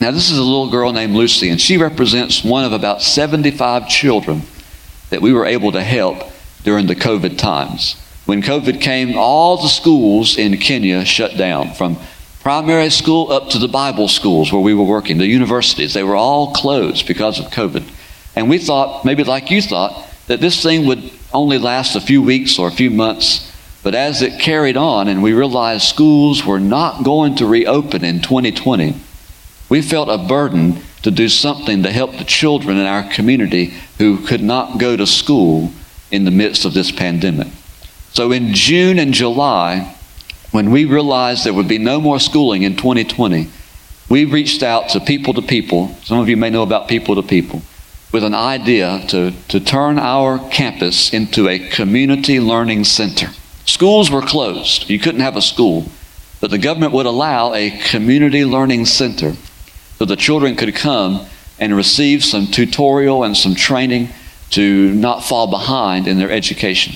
Now, 0.00 0.10
this 0.10 0.30
is 0.30 0.38
a 0.38 0.42
little 0.42 0.68
girl 0.68 0.92
named 0.92 1.14
Lucy, 1.14 1.48
and 1.48 1.60
she 1.60 1.76
represents 1.76 2.42
one 2.42 2.64
of 2.64 2.72
about 2.72 3.02
75 3.02 3.88
children 3.88 4.42
that 5.10 5.22
we 5.22 5.32
were 5.32 5.46
able 5.46 5.70
to 5.70 5.82
help 5.82 6.24
during 6.64 6.88
the 6.88 6.96
COVID 6.96 7.38
times. 7.38 7.94
When 8.28 8.42
COVID 8.42 8.82
came, 8.82 9.16
all 9.16 9.56
the 9.56 9.70
schools 9.70 10.36
in 10.36 10.58
Kenya 10.58 11.06
shut 11.06 11.38
down 11.38 11.72
from 11.72 11.96
primary 12.42 12.90
school 12.90 13.32
up 13.32 13.48
to 13.48 13.58
the 13.58 13.68
Bible 13.68 14.06
schools 14.06 14.52
where 14.52 14.60
we 14.60 14.74
were 14.74 14.84
working, 14.84 15.16
the 15.16 15.24
universities, 15.24 15.94
they 15.94 16.02
were 16.02 16.14
all 16.14 16.52
closed 16.52 17.06
because 17.06 17.40
of 17.40 17.46
COVID. 17.46 17.90
And 18.36 18.50
we 18.50 18.58
thought, 18.58 19.02
maybe 19.06 19.24
like 19.24 19.50
you 19.50 19.62
thought, 19.62 20.06
that 20.26 20.42
this 20.42 20.62
thing 20.62 20.84
would 20.84 21.10
only 21.32 21.56
last 21.56 21.96
a 21.96 22.02
few 22.02 22.20
weeks 22.20 22.58
or 22.58 22.68
a 22.68 22.70
few 22.70 22.90
months. 22.90 23.50
But 23.82 23.94
as 23.94 24.20
it 24.20 24.38
carried 24.38 24.76
on 24.76 25.08
and 25.08 25.22
we 25.22 25.32
realized 25.32 25.84
schools 25.84 26.44
were 26.44 26.60
not 26.60 27.04
going 27.04 27.34
to 27.36 27.46
reopen 27.46 28.04
in 28.04 28.20
2020, 28.20 28.94
we 29.70 29.80
felt 29.80 30.10
a 30.10 30.28
burden 30.28 30.82
to 31.00 31.10
do 31.10 31.30
something 31.30 31.82
to 31.82 31.90
help 31.90 32.12
the 32.18 32.24
children 32.24 32.76
in 32.76 32.84
our 32.84 33.08
community 33.10 33.72
who 33.96 34.18
could 34.26 34.42
not 34.42 34.78
go 34.78 34.98
to 34.98 35.06
school 35.06 35.72
in 36.10 36.26
the 36.26 36.30
midst 36.30 36.66
of 36.66 36.74
this 36.74 36.92
pandemic. 36.92 37.48
So 38.12 38.32
in 38.32 38.54
June 38.54 38.98
and 38.98 39.14
July, 39.14 39.96
when 40.50 40.70
we 40.70 40.84
realized 40.84 41.44
there 41.44 41.54
would 41.54 41.68
be 41.68 41.78
no 41.78 42.00
more 42.00 42.18
schooling 42.18 42.62
in 42.62 42.76
2020, 42.76 43.48
we 44.08 44.24
reached 44.24 44.62
out 44.62 44.88
to 44.90 45.00
people 45.00 45.34
to 45.34 45.42
people. 45.42 45.94
Some 46.02 46.18
of 46.18 46.28
you 46.28 46.36
may 46.36 46.50
know 46.50 46.62
about 46.62 46.88
people 46.88 47.14
to 47.16 47.22
people 47.22 47.62
with 48.12 48.24
an 48.24 48.34
idea 48.34 49.04
to, 49.08 49.32
to 49.48 49.60
turn 49.60 49.98
our 49.98 50.38
campus 50.50 51.12
into 51.12 51.48
a 51.48 51.58
community 51.58 52.40
learning 52.40 52.84
center. 52.84 53.28
Schools 53.66 54.10
were 54.10 54.22
closed. 54.22 54.88
You 54.88 54.98
couldn't 54.98 55.20
have 55.20 55.36
a 55.36 55.42
school. 55.42 55.86
But 56.40 56.50
the 56.50 56.58
government 56.58 56.92
would 56.92 57.06
allow 57.06 57.52
a 57.52 57.70
community 57.70 58.44
learning 58.44 58.86
center 58.86 59.34
so 59.98 60.04
the 60.04 60.16
children 60.16 60.56
could 60.56 60.74
come 60.74 61.26
and 61.58 61.76
receive 61.76 62.24
some 62.24 62.46
tutorial 62.46 63.24
and 63.24 63.36
some 63.36 63.54
training 63.54 64.08
to 64.50 64.92
not 64.94 65.24
fall 65.24 65.48
behind 65.48 66.06
in 66.06 66.18
their 66.18 66.30
education. 66.30 66.94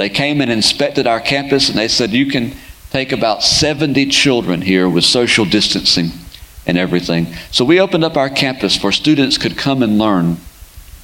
They 0.00 0.08
came 0.08 0.40
and 0.40 0.50
inspected 0.50 1.06
our 1.06 1.20
campus 1.20 1.68
and 1.68 1.76
they 1.76 1.86
said, 1.86 2.12
You 2.12 2.24
can 2.24 2.54
take 2.90 3.12
about 3.12 3.42
70 3.42 4.06
children 4.06 4.62
here 4.62 4.88
with 4.88 5.04
social 5.04 5.44
distancing, 5.44 6.12
and 6.66 6.78
everything. 6.78 7.26
So 7.50 7.66
we 7.66 7.80
opened 7.80 8.04
up 8.04 8.16
our 8.16 8.30
campus 8.30 8.82
where 8.82 8.92
students 8.92 9.36
could 9.36 9.58
come 9.58 9.82
and 9.82 9.98
learn 9.98 10.38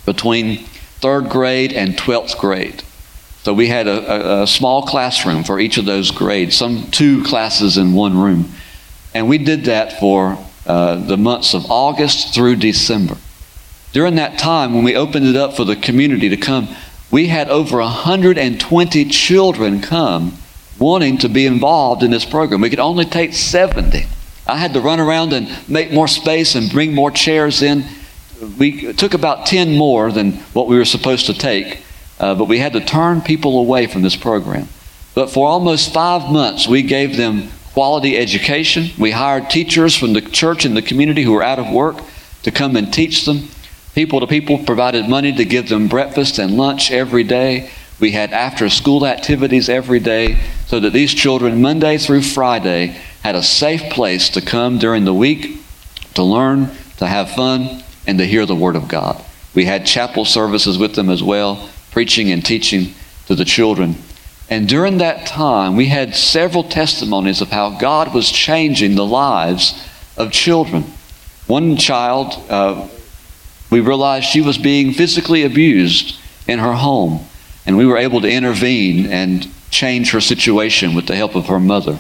between 0.07 0.65
third 1.03 1.29
grade 1.29 1.75
and 1.75 1.95
12th 1.95 2.39
grade. 2.39 2.83
So 3.43 3.53
we 3.53 3.69
had 3.69 3.87
a, 3.87 4.39
a, 4.39 4.43
a, 4.45 4.47
small 4.47 4.87
classroom 4.87 5.45
for 5.45 5.61
each 5.61 5.77
of 5.77 5.85
those 5.85 6.11
grades, 6.11 6.57
some 6.57 6.91
two 6.91 7.23
classes 7.23 7.77
in 7.77 7.93
one 7.93 8.17
room. 8.17 8.51
And 9.13 9.29
we 9.29 9.37
did 9.37 9.67
that 9.67 10.01
for 10.01 10.43
uh, 10.65 10.95
the 10.95 11.19
months 11.19 11.53
of 11.53 11.71
August 11.71 12.35
through 12.35 12.57
December. 12.57 13.19
During 13.93 14.15
that 14.15 14.39
time, 14.39 14.73
when 14.73 14.85
we 14.85 14.97
opened 14.97 15.27
it 15.27 15.37
up 15.37 15.55
for 15.55 15.65
the 15.65 15.77
community 15.77 16.31
to 16.31 16.39
come, 16.39 16.75
we 17.11 17.29
had 17.29 17.49
over 17.49 17.79
120 17.79 19.05
children 19.07 19.81
come 19.81 20.37
wanting 20.79 21.19
to 21.19 21.29
be 21.29 21.47
involved 21.47 22.03
in 22.03 22.11
this 22.11 22.25
program. 22.25 22.61
We 22.61 22.71
could 22.71 22.81
only 22.81 23.05
take 23.05 23.33
70. 23.33 24.07
I 24.47 24.57
had 24.57 24.75
to 24.75 24.81
run 24.81 25.01
around 25.01 25.33
and 25.33 25.49
make 25.69 25.92
more 25.92 26.09
space 26.09 26.55
and 26.55 26.71
bring 26.71 26.95
more 26.95 27.11
chairs 27.11 27.62
in. 27.62 27.85
We 28.59 28.92
took 28.92 29.14
about 29.14 29.47
10 29.47 29.77
more 29.77 30.12
than 30.12 30.33
what 30.53 30.69
we 30.69 30.77
were 30.77 30.85
supposed 30.85 31.27
to 31.27 31.35
take, 31.35 31.83
uh, 32.21 32.35
but 32.35 32.45
we 32.45 32.59
had 32.59 32.75
to 32.75 32.85
turn 32.85 33.23
people 33.23 33.59
away 33.59 33.87
from 33.87 34.03
this 34.03 34.16
program. 34.16 34.69
But 35.14 35.31
for 35.31 35.49
almost 35.49 35.95
five 35.95 36.31
months, 36.31 36.69
we 36.69 36.83
gave 36.83 37.16
them 37.16 37.49
quality 37.73 38.19
education. 38.19 38.90
We 38.99 39.12
hired 39.12 39.49
teachers 39.49 39.97
from 39.97 40.12
the 40.12 40.21
church 40.21 40.64
and 40.64 40.77
the 40.77 40.83
community 40.83 41.23
who 41.23 41.33
were 41.33 41.42
out 41.42 41.59
of 41.59 41.71
work 41.71 41.97
to 42.42 42.51
come 42.51 42.77
and 42.77 42.92
teach 42.92 43.25
them. 43.25 43.49
People 43.97 44.21
to 44.21 44.27
people 44.27 44.59
provided 44.59 45.09
money 45.09 45.33
to 45.33 45.47
give 45.47 45.71
them 45.71 45.89
breakfast 45.89 46.39
and 46.39 46.59
lunch 46.59 46.91
every 46.91 47.25
day. 47.25 47.71
We 47.99 48.11
had 48.11 48.31
after 48.31 48.69
school 48.69 49.07
activities 49.07 49.71
every 49.71 50.01
day 50.01 50.39
so 50.67 50.79
that 50.81 50.93
these 50.93 51.15
children, 51.15 51.63
Monday 51.63 51.97
through 51.97 52.21
Friday, 52.21 52.89
had 53.23 53.35
a 53.35 53.43
safe 53.43 53.91
place 53.91 54.29
to 54.29 54.43
come 54.43 54.77
during 54.77 55.07
the 55.07 55.15
week 55.15 55.63
to 56.13 56.23
learn, 56.23 56.73
to 56.99 57.07
have 57.07 57.31
fun, 57.31 57.83
and 58.07 58.19
to 58.19 58.27
hear 58.27 58.45
the 58.45 58.55
Word 58.55 58.77
of 58.77 58.87
God. 58.87 59.25
We 59.55 59.65
had 59.65 59.87
chapel 59.87 60.27
services 60.27 60.77
with 60.77 60.95
them 60.95 61.09
as 61.09 61.23
well, 61.23 61.71
preaching 61.91 62.31
and 62.31 62.45
teaching 62.45 62.93
to 63.29 63.35
the 63.35 63.47
children. 63.47 63.95
And 64.51 64.69
during 64.69 64.99
that 64.99 65.27
time, 65.27 65.75
we 65.75 65.87
had 65.87 66.15
several 66.15 66.65
testimonies 66.65 67.41
of 67.41 67.49
how 67.49 67.79
God 67.79 68.13
was 68.13 68.31
changing 68.31 68.95
the 68.95 69.07
lives 69.07 69.89
of 70.19 70.33
children. 70.33 70.85
One 71.47 71.79
child, 71.79 72.35
uh, 72.51 72.89
we 73.77 73.83
realized 73.83 74.25
she 74.25 74.41
was 74.41 74.57
being 74.57 74.91
physically 74.95 75.43
abused 75.43 76.19
in 76.49 76.59
her 76.61 76.73
home. 76.73 77.21
And 77.67 77.77
we 77.77 77.85
were 77.85 77.99
able 77.99 78.23
to 78.23 78.31
intervene 78.31 79.05
and 79.05 79.47
change 79.71 80.12
her 80.12 80.21
situation 80.23 80.95
with 80.95 81.07
the 81.07 81.15
help 81.15 81.35
of 81.35 81.49
her 81.49 81.61
mother. 81.61 81.99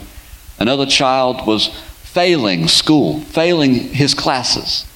Another 0.58 0.86
child 0.86 1.46
was 1.46 1.68
failing 2.02 2.66
school, 2.66 3.20
failing 3.20 3.74
his 3.74 4.14
classes. 4.14 4.86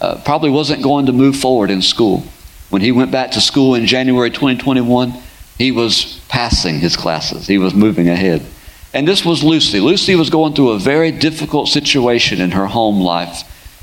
Uh, 0.00 0.18
probably 0.24 0.48
wasn't 0.48 0.82
going 0.82 1.04
to 1.04 1.12
move 1.12 1.36
forward 1.36 1.70
in 1.70 1.82
school. 1.82 2.24
When 2.70 2.80
he 2.80 2.90
went 2.90 3.10
back 3.10 3.32
to 3.32 3.40
school 3.42 3.74
in 3.74 3.84
January 3.84 4.30
2021, 4.30 5.12
he 5.58 5.70
was 5.70 6.22
passing 6.30 6.78
his 6.78 6.96
classes, 6.96 7.48
he 7.48 7.58
was 7.58 7.74
moving 7.74 8.08
ahead. 8.08 8.46
And 8.94 9.06
this 9.06 9.26
was 9.26 9.44
Lucy. 9.44 9.78
Lucy 9.78 10.14
was 10.14 10.30
going 10.30 10.54
through 10.54 10.70
a 10.70 10.78
very 10.78 11.12
difficult 11.12 11.68
situation 11.68 12.40
in 12.40 12.52
her 12.52 12.66
home 12.66 12.98
life. 12.98 13.42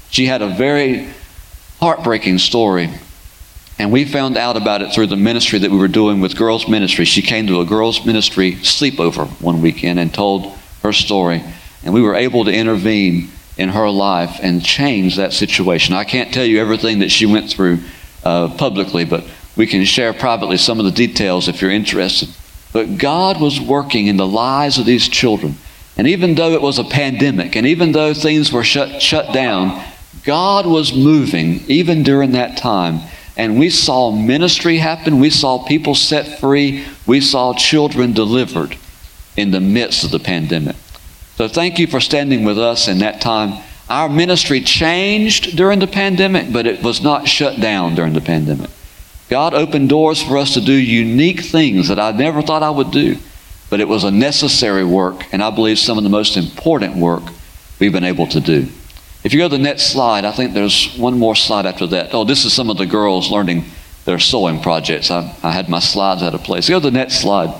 She 0.09 0.25
had 0.25 0.41
a 0.41 0.49
very 0.49 1.09
heartbreaking 1.79 2.37
story 2.37 2.89
and 3.79 3.91
we 3.91 4.05
found 4.05 4.37
out 4.37 4.57
about 4.57 4.81
it 4.81 4.91
through 4.91 5.07
the 5.07 5.15
ministry 5.15 5.59
that 5.59 5.69
we 5.69 5.77
were 5.77 5.87
doing 5.87 6.19
with 6.19 6.35
girls' 6.35 6.67
ministry. 6.67 7.05
She 7.05 7.21
came 7.21 7.45
to 7.47 7.61
a 7.61 7.65
girls' 7.65 8.05
ministry 8.05 8.53
sleepover 8.53 9.27
one 9.39 9.61
weekend 9.61 9.99
and 9.99 10.11
told 10.11 10.51
her 10.81 10.91
story. 10.91 11.43
And 11.83 11.93
we 11.93 12.01
were 12.01 12.15
able 12.15 12.45
to 12.45 12.51
intervene 12.51 13.29
in 13.55 13.69
her 13.69 13.89
life 13.89 14.39
and 14.41 14.63
change 14.63 15.17
that 15.17 15.31
situation. 15.31 15.93
I 15.93 16.05
can't 16.05 16.33
tell 16.33 16.45
you 16.45 16.59
everything 16.59 16.99
that 16.99 17.11
she 17.11 17.27
went 17.27 17.51
through 17.51 17.79
uh, 18.23 18.55
publicly, 18.57 19.05
but 19.05 19.25
we 19.55 19.67
can 19.67 19.85
share 19.85 20.11
privately 20.11 20.57
some 20.57 20.79
of 20.79 20.85
the 20.85 20.91
details 20.91 21.47
if 21.47 21.61
you're 21.61 21.71
interested. 21.71 22.29
But 22.73 22.97
God 22.97 23.39
was 23.39 23.61
working 23.61 24.07
in 24.07 24.17
the 24.17 24.27
lives 24.27 24.79
of 24.79 24.85
these 24.85 25.07
children. 25.07 25.55
And 25.97 26.07
even 26.07 26.35
though 26.35 26.51
it 26.51 26.61
was 26.61 26.79
a 26.79 26.83
pandemic, 26.83 27.55
and 27.55 27.65
even 27.65 27.91
though 27.91 28.13
things 28.13 28.51
were 28.51 28.63
shut, 28.63 29.01
shut 29.01 29.33
down, 29.33 29.83
God 30.23 30.65
was 30.65 30.93
moving 30.93 31.61
even 31.67 32.03
during 32.03 32.31
that 32.31 32.57
time 32.57 33.01
and 33.37 33.59
we 33.59 33.69
saw 33.69 34.11
ministry 34.11 34.77
happen. 34.77 35.19
We 35.19 35.29
saw 35.29 35.63
people 35.63 35.93
set 35.93 36.39
free. 36.39 36.85
We 37.05 37.21
saw 37.21 37.53
children 37.53 38.13
delivered 38.13 38.75
in 39.37 39.51
the 39.51 39.59
midst 39.59 40.03
of 40.03 40.09
the 40.09 40.19
pandemic. 40.19 40.75
So 41.35 41.47
thank 41.47 41.77
you 41.77 41.85
for 41.85 41.99
standing 41.99 42.43
with 42.43 42.57
us 42.57 42.87
in 42.87 42.97
that 42.99 43.21
time. 43.21 43.63
Our 43.89 44.09
ministry 44.09 44.59
changed 44.61 45.55
during 45.55 45.77
the 45.77 45.87
pandemic, 45.87 46.51
but 46.51 46.65
it 46.65 46.81
was 46.81 47.01
not 47.01 47.27
shut 47.27 47.61
down 47.61 47.93
during 47.93 48.13
the 48.13 48.21
pandemic. 48.21 48.71
God 49.29 49.53
opened 49.53 49.89
doors 49.89 50.21
for 50.21 50.37
us 50.37 50.55
to 50.55 50.61
do 50.61 50.73
unique 50.73 51.41
things 51.41 51.89
that 51.89 51.99
I 51.99 52.11
never 52.11 52.41
thought 52.41 52.63
I 52.63 52.71
would 52.71 52.91
do, 52.91 53.17
but 53.69 53.79
it 53.79 53.87
was 53.87 54.03
a 54.03 54.11
necessary 54.11 54.83
work, 54.83 55.25
and 55.31 55.43
I 55.43 55.51
believe 55.51 55.77
some 55.77 55.97
of 55.97 56.03
the 56.03 56.09
most 56.09 56.37
important 56.37 56.95
work 56.95 57.23
we've 57.79 57.91
been 57.91 58.03
able 58.03 58.27
to 58.27 58.39
do. 58.39 58.67
If 59.23 59.33
you 59.33 59.39
go 59.39 59.49
to 59.49 59.57
the 59.57 59.63
next 59.63 59.91
slide, 59.91 60.25
I 60.25 60.31
think 60.31 60.53
there's 60.53 60.95
one 60.95 61.17
more 61.17 61.35
slide 61.35 61.65
after 61.65 61.87
that. 61.87 62.13
Oh, 62.13 62.23
this 62.23 62.45
is 62.45 62.53
some 62.53 62.69
of 62.69 62.77
the 62.77 62.85
girls 62.85 63.31
learning 63.31 63.65
their 64.05 64.19
sewing 64.19 64.61
projects. 64.61 65.11
I, 65.11 65.35
I 65.43 65.51
had 65.51 65.69
my 65.69 65.79
slides 65.79 66.23
out 66.23 66.33
of 66.33 66.43
place. 66.43 66.69
Go 66.69 66.79
to 66.79 66.83
the 66.83 66.91
next 66.91 67.19
slide, 67.21 67.53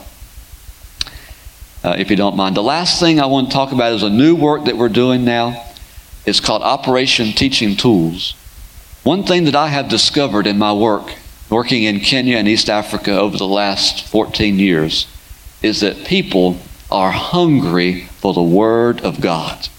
uh, 1.84 1.96
if 1.98 2.10
you 2.10 2.16
don't 2.16 2.38
mind. 2.38 2.56
The 2.56 2.64
last 2.64 3.00
thing 3.00 3.20
I 3.20 3.26
want 3.26 3.50
to 3.50 3.54
talk 3.54 3.72
about 3.74 3.92
is 3.94 4.04
a 4.04 4.10
new 4.10 4.36
work 4.36 4.66
that 4.66 4.78
we're 4.78 4.88
doing 4.88 5.26
now. 5.26 5.66
It's 6.26 6.40
called 6.40 6.62
Operation 6.62 7.34
Teaching 7.34 7.76
Tools. 7.76 8.34
One 9.04 9.24
thing 9.24 9.46
that 9.46 9.56
I 9.56 9.68
have 9.68 9.90
discovered 9.90 10.48
in 10.48 10.58
my 10.58 10.74
work, 10.74 11.16
working 11.50 11.84
in 11.84 12.02
Kenya 12.02 12.38
and 12.38 12.48
East 12.48 12.70
Africa 12.70 13.18
over 13.18 13.38
the 13.38 13.48
last 13.48 14.08
14 14.08 14.60
years, 14.60 15.08
is 15.62 15.80
that 15.82 16.06
people 16.06 16.58
are 16.92 17.12
hungry 17.12 18.06
for 18.22 18.34
the 18.34 18.42
Word 18.42 19.02
of 19.02 19.22
God. 19.22 19.70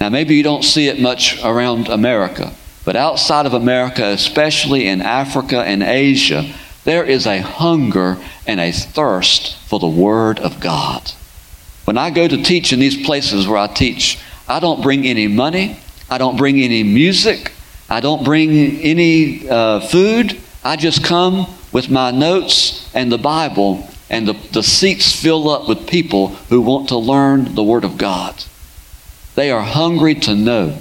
Now, 0.00 0.08
maybe 0.08 0.34
you 0.34 0.42
don't 0.42 0.64
see 0.64 0.88
it 0.88 0.98
much 0.98 1.42
around 1.44 1.88
America, 1.88 2.52
but 2.86 2.96
outside 2.96 3.44
of 3.44 3.52
America, 3.52 4.04
especially 4.04 4.86
in 4.86 5.02
Africa 5.02 5.62
and 5.62 5.82
Asia, 5.82 6.50
there 6.84 7.04
is 7.04 7.26
a 7.26 7.42
hunger 7.42 8.16
and 8.46 8.58
a 8.58 8.72
thirst 8.72 9.56
for 9.68 9.78
the 9.78 9.86
Word 9.86 10.38
of 10.38 10.58
God. 10.58 11.12
When 11.84 11.98
I 11.98 12.10
go 12.10 12.26
to 12.26 12.42
teach 12.42 12.72
in 12.72 12.80
these 12.80 13.04
places 13.04 13.46
where 13.46 13.58
I 13.58 13.66
teach, 13.66 14.18
I 14.48 14.58
don't 14.58 14.82
bring 14.82 15.06
any 15.06 15.28
money, 15.28 15.78
I 16.08 16.16
don't 16.16 16.36
bring 16.36 16.60
any 16.60 16.82
music, 16.82 17.52
I 17.90 18.00
don't 18.00 18.24
bring 18.24 18.50
any 18.80 19.48
uh, 19.48 19.80
food. 19.80 20.40
I 20.64 20.76
just 20.76 21.04
come 21.04 21.46
with 21.72 21.90
my 21.90 22.10
notes 22.10 22.88
and 22.94 23.10
the 23.12 23.18
Bible, 23.18 23.88
and 24.08 24.26
the, 24.26 24.34
the 24.52 24.62
seats 24.62 25.12
fill 25.12 25.50
up 25.50 25.68
with 25.68 25.88
people 25.88 26.28
who 26.48 26.60
want 26.60 26.88
to 26.88 26.96
learn 26.96 27.54
the 27.54 27.62
Word 27.62 27.84
of 27.84 27.98
God. 27.98 28.44
They 29.40 29.50
are 29.50 29.62
hungry 29.62 30.16
to 30.16 30.34
know. 30.34 30.76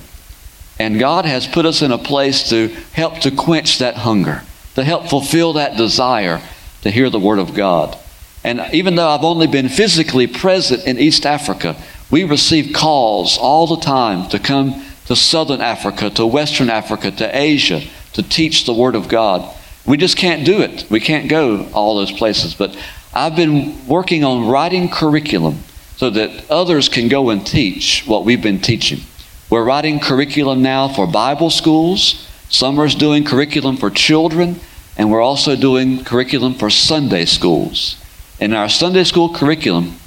And 0.77 0.99
God 0.99 1.23
has 1.23 1.47
put 1.47 1.65
us 1.65 1.81
in 1.81 1.93
a 1.93 1.97
place 1.97 2.49
to 2.49 2.67
help 2.91 3.19
to 3.19 3.31
quench 3.31 3.79
that 3.79 3.95
hunger, 3.95 4.43
to 4.75 4.83
help 4.83 5.07
fulfill 5.07 5.53
that 5.53 5.77
desire 5.77 6.41
to 6.81 6.91
hear 6.91 7.09
the 7.09 7.21
Word 7.21 7.39
of 7.39 7.53
God. 7.53 7.97
And 8.43 8.59
even 8.73 8.95
though 8.95 9.07
I've 9.07 9.23
only 9.23 9.47
been 9.47 9.69
physically 9.69 10.27
present 10.27 10.85
in 10.85 10.99
East 10.99 11.25
Africa, 11.25 11.77
we 12.11 12.25
receive 12.25 12.73
calls 12.73 13.37
all 13.37 13.65
the 13.65 13.79
time 13.79 14.27
to 14.31 14.39
come 14.39 14.83
to 15.05 15.15
Southern 15.15 15.61
Africa, 15.61 16.09
to 16.09 16.27
Western 16.27 16.69
Africa, 16.69 17.11
to 17.11 17.33
Asia 17.33 17.81
to 18.11 18.21
teach 18.21 18.65
the 18.65 18.73
Word 18.73 18.95
of 18.95 19.07
God. 19.07 19.55
We 19.85 19.95
just 19.95 20.17
can't 20.17 20.45
do 20.45 20.59
it. 20.59 20.85
We 20.89 20.99
can't 20.99 21.29
go 21.29 21.65
all 21.71 21.95
those 21.95 22.11
places. 22.11 22.55
But 22.55 22.77
I've 23.13 23.37
been 23.37 23.87
working 23.87 24.25
on 24.25 24.49
writing 24.49 24.89
curriculum 24.89 25.63
so 25.99 26.09
that 26.09 26.49
others 26.49 26.87
can 26.87 27.09
go 27.09 27.29
and 27.29 27.45
teach 27.45 28.05
what 28.07 28.23
we've 28.23 28.41
been 28.41 28.61
teaching. 28.61 29.01
We're 29.49 29.65
writing 29.65 29.99
curriculum 29.99 30.61
now 30.61 30.87
for 30.87 31.05
Bible 31.05 31.49
schools. 31.49 32.25
Summer's 32.47 32.95
doing 32.95 33.25
curriculum 33.25 33.75
for 33.75 33.89
children, 33.89 34.61
and 34.95 35.11
we're 35.11 35.21
also 35.21 35.57
doing 35.57 36.05
curriculum 36.05 36.53
for 36.53 36.69
Sunday 36.69 37.25
schools. 37.25 37.97
In 38.39 38.53
our 38.53 38.69
Sunday 38.69 39.03
school 39.03 39.33
curriculum, 39.33 39.97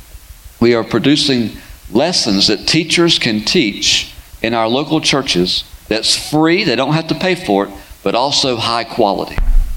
we 0.60 0.74
are 0.74 0.82
producing 0.82 1.58
lessons 1.90 2.46
that 2.46 2.66
teachers 2.66 3.18
can 3.18 3.42
teach 3.42 4.14
in 4.40 4.54
our 4.54 4.68
local 4.68 5.02
churches 5.02 5.62
that's 5.88 6.16
free, 6.30 6.64
they 6.64 6.74
don't 6.74 6.94
have 6.94 7.08
to 7.08 7.14
pay 7.14 7.34
for 7.34 7.66
it, 7.66 7.70
but 8.02 8.14
also 8.14 8.56
high 8.56 8.84
quality. 8.84 9.36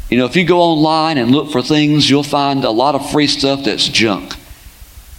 You 0.09 0.17
know, 0.19 0.25
if 0.27 0.37
you 0.37 0.45
go 0.45 0.61
online 0.61 1.17
and 1.17 1.31
look 1.31 1.51
for 1.51 1.61
things, 1.61 2.09
you'll 2.09 2.23
find 2.23 2.63
a 2.63 2.71
lot 2.71 2.95
of 2.95 3.11
free 3.11 3.27
stuff 3.27 3.65
that's 3.65 3.89
junk. 3.89 4.33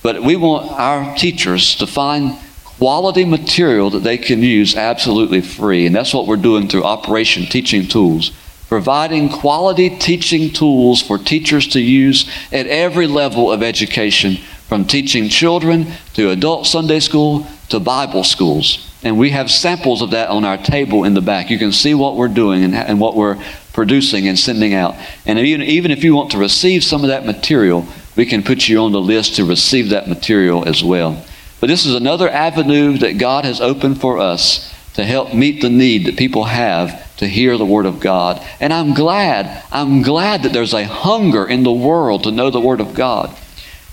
But 0.06 0.22
we 0.22 0.36
want 0.36 0.70
our 0.70 1.16
teachers 1.16 1.74
to 1.78 1.86
find 1.88 2.38
quality 2.64 3.24
material 3.24 3.90
that 3.90 4.04
they 4.04 4.18
can 4.18 4.40
use 4.40 4.76
absolutely 4.76 5.40
free. 5.40 5.84
And 5.84 5.96
that's 5.96 6.14
what 6.14 6.28
we're 6.28 6.36
doing 6.36 6.68
through 6.68 6.84
Operation 6.84 7.46
Teaching 7.46 7.88
Tools. 7.88 8.30
Providing 8.68 9.28
quality 9.28 9.90
teaching 9.90 10.52
tools 10.52 11.02
for 11.02 11.18
teachers 11.18 11.66
to 11.70 11.80
use 11.80 12.30
at 12.52 12.68
every 12.68 13.08
level 13.08 13.50
of 13.50 13.64
education, 13.64 14.36
from 14.68 14.84
teaching 14.84 15.28
children 15.28 15.88
to 16.14 16.30
adult 16.30 16.68
Sunday 16.68 17.00
school 17.00 17.44
to 17.70 17.80
Bible 17.80 18.22
schools. 18.22 18.88
And 19.02 19.18
we 19.18 19.30
have 19.30 19.50
samples 19.50 20.02
of 20.02 20.12
that 20.12 20.28
on 20.28 20.44
our 20.44 20.56
table 20.56 21.02
in 21.02 21.14
the 21.14 21.20
back. 21.20 21.50
You 21.50 21.58
can 21.58 21.72
see 21.72 21.94
what 21.94 22.14
we're 22.14 22.28
doing 22.28 22.62
and, 22.62 22.76
and 22.76 23.00
what 23.00 23.16
we're 23.16 23.42
producing 23.72 24.28
and 24.28 24.38
sending 24.38 24.72
out. 24.72 24.94
And 25.24 25.36
even, 25.40 25.62
even 25.62 25.90
if 25.90 26.04
you 26.04 26.14
want 26.14 26.30
to 26.30 26.38
receive 26.38 26.84
some 26.84 27.02
of 27.02 27.08
that 27.08 27.26
material, 27.26 27.88
we 28.16 28.26
can 28.26 28.42
put 28.42 28.66
you 28.68 28.78
on 28.78 28.92
the 28.92 29.00
list 29.00 29.36
to 29.36 29.44
receive 29.44 29.90
that 29.90 30.08
material 30.08 30.66
as 30.66 30.82
well. 30.82 31.24
But 31.60 31.68
this 31.68 31.86
is 31.86 31.94
another 31.94 32.28
avenue 32.28 32.98
that 32.98 33.18
God 33.18 33.44
has 33.44 33.60
opened 33.60 34.00
for 34.00 34.18
us 34.18 34.72
to 34.94 35.04
help 35.04 35.34
meet 35.34 35.60
the 35.60 35.70
need 35.70 36.06
that 36.06 36.16
people 36.16 36.44
have 36.44 37.16
to 37.18 37.26
hear 37.26 37.56
the 37.56 37.66
Word 37.66 37.86
of 37.86 38.00
God. 38.00 38.42
And 38.60 38.72
I'm 38.72 38.94
glad, 38.94 39.62
I'm 39.70 40.02
glad 40.02 40.42
that 40.42 40.52
there's 40.52 40.74
a 40.74 40.84
hunger 40.84 41.46
in 41.46 41.62
the 41.62 41.72
world 41.72 42.24
to 42.24 42.30
know 42.30 42.50
the 42.50 42.60
Word 42.60 42.80
of 42.80 42.94
God. 42.94 43.34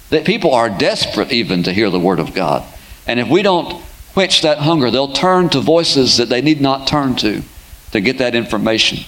That 0.09 0.25
people 0.25 0.53
are 0.53 0.69
desperate 0.69 1.31
even 1.31 1.63
to 1.63 1.73
hear 1.73 1.89
the 1.89 1.99
Word 1.99 2.19
of 2.19 2.33
God. 2.33 2.63
And 3.05 3.19
if 3.19 3.27
we 3.27 3.41
don't 3.41 3.83
quench 4.13 4.41
that 4.41 4.59
hunger, 4.59 4.91
they'll 4.91 5.11
turn 5.11 5.49
to 5.49 5.59
voices 5.59 6.17
that 6.17 6.29
they 6.29 6.41
need 6.41 6.61
not 6.61 6.87
turn 6.87 7.15
to 7.17 7.41
to 7.91 8.01
get 8.01 8.17
that 8.19 8.35
information. 8.35 8.99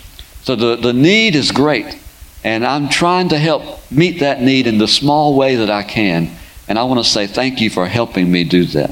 So 0.44 0.56
the, 0.56 0.76
the 0.76 0.94
need 0.94 1.36
is 1.36 1.52
great. 1.52 1.98
And 2.46 2.64
I'm 2.64 2.90
trying 2.90 3.30
to 3.30 3.40
help 3.40 3.64
meet 3.92 4.20
that 4.20 4.40
need 4.40 4.68
in 4.68 4.78
the 4.78 4.88
small 4.88 5.36
way 5.36 5.56
that 5.56 5.72
I 5.72 5.82
can. 5.82 6.30
And 6.68 6.78
I 6.78 6.84
want 6.84 7.04
to 7.04 7.10
say 7.10 7.26
thank 7.26 7.60
you 7.60 7.72
for 7.72 7.88
helping 7.88 8.32
me 8.32 8.44
do 8.44 8.66
that. 8.66 8.92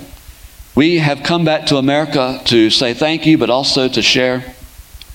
We 0.74 0.98
have 0.98 1.22
come 1.22 1.46
back 1.46 1.68
to 1.68 1.78
America 1.78 2.42
to 2.46 2.72
say 2.72 2.96
thank 2.96 3.28
you, 3.28 3.38
but 3.38 3.52
also 3.52 3.88
to 3.88 4.02
share 4.02 4.56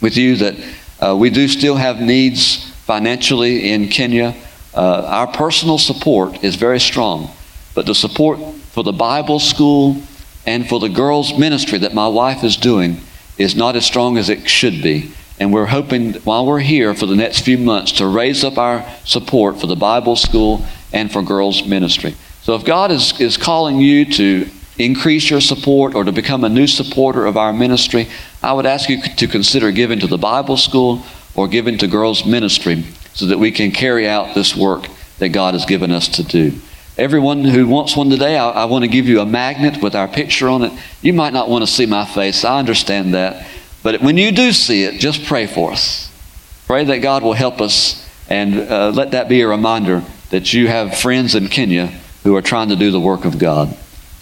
with 0.01 0.17
you 0.17 0.37
that 0.37 0.55
uh, 1.01 1.17
we 1.17 1.31
do 1.31 1.49
still 1.49 1.75
have 1.75 2.01
needs 2.01 2.71
financially 2.83 3.73
in 3.73 3.89
Kenya. 3.89 4.37
Uh, 4.73 5.03
our 5.05 5.27
personal 5.27 5.77
support 5.77 6.45
is 6.45 6.55
very 6.55 6.79
strong, 6.79 7.31
but 7.75 7.87
the 7.87 7.95
support 7.95 8.39
for 8.71 8.85
the 8.85 8.93
Bible 8.93 9.41
school 9.41 10.01
and 10.47 10.69
for 10.69 10.79
the 10.79 10.89
girls' 10.89 11.37
ministry 11.37 11.79
that 11.79 11.93
my 11.93 12.07
wife 12.07 12.45
is 12.45 12.57
doing 12.57 13.01
is 13.37 13.57
not 13.57 13.75
as 13.75 13.85
strong 13.85 14.17
as 14.17 14.31
it 14.31 14.49
should 14.49 14.81
be. 14.81 15.11
And 15.41 15.53
we're 15.53 15.67
hoping 15.67 16.15
while 16.15 16.47
we're 16.47 16.59
here 16.59 16.95
for 16.95 17.07
the 17.07 17.15
next 17.17 17.41
few 17.41 17.59
months 17.59 17.93
to 17.93 18.07
raise 18.07 18.43
up 18.43 18.59
our 18.59 18.85
support 19.05 19.61
for 19.61 19.67
the 19.67 19.77
Bible 19.77 20.17
school 20.17 20.65
and 20.93 21.13
for 21.13 21.23
girls' 21.23 21.65
ministry. 21.67 22.15
So 22.43 22.55
if 22.55 22.65
God 22.65 22.91
is, 22.91 23.21
is 23.21 23.37
calling 23.37 23.79
you 23.79 24.05
to 24.13 24.49
increase 24.79 25.29
your 25.29 25.41
support 25.41 25.95
or 25.95 26.05
to 26.05 26.13
become 26.13 26.45
a 26.45 26.49
new 26.49 26.67
supporter 26.67 27.27
of 27.27 27.37
our 27.37 27.53
ministry, 27.53 28.09
I 28.43 28.53
would 28.53 28.67
ask 28.67 28.89
you 28.89 29.01
to 29.03 29.27
consider 29.27 29.71
giving 29.71 30.01
to 30.01 30.07
the 30.07 30.19
Bible 30.19 30.57
school 30.57 31.03
or 31.35 31.49
giving 31.49 31.79
to 31.79 31.87
girls' 31.87 32.25
ministry 32.25 32.85
so 33.15 33.27
that 33.27 33.39
we 33.39 33.51
can 33.51 33.71
carry 33.71 34.09
out 34.09 34.35
this 34.35 34.57
work 34.57 34.87
that 35.19 35.31
God 35.31 35.55
has 35.55 35.67
given 35.67 35.91
us 35.91 36.09
to 36.09 36.23
do. 36.23 36.53
Everyone 36.97 37.45
who 37.45 37.67
wants 37.69 37.97
one 37.97 38.11
today, 38.11 38.37
I, 38.37 38.51
I, 38.51 38.65
want 38.65 38.83
to 38.83 38.89
give 38.89 39.07
you 39.07 39.21
a 39.21 39.27
magnet 39.27 39.81
with 39.81 39.95
our 39.95 40.09
picture 40.09 40.49
on 40.49 40.65
it. 40.65 40.73
You 41.01 41.13
might 41.13 41.33
not 41.33 41.49
want 41.49 41.63
to 41.63 41.71
see 41.71 41.87
my 41.87 42.05
face. 42.05 42.45
I 42.45 42.59
understand 42.59 43.15
that. 43.15 43.47
But 43.83 44.01
when 44.01 44.17
you 44.17 44.33
do 44.33 44.53
see 44.53 44.85
it, 44.85 45.01
just 45.01 45.25
pray 45.25 45.47
for 45.47 45.73
us. 45.73 46.11
Pray 46.67 46.85
that 46.85 46.99
God 46.99 47.23
will 47.23 47.35
help 47.35 47.61
us 47.61 48.07
and 48.29 48.55
uh, 48.55 48.91
let 48.91 49.13
that 49.13 49.29
be 49.29 49.41
a 49.41 49.49
reminder 49.49 50.03
that 50.31 50.53
you 50.53 50.67
have 50.69 50.99
friends 50.99 51.35
in 51.35 51.49
Kenya 51.49 51.87
who 52.25 52.37
are 52.37 52.43
trying 52.43 52.69
to 52.69 52.77
do 52.77 52.91
the 52.91 53.01
work 53.01 53.25
of 53.25 53.39
God. 53.39 53.75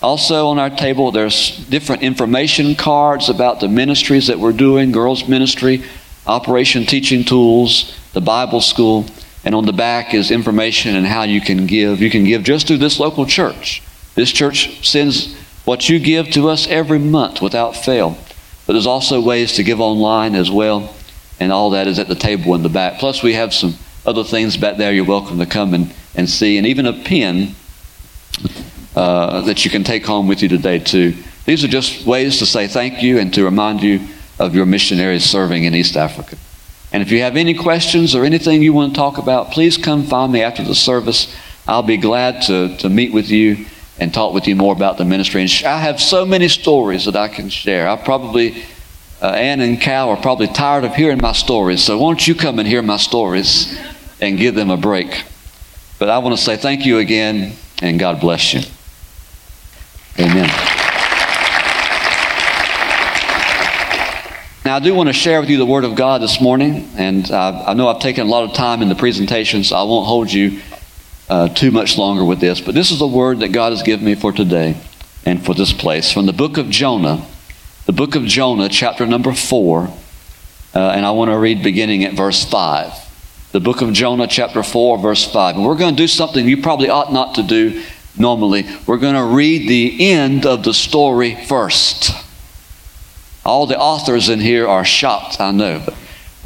Also 0.03 0.49
on 0.49 0.59
our 0.59 0.71
table, 0.71 1.11
there's 1.11 1.57
different 1.69 2.03
information 2.03 2.75
cards 2.75 3.29
about 3.29 3.61
the 3.61 3.69
ministries 3.69 4.29
that 4.29 4.38
we're 4.38 4.53
doing 4.53 4.92
girls' 4.92 5.27
ministry, 5.27 5.83
Operation 6.27 6.85
Teaching 6.85 7.25
Tools, 7.25 7.97
the 8.12 8.21
Bible 8.21 8.61
School. 8.61 9.07
And 9.45 9.55
on 9.55 9.64
the 9.64 9.73
back 9.73 10.12
is 10.12 10.31
information 10.31 10.97
and 10.97 11.07
how 11.07 11.23
you 11.23 11.40
can 11.40 11.66
give. 11.66 12.01
You 12.01 12.11
can 12.11 12.25
give 12.25 12.42
just 12.42 12.66
through 12.66 12.79
this 12.79 12.99
local 12.99 13.27
church. 13.27 13.83
This 14.14 14.33
church 14.33 14.88
sends 14.88 15.37
what 15.64 15.88
you 15.88 15.99
give 15.99 16.31
to 16.31 16.49
us 16.49 16.66
every 16.69 16.99
month 16.99 17.40
without 17.40 17.77
fail. 17.77 18.19
But 18.67 18.73
there's 18.73 18.87
also 18.87 19.21
ways 19.21 19.53
to 19.55 19.63
give 19.63 19.81
online 19.81 20.35
as 20.35 20.51
well. 20.51 20.95
And 21.39 21.53
all 21.53 21.71
that 21.71 21.87
is 21.87 21.99
at 21.99 22.09
the 22.09 22.15
table 22.15 22.55
in 22.55 22.63
the 22.63 22.69
back. 22.69 22.99
Plus, 22.99 23.23
we 23.23 23.35
have 23.35 23.53
some 23.53 23.75
other 24.05 24.25
things 24.25 24.57
back 24.57 24.77
there 24.77 24.93
you're 24.93 25.05
welcome 25.05 25.39
to 25.39 25.47
come 25.47 25.75
and, 25.75 25.93
and 26.15 26.29
see. 26.29 26.59
And 26.59 26.67
even 26.67 26.87
a 26.87 26.93
pen 26.93 27.55
uh, 28.95 29.43
that 29.43 29.65
you 29.65 29.71
can 29.71 29.85
take 29.85 30.07
home 30.07 30.29
with 30.29 30.43
you 30.43 30.49
today, 30.49 30.79
too. 30.79 31.15
These 31.45 31.63
are 31.63 31.69
just 31.69 32.07
ways 32.07 32.39
to 32.39 32.47
say 32.47 32.67
thank 32.67 33.03
you 33.03 33.19
and 33.19 33.33
to 33.35 33.45
remind 33.45 33.83
you 33.83 34.01
of 34.39 34.55
your 34.55 34.67
missionaries 34.67 35.25
serving 35.25 35.65
in 35.65 35.75
East 35.75 35.97
Africa. 35.97 36.37
And 36.93 37.03
if 37.03 37.11
you 37.13 37.21
have 37.21 37.37
any 37.37 37.55
questions 37.55 38.15
or 38.15 38.25
anything 38.25 38.63
you 38.63 38.73
want 38.73 38.95
to 38.95 38.97
talk 38.97 39.19
about, 39.19 39.51
please 39.51 39.77
come 39.77 40.05
find 40.05 40.33
me 40.33 40.43
after 40.43 40.65
the 40.65 40.75
service. 40.75 41.35
I'll 41.69 41.83
be 41.83 41.97
glad 41.97 42.43
to, 42.43 42.77
to 42.79 42.89
meet 42.89 43.13
with 43.13 43.29
you 43.29 43.67
and 43.99 44.13
talk 44.13 44.35
with 44.35 44.47
you 44.47 44.57
more 44.57 44.73
about 44.73 44.99
the 44.99 45.05
ministry. 45.05 45.43
And 45.43 45.51
I 45.65 45.79
have 45.81 46.01
so 46.01 46.27
many 46.27 46.49
stories 46.49 47.07
that 47.07 47.17
I 47.17 47.29
can 47.29 47.49
share. 47.49 47.89
I 47.89 47.97
probably, 47.97 48.65
uh, 49.23 49.29
Ann 49.29 49.61
and 49.61 49.81
Cal 49.81 50.11
are 50.11 50.17
probably 50.17 50.49
tired 50.49 50.85
of 50.85 50.95
hearing 50.95 51.19
my 51.21 51.33
stories. 51.33 51.83
So 51.83 51.99
won't 51.99 52.27
you 52.29 52.35
come 52.35 52.59
and 52.59 52.69
hear 52.69 52.83
my 52.83 52.99
stories 52.99 53.79
and 54.21 54.39
give 54.39 54.55
them 54.55 54.71
a 54.71 54.77
break? 54.77 55.25
But 55.99 56.11
I 56.11 56.19
want 56.19 56.37
to 56.37 56.43
say 56.43 56.57
thank 56.57 56.85
you 56.85 56.99
again 56.99 57.55
and 57.81 57.99
God 57.99 58.21
bless 58.21 58.53
you. 58.53 58.61
Amen. 60.19 60.51
Now, 64.65 64.75
I 64.75 64.81
do 64.81 64.95
want 64.95 65.09
to 65.09 65.13
share 65.13 65.41
with 65.41 65.49
you 65.49 65.59
the 65.59 65.67
Word 65.67 65.85
of 65.85 65.95
God 65.95 66.21
this 66.21 66.41
morning, 66.41 66.91
and 66.97 67.31
uh, 67.31 67.63
I 67.69 67.75
know 67.75 67.87
I've 67.87 68.01
taken 68.01 68.27
a 68.27 68.29
lot 68.29 68.43
of 68.43 68.53
time 68.53 68.83
in 68.83 68.89
the 68.89 68.97
presentation, 68.97 69.63
so 69.63 69.77
I 69.77 69.85
won't 69.85 70.09
hold 70.09 70.33
you 70.33 70.61
uh, 71.29 71.49
too 71.49 71.71
much 71.71 71.99
longer 71.99 72.25
with 72.25 72.41
this. 72.41 72.61
But 72.61 72.75
this 72.75 72.91
is 72.91 72.99
the 72.99 73.07
Word 73.07 73.41
that 73.41 73.49
God 73.49 73.73
has 73.73 73.83
given 73.83 74.05
me 74.05 74.15
for 74.15 74.33
today 74.33 74.77
and 75.25 75.45
for 75.45 75.55
this 75.55 75.73
place. 75.73 76.12
From 76.12 76.27
the 76.27 76.33
book 76.33 76.57
of 76.57 76.71
Jonah, 76.71 77.27
the 77.87 77.93
book 77.93 78.15
of 78.15 78.25
Jonah, 78.25 78.69
chapter 78.69 79.07
number 79.07 79.33
4, 79.33 79.89
uh, 80.75 80.79
and 80.79 81.07
I 81.07 81.11
want 81.11 81.31
to 81.31 81.39
read 81.39 81.62
beginning 81.62 82.05
at 82.05 82.15
verse 82.15 82.45
5. 82.45 82.93
The 83.53 83.61
book 83.61 83.81
of 83.81 83.93
Jonah, 83.93 84.27
chapter 84.27 84.62
4, 84.62 84.99
verse 84.99 85.25
5. 85.25 85.57
And 85.57 85.65
we're 85.65 85.77
going 85.77 85.95
to 85.95 86.03
do 86.03 86.09
something 86.09 86.47
you 86.47 86.62
probably 86.62 86.89
ought 86.89 87.12
not 87.12 87.37
to 87.37 87.43
do 87.43 87.83
normally. 88.19 88.67
We're 88.87 88.99
going 88.99 89.15
to 89.15 89.25
read 89.25 89.69
the 89.69 90.11
end 90.11 90.47
of 90.47 90.65
the 90.65 90.75
story 90.75 91.35
first. 91.47 92.11
All 93.45 93.67
the 93.67 93.79
authors 93.79 94.29
in 94.29 94.41
here 94.41 94.67
are 94.67 94.85
shocked, 94.85 95.41
I 95.41 95.53
know. 95.53 95.81
But 95.85 95.95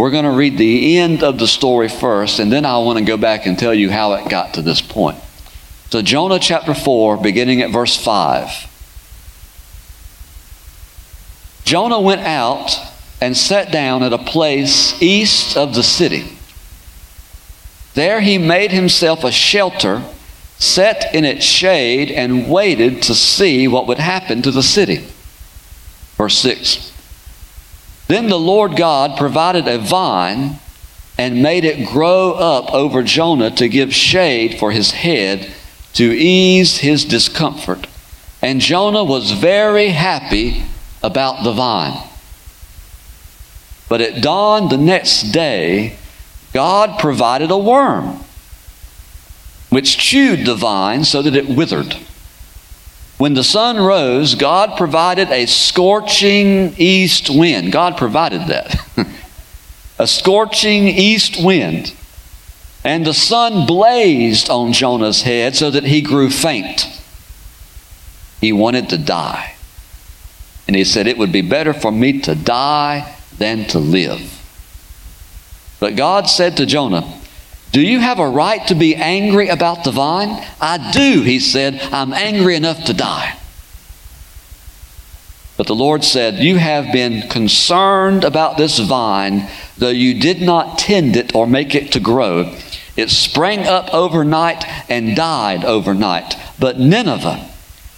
we're 0.00 0.10
going 0.10 0.24
to 0.24 0.30
read 0.30 0.56
the 0.56 0.96
end 0.96 1.22
of 1.22 1.38
the 1.38 1.46
story 1.46 1.90
first, 1.90 2.38
and 2.38 2.50
then 2.50 2.64
I 2.64 2.78
want 2.78 2.98
to 2.98 3.04
go 3.04 3.18
back 3.18 3.44
and 3.44 3.58
tell 3.58 3.74
you 3.74 3.90
how 3.90 4.14
it 4.14 4.30
got 4.30 4.54
to 4.54 4.62
this 4.62 4.80
point. 4.80 5.18
So, 5.90 6.00
Jonah 6.00 6.38
chapter 6.38 6.72
4, 6.72 7.18
beginning 7.18 7.60
at 7.60 7.70
verse 7.70 8.02
5. 8.02 8.48
Jonah 11.64 12.00
went 12.00 12.22
out 12.22 12.74
and 13.20 13.36
sat 13.36 13.70
down 13.70 14.02
at 14.02 14.14
a 14.14 14.18
place 14.18 15.00
east 15.02 15.54
of 15.54 15.74
the 15.74 15.82
city. 15.82 16.38
There 17.92 18.22
he 18.22 18.38
made 18.38 18.72
himself 18.72 19.22
a 19.22 19.30
shelter, 19.30 20.02
sat 20.58 21.14
in 21.14 21.26
its 21.26 21.44
shade, 21.44 22.10
and 22.10 22.48
waited 22.48 23.02
to 23.02 23.14
see 23.14 23.68
what 23.68 23.86
would 23.86 23.98
happen 23.98 24.40
to 24.42 24.50
the 24.50 24.62
city. 24.62 25.04
Verse 26.16 26.38
6 26.38 26.89
then 28.10 28.28
the 28.28 28.38
Lord 28.38 28.76
God 28.76 29.18
provided 29.18 29.68
a 29.68 29.78
vine 29.78 30.58
and 31.18 31.42
made 31.42 31.64
it 31.64 31.88
grow 31.88 32.32
up 32.32 32.72
over 32.72 33.02
Jonah 33.02 33.50
to 33.52 33.68
give 33.68 33.94
shade 33.94 34.58
for 34.58 34.72
his 34.72 34.92
head 34.92 35.52
to 35.94 36.04
ease 36.04 36.78
his 36.78 37.04
discomfort. 37.04 37.86
And 38.40 38.60
Jonah 38.60 39.04
was 39.04 39.32
very 39.32 39.88
happy 39.88 40.64
about 41.02 41.44
the 41.44 41.52
vine. 41.52 42.08
But 43.88 44.00
at 44.00 44.22
dawn 44.22 44.68
the 44.68 44.78
next 44.78 45.32
day, 45.32 45.98
God 46.52 46.98
provided 46.98 47.50
a 47.50 47.58
worm 47.58 48.20
which 49.68 49.98
chewed 49.98 50.46
the 50.46 50.54
vine 50.54 51.04
so 51.04 51.22
that 51.22 51.36
it 51.36 51.48
withered. 51.48 51.96
When 53.20 53.34
the 53.34 53.44
sun 53.44 53.76
rose, 53.76 54.34
God 54.34 54.78
provided 54.78 55.28
a 55.28 55.44
scorching 55.44 56.72
east 56.78 57.28
wind. 57.28 57.70
God 57.70 57.98
provided 57.98 58.46
that. 58.46 58.80
a 59.98 60.06
scorching 60.06 60.88
east 60.88 61.36
wind. 61.44 61.92
And 62.82 63.04
the 63.04 63.12
sun 63.12 63.66
blazed 63.66 64.48
on 64.48 64.72
Jonah's 64.72 65.20
head 65.20 65.54
so 65.54 65.70
that 65.70 65.84
he 65.84 66.00
grew 66.00 66.30
faint. 66.30 66.86
He 68.40 68.54
wanted 68.54 68.88
to 68.88 68.96
die. 68.96 69.54
And 70.66 70.74
he 70.74 70.82
said, 70.82 71.06
It 71.06 71.18
would 71.18 71.30
be 71.30 71.42
better 71.42 71.74
for 71.74 71.92
me 71.92 72.22
to 72.22 72.34
die 72.34 73.16
than 73.36 73.66
to 73.66 73.78
live. 73.78 74.40
But 75.78 75.94
God 75.94 76.26
said 76.26 76.56
to 76.56 76.64
Jonah, 76.64 77.19
do 77.72 77.80
you 77.80 78.00
have 78.00 78.18
a 78.18 78.28
right 78.28 78.66
to 78.66 78.74
be 78.74 78.96
angry 78.96 79.48
about 79.48 79.84
the 79.84 79.92
vine? 79.92 80.44
I 80.60 80.90
do, 80.92 81.22
he 81.22 81.38
said. 81.38 81.80
I'm 81.92 82.12
angry 82.12 82.56
enough 82.56 82.84
to 82.84 82.92
die. 82.92 83.36
But 85.56 85.66
the 85.66 85.74
Lord 85.74 86.02
said, 86.02 86.38
You 86.38 86.56
have 86.56 86.92
been 86.92 87.28
concerned 87.28 88.24
about 88.24 88.56
this 88.56 88.78
vine, 88.78 89.48
though 89.76 89.90
you 89.90 90.18
did 90.18 90.40
not 90.40 90.78
tend 90.78 91.16
it 91.16 91.34
or 91.34 91.46
make 91.46 91.74
it 91.74 91.92
to 91.92 92.00
grow. 92.00 92.56
It 92.96 93.10
sprang 93.10 93.66
up 93.66 93.92
overnight 93.94 94.64
and 94.90 95.14
died 95.14 95.64
overnight. 95.64 96.34
But 96.58 96.80
Nineveh 96.80 97.46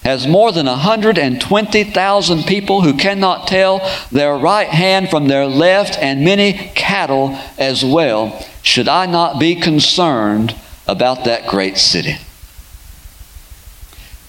has 0.03 0.27
more 0.27 0.53
than 0.53 0.67
120,000 0.67 2.43
people 2.43 2.83
who 2.83 2.95
cannot 2.95 3.47
tell 3.47 3.89
their 4.11 4.37
right 4.37 4.69
hand 4.69 5.09
from 5.09 5.29
their 5.29 5.47
left, 5.47 5.97
and 5.99 6.25
many 6.25 6.53
cattle 6.75 7.39
as 7.57 7.85
well. 7.85 8.45
Should 8.63 8.89
I 8.89 9.07
not 9.07 9.39
be 9.39 9.57
concerned 9.57 10.55
about 10.87 11.25
that 11.25 11.47
great 11.47 11.77
city? 11.77 12.17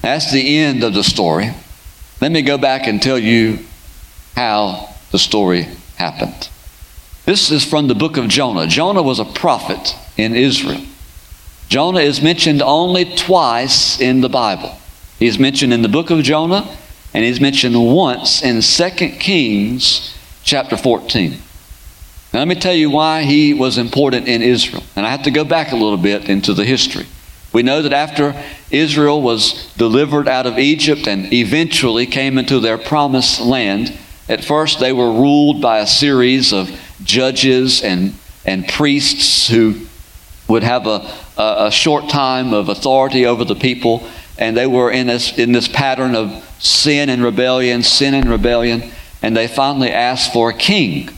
That's 0.01 0.31
the 0.31 0.57
end 0.57 0.83
of 0.83 0.93
the 0.93 1.03
story. 1.03 1.51
Let 2.19 2.31
me 2.31 2.41
go 2.41 2.57
back 2.57 2.87
and 2.87 3.01
tell 3.01 3.17
you 3.17 3.59
how 4.35 4.89
the 5.11 5.19
story 5.19 5.67
happened. 5.95 6.49
This 7.25 7.51
is 7.51 7.63
from 7.63 7.87
the 7.87 7.95
book 7.95 8.17
of 8.17 8.27
Jonah. 8.27 8.67
Jonah 8.67 9.03
was 9.03 9.19
a 9.19 9.25
prophet 9.25 9.95
in 10.17 10.35
Israel. 10.35 10.81
Jonah 11.69 12.01
is 12.01 12.21
mentioned 12.21 12.61
only 12.61 13.05
twice 13.15 13.99
in 13.99 14.21
the 14.21 14.29
Bible. 14.29 14.77
He's 15.19 15.39
mentioned 15.39 15.73
in 15.73 15.81
the 15.81 15.89
book 15.89 16.09
of 16.09 16.23
Jonah, 16.23 16.67
and 17.13 17.23
he's 17.23 17.39
mentioned 17.39 17.75
once 17.75 18.43
in 18.43 18.61
2 18.61 19.17
Kings 19.19 20.17
chapter 20.43 20.75
14. 20.75 21.37
Now, 22.33 22.39
let 22.39 22.47
me 22.47 22.55
tell 22.55 22.73
you 22.73 22.89
why 22.89 23.23
he 23.23 23.53
was 23.53 23.77
important 23.77 24.27
in 24.27 24.41
Israel. 24.41 24.83
And 24.95 25.05
I 25.05 25.11
have 25.11 25.23
to 25.23 25.31
go 25.31 25.43
back 25.43 25.71
a 25.71 25.75
little 25.75 25.97
bit 25.97 26.27
into 26.27 26.53
the 26.53 26.65
history. 26.65 27.05
We 27.53 27.61
know 27.61 27.83
that 27.83 27.93
after 27.93 28.35
Israel 28.71 29.21
was 29.21 29.71
delivered 29.75 30.27
out 30.27 30.47
of 30.47 30.57
Egypt 30.57 31.07
and 31.07 31.31
eventually 31.31 32.07
came 32.07 32.39
into 32.39 32.59
their 32.59 32.79
promised 32.79 33.39
land, 33.39 33.95
at 34.27 34.43
first 34.43 34.79
they 34.79 34.91
were 34.91 35.11
ruled 35.11 35.61
by 35.61 35.77
a 35.77 35.87
series 35.87 36.51
of 36.51 36.71
judges 37.03 37.83
and, 37.83 38.15
and 38.45 38.67
priests 38.67 39.47
who 39.47 39.85
would 40.47 40.63
have 40.63 40.87
a, 40.87 41.07
a, 41.37 41.67
a 41.67 41.71
short 41.71 42.09
time 42.09 42.51
of 42.51 42.67
authority 42.67 43.27
over 43.27 43.45
the 43.45 43.55
people 43.55 44.07
and 44.37 44.57
they 44.57 44.67
were 44.67 44.91
in 44.91 45.07
this, 45.07 45.37
in 45.37 45.51
this 45.51 45.67
pattern 45.67 46.15
of 46.15 46.43
sin 46.59 47.09
and 47.09 47.23
rebellion, 47.23 47.83
sin 47.83 48.13
and 48.13 48.29
rebellion, 48.29 48.91
and 49.21 49.37
they 49.37 49.47
finally 49.47 49.91
asked 49.91 50.33
for 50.33 50.49
a 50.49 50.53
king. 50.53 51.09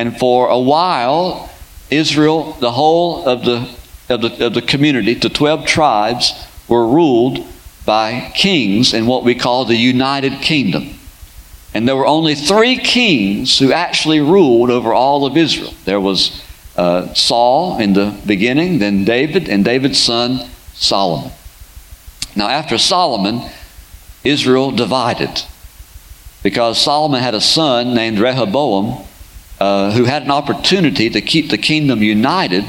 And 0.00 0.18
for 0.18 0.48
a 0.48 0.58
while, 0.58 1.50
Israel, 1.90 2.54
the 2.58 2.70
whole 2.72 3.22
of 3.28 3.44
the, 3.44 3.68
of 4.08 4.22
the, 4.22 4.46
of 4.46 4.54
the 4.54 4.62
community, 4.62 5.12
the 5.12 5.28
12 5.28 5.66
tribes, 5.66 6.32
were 6.68 6.86
ruled 6.86 7.46
by 7.84 8.32
kings 8.34 8.94
in 8.94 9.04
what 9.04 9.24
we 9.24 9.34
call 9.34 9.66
the 9.66 9.76
United 9.76 10.40
Kingdom. 10.40 10.94
And 11.74 11.86
there 11.86 11.96
were 11.96 12.06
only 12.06 12.34
three 12.34 12.78
kings 12.78 13.58
who 13.58 13.74
actually 13.74 14.20
ruled 14.20 14.70
over 14.70 14.94
all 14.94 15.26
of 15.26 15.36
Israel. 15.36 15.74
There 15.84 16.00
was 16.00 16.42
uh, 16.78 17.12
Saul 17.12 17.78
in 17.78 17.92
the 17.92 18.18
beginning, 18.24 18.78
then 18.78 19.04
David, 19.04 19.50
and 19.50 19.62
David's 19.66 20.02
son 20.02 20.48
Solomon. 20.72 21.30
Now, 22.34 22.48
after 22.48 22.78
Solomon, 22.78 23.50
Israel 24.24 24.70
divided 24.70 25.42
because 26.42 26.80
Solomon 26.80 27.20
had 27.20 27.34
a 27.34 27.40
son 27.42 27.92
named 27.92 28.18
Rehoboam 28.18 29.04
uh, 29.60 29.92
who 29.92 30.04
had 30.04 30.22
an 30.22 30.30
opportunity 30.30 31.10
to 31.10 31.20
keep 31.20 31.50
the 31.50 31.58
kingdom 31.58 32.02
united, 32.02 32.64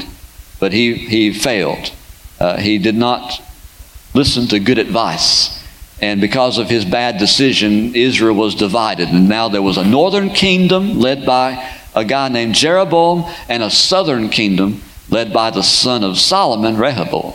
but 0.60 0.74
he, 0.74 0.94
he 0.94 1.34
failed. 1.34 1.92
Uh, 2.40 2.58
he 2.58 2.78
did 2.78 2.96
not 2.96 3.42
listen 4.14 4.48
to 4.48 4.60
good 4.60 4.78
advice. 4.78 5.58
And 6.02 6.20
because 6.20 6.58
of 6.58 6.70
his 6.70 6.84
bad 6.84 7.18
decision, 7.18 7.96
Israel 7.96 8.36
was 8.36 8.56
divided. 8.56 9.10
And 9.10 9.30
now 9.30 9.50
there 9.50 9.62
was 9.62 9.78
a 9.78 9.86
northern 9.86 10.32
kingdom 10.32 11.00
led 11.00 11.26
by 11.26 11.78
a 11.94 12.04
guy 12.04 12.28
named 12.30 12.56
Jeroboam 12.56 13.26
and 13.48 13.62
a 13.62 13.70
southern 13.70 14.30
kingdom 14.30 14.82
led 15.10 15.32
by 15.32 15.52
the 15.52 15.62
son 15.62 16.04
of 16.04 16.18
Solomon, 16.18 16.78
Rehoboam. 16.78 17.34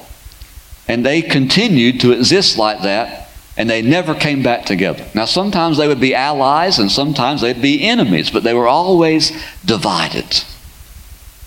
And 0.88 1.04
they 1.04 1.22
continued 1.22 2.00
to 2.00 2.12
exist 2.12 2.58
like 2.58 2.82
that, 2.82 3.25
and 3.56 3.70
they 3.70 3.82
never 3.82 4.14
came 4.14 4.42
back 4.42 4.66
together. 4.66 5.06
Now, 5.14 5.24
sometimes 5.24 5.78
they 5.78 5.88
would 5.88 6.00
be 6.00 6.14
allies, 6.14 6.78
and 6.78 6.90
sometimes 6.90 7.40
they'd 7.40 7.62
be 7.62 7.82
enemies, 7.82 8.30
but 8.30 8.42
they 8.42 8.54
were 8.54 8.68
always 8.68 9.32
divided. 9.64 10.44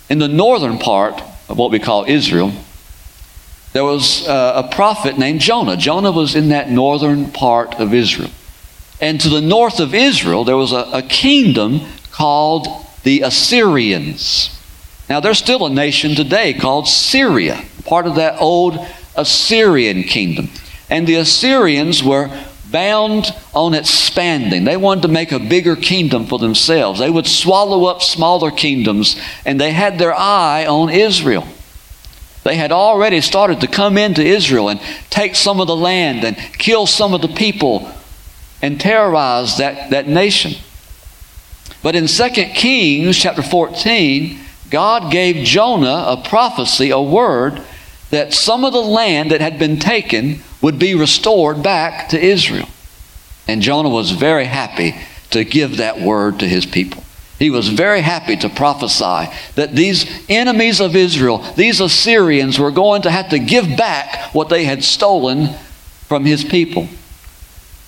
In 0.09 0.17
the 0.17 0.27
northern 0.27 0.79
part 0.79 1.21
of 1.47 1.57
what 1.57 1.71
we 1.71 1.79
call 1.79 2.05
Israel, 2.07 2.51
there 3.73 3.83
was 3.83 4.27
uh, 4.27 4.63
a 4.65 4.75
prophet 4.75 5.19
named 5.19 5.41
Jonah. 5.41 5.77
Jonah 5.77 6.11
was 6.11 6.35
in 6.35 6.49
that 6.49 6.71
northern 6.71 7.31
part 7.31 7.75
of 7.75 7.93
Israel. 7.93 8.31
And 8.99 9.21
to 9.21 9.29
the 9.29 9.41
north 9.41 9.79
of 9.79 9.93
Israel, 9.93 10.43
there 10.43 10.57
was 10.57 10.71
a, 10.71 10.89
a 10.91 11.01
kingdom 11.03 11.81
called 12.11 12.67
the 13.03 13.21
Assyrians. 13.21 14.55
Now, 15.07 15.19
there's 15.19 15.37
still 15.37 15.65
a 15.65 15.69
nation 15.69 16.15
today 16.15 16.53
called 16.53 16.87
Syria, 16.87 17.63
part 17.85 18.07
of 18.07 18.15
that 18.15 18.41
old 18.41 18.85
Assyrian 19.15 20.03
kingdom. 20.03 20.49
And 20.89 21.05
the 21.05 21.15
Assyrians 21.15 22.03
were 22.03 22.29
bound 22.71 23.33
on 23.53 23.73
expanding. 23.73 24.63
They 24.63 24.77
wanted 24.77 25.01
to 25.01 25.07
make 25.07 25.31
a 25.31 25.39
bigger 25.39 25.75
kingdom 25.75 26.25
for 26.25 26.39
themselves. 26.39 26.99
They 26.99 27.09
would 27.09 27.27
swallow 27.27 27.85
up 27.85 28.01
smaller 28.01 28.51
kingdoms, 28.51 29.19
and 29.45 29.59
they 29.59 29.71
had 29.71 29.97
their 29.97 30.13
eye 30.13 30.65
on 30.65 30.89
Israel. 30.89 31.47
They 32.43 32.55
had 32.55 32.71
already 32.71 33.21
started 33.21 33.61
to 33.61 33.67
come 33.67 33.97
into 33.97 34.23
Israel 34.23 34.69
and 34.69 34.79
take 35.09 35.35
some 35.35 35.59
of 35.59 35.67
the 35.67 35.75
land 35.75 36.23
and 36.23 36.37
kill 36.57 36.85
some 36.85 37.13
of 37.13 37.21
the 37.21 37.27
people 37.27 37.91
and 38.61 38.79
terrorize 38.79 39.57
that, 39.57 39.89
that 39.91 40.07
nation. 40.07 40.53
But 41.81 41.95
in 41.95 42.07
2 42.07 42.29
Kings 42.53 43.17
chapter 43.17 43.41
14, 43.41 44.39
God 44.69 45.11
gave 45.11 45.45
Jonah 45.45 46.05
a 46.07 46.23
prophecy, 46.23 46.89
a 46.89 47.01
word, 47.01 47.61
that 48.09 48.33
some 48.33 48.65
of 48.65 48.73
the 48.73 48.81
land 48.81 49.31
that 49.31 49.41
had 49.41 49.59
been 49.59 49.79
taken 49.79 50.41
would 50.61 50.79
be 50.79 50.95
restored 50.95 51.63
back 51.63 52.09
to 52.09 52.19
Israel. 52.19 52.67
And 53.47 53.61
Jonah 53.61 53.89
was 53.89 54.11
very 54.11 54.45
happy 54.45 54.95
to 55.31 55.43
give 55.43 55.77
that 55.77 55.99
word 55.99 56.39
to 56.39 56.47
his 56.47 56.65
people. 56.65 57.03
He 57.39 57.49
was 57.49 57.69
very 57.69 58.01
happy 58.01 58.35
to 58.37 58.49
prophesy 58.49 59.33
that 59.55 59.73
these 59.73 60.05
enemies 60.29 60.81
of 60.81 60.95
Israel, 60.95 61.37
these 61.55 61.79
Assyrians, 61.79 62.59
were 62.59 62.71
going 62.71 63.03
to 63.03 63.11
have 63.11 63.29
to 63.29 63.39
give 63.39 63.77
back 63.77 64.33
what 64.35 64.49
they 64.49 64.65
had 64.65 64.83
stolen 64.83 65.55
from 66.07 66.25
his 66.25 66.43
people. 66.43 66.89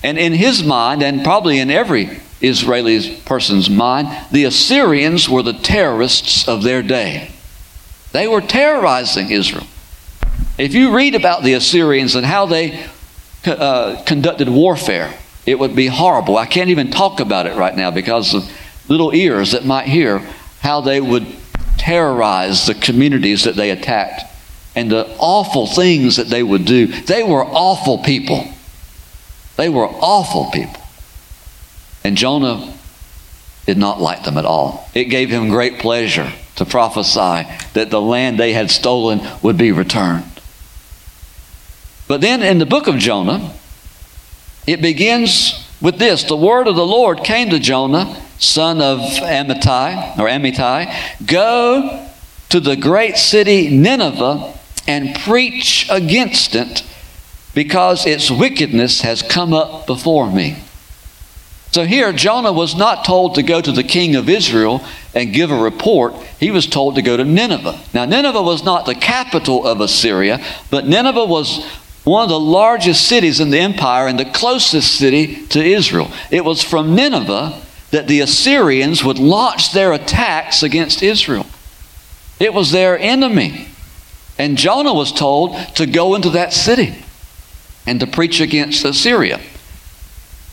And 0.04 0.18
in 0.18 0.34
his 0.34 0.64
mind, 0.64 1.04
and 1.04 1.24
probably 1.24 1.60
in 1.60 1.70
every 1.70 2.22
Israeli 2.40 3.18
person's 3.26 3.70
mind, 3.70 4.08
the 4.32 4.46
Assyrians 4.46 5.28
were 5.28 5.44
the 5.44 5.54
terrorists 5.54 6.48
of 6.48 6.64
their 6.64 6.82
day. 6.82 7.32
They 8.14 8.28
were 8.28 8.42
terrorizing 8.42 9.32
Israel. 9.32 9.68
If 10.62 10.76
you 10.76 10.96
read 10.96 11.16
about 11.16 11.42
the 11.42 11.54
Assyrians 11.54 12.14
and 12.14 12.24
how 12.24 12.46
they 12.46 12.86
uh, 13.48 14.04
conducted 14.06 14.48
warfare, 14.48 15.12
it 15.44 15.58
would 15.58 15.76
be 15.76 15.88
horrible. 15.88 16.38
I 16.38 16.46
can't 16.46 16.70
even 16.70 16.92
talk 16.92 17.20
about 17.20 17.48
it 17.48 17.58
right 17.58 17.76
now 17.76 17.90
because 17.90 18.36
of 18.36 18.48
little 18.88 19.12
ears 19.12 19.54
that 19.54 19.66
might 19.66 19.88
hear 19.88 20.20
how 20.60 20.82
they 20.82 21.02
would 21.02 21.26
terrorize 21.80 22.68
the 22.68 22.76
communities 22.76 23.46
that 23.46 23.56
they 23.56 23.72
attacked 23.72 24.22
and 24.76 24.92
the 24.92 25.08
awful 25.18 25.66
things 25.66 26.18
that 26.18 26.28
they 26.28 26.44
would 26.44 26.66
do. 26.66 26.86
They 26.86 27.24
were 27.24 27.44
awful 27.44 27.98
people. 27.98 28.46
They 29.58 29.68
were 29.68 29.88
awful 29.88 30.52
people. 30.52 30.80
And 32.04 32.16
Jonah 32.16 32.72
did 33.66 33.80
not 33.80 34.00
like 34.00 34.26
them 34.26 34.38
at 34.38 34.46
all. 34.46 34.88
It 34.94 35.06
gave 35.06 35.32
him 35.32 35.50
great 35.50 35.80
pleasure 35.80 36.32
to 36.58 36.66
prophesy 36.66 37.50
that 37.74 37.90
the 37.90 38.00
land 38.00 38.40
they 38.40 38.54
had 38.54 38.70
stolen 38.70 39.28
would 39.42 39.58
be 39.58 39.72
returned. 39.72 40.26
But 42.12 42.20
then 42.20 42.44
in 42.44 42.58
the 42.58 42.66
book 42.66 42.88
of 42.88 42.98
Jonah, 42.98 43.54
it 44.68 44.82
begins 44.82 45.66
with 45.82 45.98
this 45.98 46.26
The 46.26 46.36
word 46.36 46.68
of 46.68 46.76
the 46.76 46.86
Lord 46.86 47.24
came 47.24 47.50
to 47.52 47.58
Jonah, 47.58 48.22
son 48.38 48.82
of 48.82 49.00
Amittai, 49.00 50.20
or 50.20 50.28
Amittai, 50.28 50.94
go 51.26 52.06
to 52.50 52.60
the 52.60 52.76
great 52.76 53.16
city 53.16 53.70
Nineveh 53.70 54.54
and 54.86 55.16
preach 55.22 55.88
against 55.90 56.54
it 56.54 56.84
because 57.54 58.06
its 58.06 58.30
wickedness 58.30 59.00
has 59.04 59.22
come 59.22 59.54
up 59.54 59.88
before 59.88 60.30
me. 60.30 60.58
So 61.72 61.86
here, 61.86 62.12
Jonah 62.12 62.52
was 62.52 62.76
not 62.76 63.06
told 63.06 63.36
to 63.36 63.44
go 63.44 63.62
to 63.62 63.72
the 63.72 63.84
king 63.84 64.18
of 64.18 64.28
Israel 64.28 64.84
and 65.16 65.32
give 65.32 65.50
a 65.50 65.58
report. 65.58 66.14
He 66.38 66.52
was 66.52 66.68
told 66.68 66.96
to 66.96 67.02
go 67.02 67.16
to 67.16 67.24
Nineveh. 67.24 67.80
Now, 67.94 68.04
Nineveh 68.04 68.42
was 68.42 68.66
not 68.66 68.86
the 68.86 68.96
capital 68.96 69.66
of 69.66 69.80
Assyria, 69.80 70.44
but 70.70 70.86
Nineveh 70.86 71.24
was 71.24 71.66
one 72.04 72.24
of 72.24 72.30
the 72.30 72.40
largest 72.40 73.08
cities 73.08 73.40
in 73.40 73.52
the 73.52 73.60
empire 73.60 74.08
and 74.08 74.20
the 74.20 74.26
closest 74.26 74.96
city 74.96 75.46
to 75.48 75.64
Israel. 75.64 76.12
It 76.32 76.44
was 76.44 76.64
from 76.64 76.96
Nineveh 76.96 77.62
that 77.92 78.08
the 78.08 78.22
Assyrians 78.22 79.04
would 79.04 79.20
launch 79.20 79.74
their 79.74 79.94
attacks 79.94 80.64
against 80.64 81.04
Israel. 81.04 81.46
It 82.40 82.54
was 82.54 82.72
their 82.72 82.98
enemy. 82.98 83.68
And 84.38 84.58
Jonah 84.58 84.94
was 84.94 85.12
told 85.12 85.56
to 85.76 85.86
go 85.86 86.16
into 86.16 86.32
that 86.32 86.54
city 86.54 86.96
and 87.86 88.00
to 88.00 88.08
preach 88.08 88.42
against 88.42 88.84
Assyria. 88.84 89.40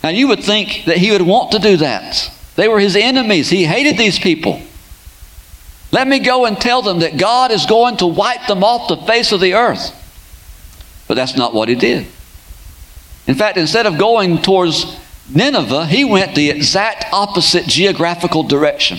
Now 0.02 0.10
you 0.10 0.28
would 0.28 0.42
think 0.42 0.84
that 0.84 0.98
he 0.98 1.10
would 1.10 1.22
want 1.22 1.52
to 1.52 1.58
do 1.58 1.78
that. 1.78 2.30
They 2.56 2.68
were 2.68 2.80
his 2.80 2.96
enemies. 2.96 3.48
He 3.48 3.64
hated 3.64 3.96
these 3.96 4.18
people. 4.18 4.60
Let 5.90 6.06
me 6.06 6.18
go 6.18 6.44
and 6.44 6.60
tell 6.60 6.82
them 6.82 6.98
that 6.98 7.16
God 7.16 7.50
is 7.50 7.64
going 7.64 7.96
to 7.98 8.06
wipe 8.06 8.46
them 8.46 8.62
off 8.62 8.88
the 8.88 9.06
face 9.06 9.32
of 9.32 9.40
the 9.40 9.54
earth. 9.54 9.94
But 11.08 11.14
that's 11.14 11.36
not 11.36 11.54
what 11.54 11.68
he 11.68 11.74
did. 11.74 12.06
In 13.26 13.34
fact, 13.34 13.56
instead 13.56 13.86
of 13.86 13.98
going 13.98 14.40
towards 14.40 14.96
Nineveh, 15.34 15.86
he 15.86 16.04
went 16.04 16.34
the 16.34 16.50
exact 16.50 17.06
opposite 17.12 17.66
geographical 17.66 18.42
direction. 18.42 18.98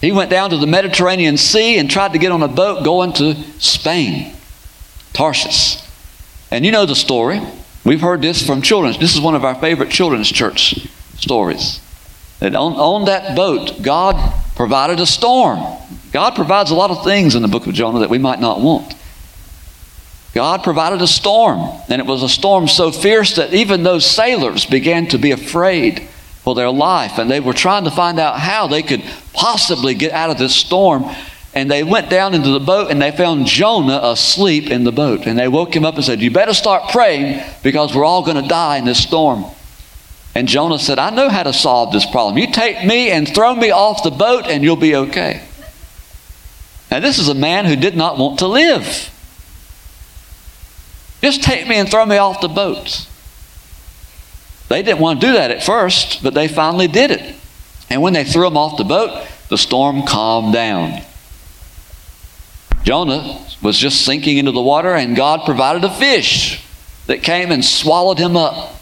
He 0.00 0.12
went 0.12 0.30
down 0.30 0.50
to 0.50 0.56
the 0.56 0.66
Mediterranean 0.66 1.36
Sea 1.36 1.78
and 1.78 1.90
tried 1.90 2.12
to 2.12 2.18
get 2.18 2.32
on 2.32 2.42
a 2.42 2.48
boat 2.48 2.84
going 2.84 3.12
to 3.14 3.34
Spain, 3.58 4.34
Tarshish. 5.12 5.82
And 6.50 6.64
you 6.64 6.72
know 6.72 6.86
the 6.86 6.96
story. 6.96 7.40
We've 7.84 8.00
heard 8.00 8.22
this 8.22 8.44
from 8.44 8.62
children. 8.62 8.94
This 8.98 9.14
is 9.14 9.20
one 9.20 9.34
of 9.34 9.44
our 9.44 9.54
favorite 9.54 9.90
children's 9.90 10.30
church 10.30 10.88
stories. 11.16 11.80
That 12.40 12.54
on, 12.54 12.72
on 12.72 13.04
that 13.04 13.36
boat, 13.36 13.82
God 13.82 14.34
provided 14.56 15.00
a 15.00 15.06
storm. 15.06 15.60
God 16.12 16.34
provides 16.34 16.70
a 16.70 16.74
lot 16.74 16.90
of 16.90 17.04
things 17.04 17.34
in 17.34 17.42
the 17.42 17.48
book 17.48 17.66
of 17.66 17.74
Jonah 17.74 18.00
that 18.00 18.10
we 18.10 18.18
might 18.18 18.40
not 18.40 18.60
want. 18.60 18.94
God 20.32 20.62
provided 20.62 21.02
a 21.02 21.06
storm, 21.06 21.68
and 21.88 22.00
it 22.00 22.06
was 22.06 22.22
a 22.22 22.28
storm 22.28 22.68
so 22.68 22.92
fierce 22.92 23.36
that 23.36 23.52
even 23.52 23.82
those 23.82 24.06
sailors 24.06 24.64
began 24.64 25.08
to 25.08 25.18
be 25.18 25.32
afraid 25.32 26.08
for 26.42 26.54
their 26.54 26.70
life, 26.70 27.18
and 27.18 27.30
they 27.30 27.40
were 27.40 27.52
trying 27.52 27.84
to 27.84 27.90
find 27.90 28.18
out 28.20 28.38
how 28.38 28.68
they 28.68 28.82
could 28.82 29.02
possibly 29.32 29.94
get 29.94 30.12
out 30.12 30.30
of 30.30 30.38
this 30.38 30.54
storm. 30.54 31.04
And 31.52 31.68
they 31.68 31.82
went 31.82 32.08
down 32.08 32.34
into 32.34 32.50
the 32.50 32.60
boat 32.60 32.92
and 32.92 33.02
they 33.02 33.10
found 33.10 33.46
Jonah 33.46 33.98
asleep 34.04 34.70
in 34.70 34.84
the 34.84 34.92
boat. 34.92 35.26
And 35.26 35.36
they 35.36 35.48
woke 35.48 35.74
him 35.74 35.84
up 35.84 35.96
and 35.96 36.04
said, 36.04 36.20
You 36.20 36.30
better 36.30 36.54
start 36.54 36.92
praying 36.92 37.42
because 37.64 37.92
we're 37.92 38.04
all 38.04 38.24
going 38.24 38.40
to 38.40 38.48
die 38.48 38.76
in 38.76 38.84
this 38.84 39.02
storm. 39.02 39.44
And 40.34 40.46
Jonah 40.46 40.78
said, 40.78 41.00
I 41.00 41.10
know 41.10 41.28
how 41.28 41.42
to 41.42 41.52
solve 41.52 41.92
this 41.92 42.06
problem. 42.06 42.38
You 42.38 42.52
take 42.52 42.84
me 42.84 43.10
and 43.10 43.28
throw 43.28 43.52
me 43.52 43.72
off 43.72 44.04
the 44.04 44.12
boat 44.12 44.44
and 44.46 44.62
you'll 44.62 44.76
be 44.76 44.94
okay. 44.94 45.42
Now, 46.88 47.00
this 47.00 47.18
is 47.18 47.28
a 47.28 47.34
man 47.34 47.64
who 47.64 47.74
did 47.74 47.96
not 47.96 48.16
want 48.16 48.38
to 48.40 48.46
live. 48.46 49.10
Just 51.22 51.42
take 51.42 51.66
me 51.68 51.76
and 51.76 51.88
throw 51.88 52.06
me 52.06 52.16
off 52.16 52.40
the 52.40 52.48
boat. 52.48 53.06
They 54.68 54.82
didn't 54.82 55.00
want 55.00 55.20
to 55.20 55.26
do 55.26 55.32
that 55.34 55.50
at 55.50 55.62
first, 55.62 56.22
but 56.22 56.32
they 56.32 56.48
finally 56.48 56.86
did 56.86 57.10
it. 57.10 57.34
And 57.90 58.00
when 58.00 58.12
they 58.12 58.24
threw 58.24 58.46
him 58.46 58.56
off 58.56 58.78
the 58.78 58.84
boat, 58.84 59.26
the 59.48 59.58
storm 59.58 60.06
calmed 60.06 60.54
down. 60.54 61.02
Jonah 62.84 63.44
was 63.62 63.76
just 63.76 64.04
sinking 64.04 64.38
into 64.38 64.52
the 64.52 64.62
water, 64.62 64.94
and 64.94 65.16
God 65.16 65.44
provided 65.44 65.84
a 65.84 65.90
fish 65.90 66.64
that 67.08 67.22
came 67.22 67.50
and 67.50 67.64
swallowed 67.64 68.18
him 68.18 68.36
up. 68.36 68.76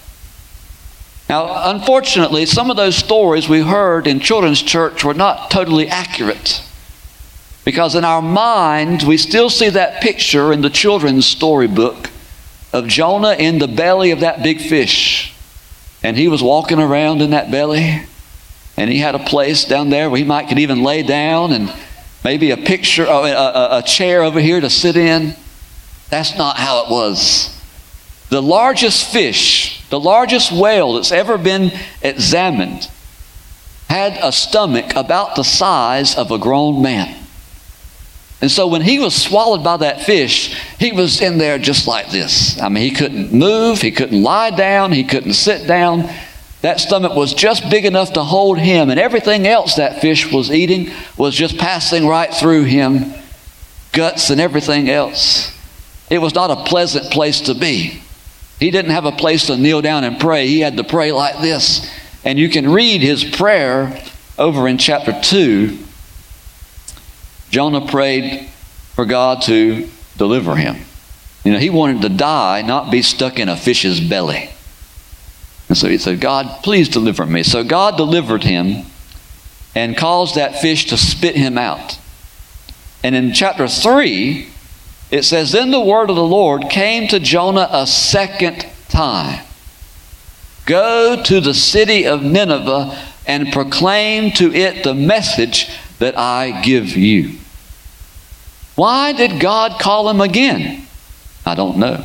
Now, 1.29 1.71
unfortunately, 1.71 2.47
some 2.47 2.71
of 2.71 2.77
those 2.77 2.97
stories 2.97 3.49
we 3.49 3.61
heard 3.61 4.07
in 4.07 4.21
children's 4.21 4.63
church 4.63 5.05
were 5.05 5.15
not 5.15 5.51
totally 5.51 5.89
accurate. 5.89 6.63
Because 7.65 7.95
in 7.95 8.05
our 8.05 8.23
mind, 8.23 9.03
we 9.03 9.17
still 9.17 9.51
see 9.51 9.69
that 9.71 10.03
picture 10.03 10.53
in 10.53 10.61
the 10.63 10.71
children's 10.71 11.27
storybook 11.27 12.11
of 12.73 12.87
Jonah 12.87 13.33
in 13.33 13.59
the 13.59 13.69
belly 13.69 14.11
of 14.11 14.21
that 14.21 14.43
big 14.43 14.61
fish. 14.61 15.35
And 16.03 16.17
he 16.17 16.29
was 16.29 16.43
walking 16.43 16.79
around 16.79 17.23
in 17.23 17.31
that 17.31 17.51
belly. 17.51 18.03
And 18.77 18.91
he 18.91 18.99
had 18.99 19.15
a 19.15 19.19
place 19.19 19.65
down 19.65 19.91
there 19.91 20.09
where 20.09 20.19
he 20.19 20.25
might 20.25 20.49
could 20.49 20.59
even 20.59 20.83
lay 20.83 21.03
down 21.03 21.53
and 21.53 21.73
maybe 22.25 22.51
a 22.51 22.57
picture, 22.57 23.07
uh, 23.07 23.27
a, 23.27 23.33
a, 23.33 23.79
a 23.79 23.83
chair 23.83 24.23
over 24.23 24.41
here 24.41 24.61
to 24.61 24.71
sit 24.71 24.97
in. 24.97 25.35
That's 26.11 26.37
not 26.37 26.57
how 26.57 26.85
it 26.85 26.91
was. 26.91 27.55
The 28.31 28.43
largest 28.43 29.11
fish, 29.11 29.83
the 29.89 29.99
largest 29.99 30.53
whale 30.53 30.95
that's 30.95 31.13
ever 31.13 31.39
been 31.39 31.73
examined, 32.03 32.89
had 33.89 34.19
a 34.23 34.31
stomach 34.33 34.95
about 34.95 35.35
the 35.35 35.45
size 35.45 36.17
of 36.17 36.31
a 36.31 36.39
grown 36.39 36.83
man. 36.83 37.17
And 38.41 38.51
so 38.51 38.69
when 38.69 38.83
he 38.83 38.99
was 38.99 39.15
swallowed 39.15 39.65
by 39.65 39.79
that 39.79 40.03
fish, 40.03 40.57
he 40.79 40.93
was 40.93 41.21
in 41.21 41.39
there 41.39 41.59
just 41.59 41.89
like 41.89 42.11
this. 42.11 42.61
I 42.61 42.69
mean, 42.69 42.85
he 42.85 42.93
couldn't 42.93 43.33
move, 43.33 43.81
he 43.81 43.91
couldn't 43.91 44.23
lie 44.23 44.51
down, 44.51 44.93
he 44.93 45.05
couldn't 45.05 45.33
sit 45.35 45.67
down. 45.67 46.09
That 46.61 46.81
stomach 46.81 47.15
was 47.15 47.35
just 47.35 47.69
big 47.69 47.85
enough 47.85 48.13
to 48.15 48.23
hold 48.23 48.59
him, 48.59 48.91
and 48.91 48.99
everything 48.99 49.47
else 49.47 49.77
that 49.77 50.01
fish 50.01 50.31
was 50.31 50.51
eating 50.51 50.91
was 51.17 51.35
just 51.35 51.59
passing 51.59 52.07
right 52.07 52.33
through 52.33 52.65
him 52.65 53.13
guts 53.93 54.31
and 54.31 54.41
everything 54.41 54.89
else. 54.89 55.53
It 56.11 56.19
was 56.19 56.35
not 56.35 56.51
a 56.51 56.65
pleasant 56.65 57.11
place 57.11 57.41
to 57.43 57.55
be. 57.55 58.01
He 58.61 58.71
didn't 58.71 58.93
have 58.93 59.05
a 59.05 59.13
place 59.13 59.47
to 59.47 59.57
kneel 59.57 59.83
down 59.83 60.05
and 60.05 60.19
pray. 60.21 60.47
He 60.47 60.61
had 60.61 60.77
to 60.77 60.85
pray 60.85 61.13
like 61.13 61.41
this. 61.41 61.89
And 62.25 62.39
you 62.39 62.49
can 62.49 62.71
read 62.71 63.01
his 63.01 63.25
prayer 63.25 64.01
over 64.37 64.69
in 64.69 64.79
chapter 64.79 65.19
2 65.21 65.79
Jonah 67.51 67.87
prayed 67.87 68.49
for 68.95 69.05
God 69.05 69.43
to 69.43 69.89
deliver 70.17 70.57
him. 70.57 70.77
You 71.45 71.53
know, 71.53 71.59
he 71.59 71.71
wanted 71.71 72.03
to 72.03 72.09
die, 72.09 72.63
not 72.63 72.91
be 72.91 73.03
stuck 73.03 73.39
in 73.39 73.49
a 73.49 73.57
fish's 73.57 74.01
belly. 74.01 74.51
And 75.69 75.77
so 75.77 75.89
he 75.89 75.99
said, 75.99 76.21
God, 76.21 76.63
please 76.63 76.89
deliver 76.89 77.25
me. 77.27 77.43
So 77.43 77.63
God 77.63 77.97
delivered 77.97 78.43
him 78.43 78.87
and 79.75 79.97
caused 79.97 80.35
that 80.35 80.61
fish 80.61 80.87
to 80.87 80.97
spit 80.97 81.37
him 81.37 81.57
out. 81.57 81.99
And 83.03 83.15
in 83.15 83.33
chapter 83.33 83.69
3, 83.69 84.49
it 85.11 85.23
says, 85.23 85.53
Then 85.53 85.71
the 85.71 85.81
word 85.81 86.11
of 86.11 86.17
the 86.17 86.25
Lord 86.25 86.69
came 86.69 87.09
to 87.09 87.21
Jonah 87.21 87.69
a 87.71 87.87
second 87.87 88.67
time 88.89 89.45
Go 90.69 91.23
to 91.23 91.41
the 91.41 91.55
city 91.55 92.07
of 92.07 92.23
Nineveh 92.23 92.95
and 93.27 93.51
proclaim 93.51 94.31
to 94.33 94.53
it 94.53 94.85
the 94.85 94.93
message 94.93 95.71
that 95.99 96.17
I 96.17 96.63
give 96.63 96.97
you. 96.97 97.39
Why 98.75 99.13
did 99.13 99.41
God 99.41 99.81
call 99.81 100.09
him 100.09 100.21
again? 100.21 100.87
I 101.45 101.55
don't 101.55 101.79
know. 101.79 102.05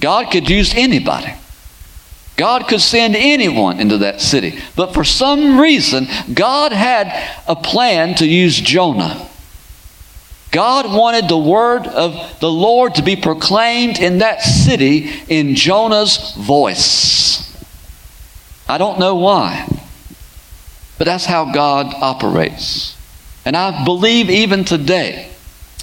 God 0.00 0.30
could 0.30 0.48
use 0.48 0.74
anybody. 0.74 1.34
God 2.36 2.66
could 2.66 2.80
send 2.80 3.14
anyone 3.14 3.78
into 3.78 3.98
that 3.98 4.20
city. 4.20 4.58
But 4.74 4.92
for 4.92 5.04
some 5.04 5.60
reason, 5.60 6.08
God 6.32 6.72
had 6.72 7.12
a 7.46 7.54
plan 7.54 8.14
to 8.16 8.26
use 8.26 8.58
Jonah. 8.60 9.28
God 10.50 10.86
wanted 10.86 11.28
the 11.28 11.38
word 11.38 11.86
of 11.86 12.40
the 12.40 12.50
Lord 12.50 12.94
to 12.94 13.02
be 13.02 13.16
proclaimed 13.16 13.98
in 13.98 14.18
that 14.18 14.40
city 14.42 15.10
in 15.28 15.54
Jonah's 15.54 16.34
voice. 16.34 17.52
I 18.68 18.78
don't 18.78 18.98
know 18.98 19.16
why, 19.16 19.66
but 20.96 21.04
that's 21.04 21.26
how 21.26 21.52
God 21.52 21.92
operates. 21.94 22.96
And 23.44 23.56
I 23.56 23.84
believe 23.84 24.30
even 24.30 24.64
today, 24.64 25.30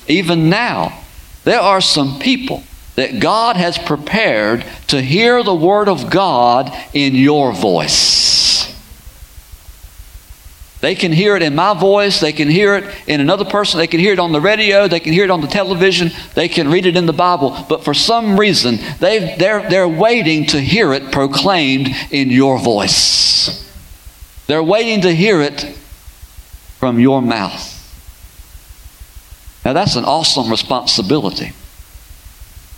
even 0.07 0.49
now, 0.49 0.99
there 1.43 1.59
are 1.59 1.81
some 1.81 2.19
people 2.19 2.63
that 2.95 3.19
God 3.19 3.55
has 3.55 3.77
prepared 3.77 4.65
to 4.87 5.01
hear 5.01 5.43
the 5.43 5.55
Word 5.55 5.87
of 5.87 6.09
God 6.09 6.71
in 6.93 7.15
your 7.15 7.53
voice. 7.53 8.51
They 10.81 10.95
can 10.95 11.11
hear 11.11 11.35
it 11.35 11.43
in 11.43 11.53
my 11.53 11.79
voice. 11.79 12.19
They 12.19 12.33
can 12.33 12.49
hear 12.49 12.75
it 12.75 12.95
in 13.05 13.21
another 13.21 13.45
person. 13.45 13.77
They 13.77 13.85
can 13.85 13.99
hear 13.99 14.13
it 14.13 14.19
on 14.19 14.31
the 14.31 14.41
radio. 14.41 14.87
They 14.87 14.99
can 14.99 15.13
hear 15.13 15.23
it 15.23 15.29
on 15.29 15.41
the 15.41 15.47
television. 15.47 16.09
They 16.33 16.49
can 16.49 16.71
read 16.71 16.87
it 16.87 16.97
in 16.97 17.05
the 17.05 17.13
Bible. 17.13 17.65
But 17.69 17.85
for 17.85 17.93
some 17.93 18.39
reason, 18.39 18.79
they 18.99 19.35
they're, 19.37 19.69
they're 19.69 19.87
waiting 19.87 20.47
to 20.47 20.59
hear 20.59 20.91
it 20.93 21.11
proclaimed 21.11 21.89
in 22.09 22.31
your 22.31 22.57
voice. 22.57 23.63
They're 24.47 24.63
waiting 24.63 25.01
to 25.01 25.13
hear 25.13 25.41
it 25.41 25.77
from 26.81 26.99
your 26.99 27.21
mouth. 27.21 27.77
Now, 29.63 29.73
that's 29.73 29.95
an 29.95 30.03
awesome 30.03 30.49
responsibility. 30.49 31.51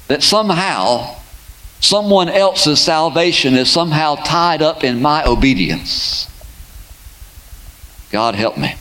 That 0.10 0.22
somehow 0.22 1.16
someone 1.80 2.28
else's 2.28 2.82
salvation 2.82 3.54
is 3.54 3.72
somehow 3.72 4.16
tied 4.16 4.62
up 4.62 4.84
in 4.84 5.02
my 5.02 5.24
obedience. 5.26 6.30
God 8.12 8.36
help 8.36 8.58
me. 8.58 8.76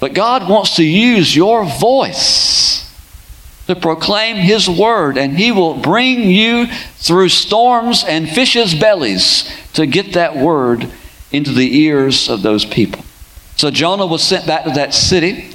But 0.00 0.14
God 0.14 0.48
wants 0.48 0.76
to 0.76 0.82
use 0.82 1.36
your 1.36 1.66
voice 1.66 2.90
to 3.66 3.76
proclaim 3.76 4.36
His 4.36 4.70
word, 4.70 5.18
and 5.18 5.36
He 5.36 5.52
will 5.52 5.74
bring 5.74 6.30
you 6.30 6.66
through 6.96 7.28
storms 7.28 8.04
and 8.08 8.26
fishes' 8.26 8.74
bellies 8.74 9.54
to 9.74 9.84
get 9.84 10.14
that 10.14 10.34
word 10.34 10.90
into 11.30 11.52
the 11.52 11.76
ears 11.80 12.30
of 12.30 12.40
those 12.40 12.64
people. 12.64 13.05
So 13.56 13.70
Jonah 13.70 14.06
was 14.06 14.22
sent 14.22 14.46
back 14.46 14.64
to 14.64 14.70
that 14.70 14.94
city. 14.94 15.50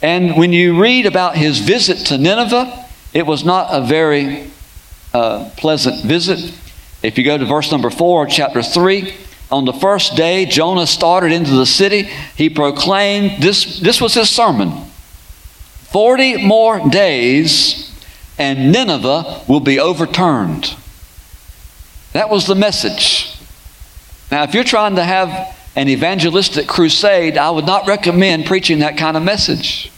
And 0.00 0.36
when 0.36 0.52
you 0.52 0.80
read 0.80 1.06
about 1.06 1.36
his 1.36 1.60
visit 1.60 2.06
to 2.08 2.18
Nineveh, 2.18 2.86
it 3.12 3.26
was 3.26 3.44
not 3.44 3.68
a 3.70 3.82
very 3.82 4.50
uh, 5.12 5.50
pleasant 5.56 6.02
visit. 6.04 6.58
If 7.02 7.18
you 7.18 7.24
go 7.24 7.36
to 7.36 7.44
verse 7.44 7.70
number 7.70 7.90
4, 7.90 8.26
chapter 8.26 8.62
3, 8.62 9.14
on 9.50 9.66
the 9.66 9.72
first 9.72 10.16
day 10.16 10.46
Jonah 10.46 10.86
started 10.86 11.30
into 11.30 11.52
the 11.52 11.66
city, 11.66 12.08
he 12.36 12.48
proclaimed 12.48 13.42
this, 13.42 13.80
this 13.80 14.00
was 14.00 14.14
his 14.14 14.30
sermon 14.30 14.72
40 15.90 16.46
more 16.46 16.88
days, 16.88 17.94
and 18.38 18.72
Nineveh 18.72 19.42
will 19.46 19.60
be 19.60 19.78
overturned. 19.78 20.74
That 22.14 22.30
was 22.30 22.46
the 22.46 22.54
message. 22.54 23.36
Now, 24.30 24.44
if 24.44 24.54
you're 24.54 24.64
trying 24.64 24.96
to 24.96 25.04
have 25.04 25.54
an 25.74 25.88
evangelistic 25.88 26.66
crusade, 26.66 27.38
I 27.38 27.50
would 27.50 27.66
not 27.66 27.86
recommend 27.86 28.46
preaching 28.46 28.80
that 28.80 28.96
kind 28.96 29.16
of 29.16 29.22
message. 29.22 29.90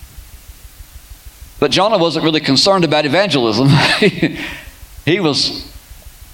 But 1.58 1.70
Jonah 1.70 1.98
wasn't 1.98 2.24
really 2.24 2.40
concerned 2.40 2.84
about 2.84 3.06
evangelism. 3.06 3.68
he 5.04 5.20
was 5.20 5.72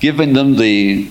giving 0.00 0.32
them 0.32 0.56
the 0.56 1.10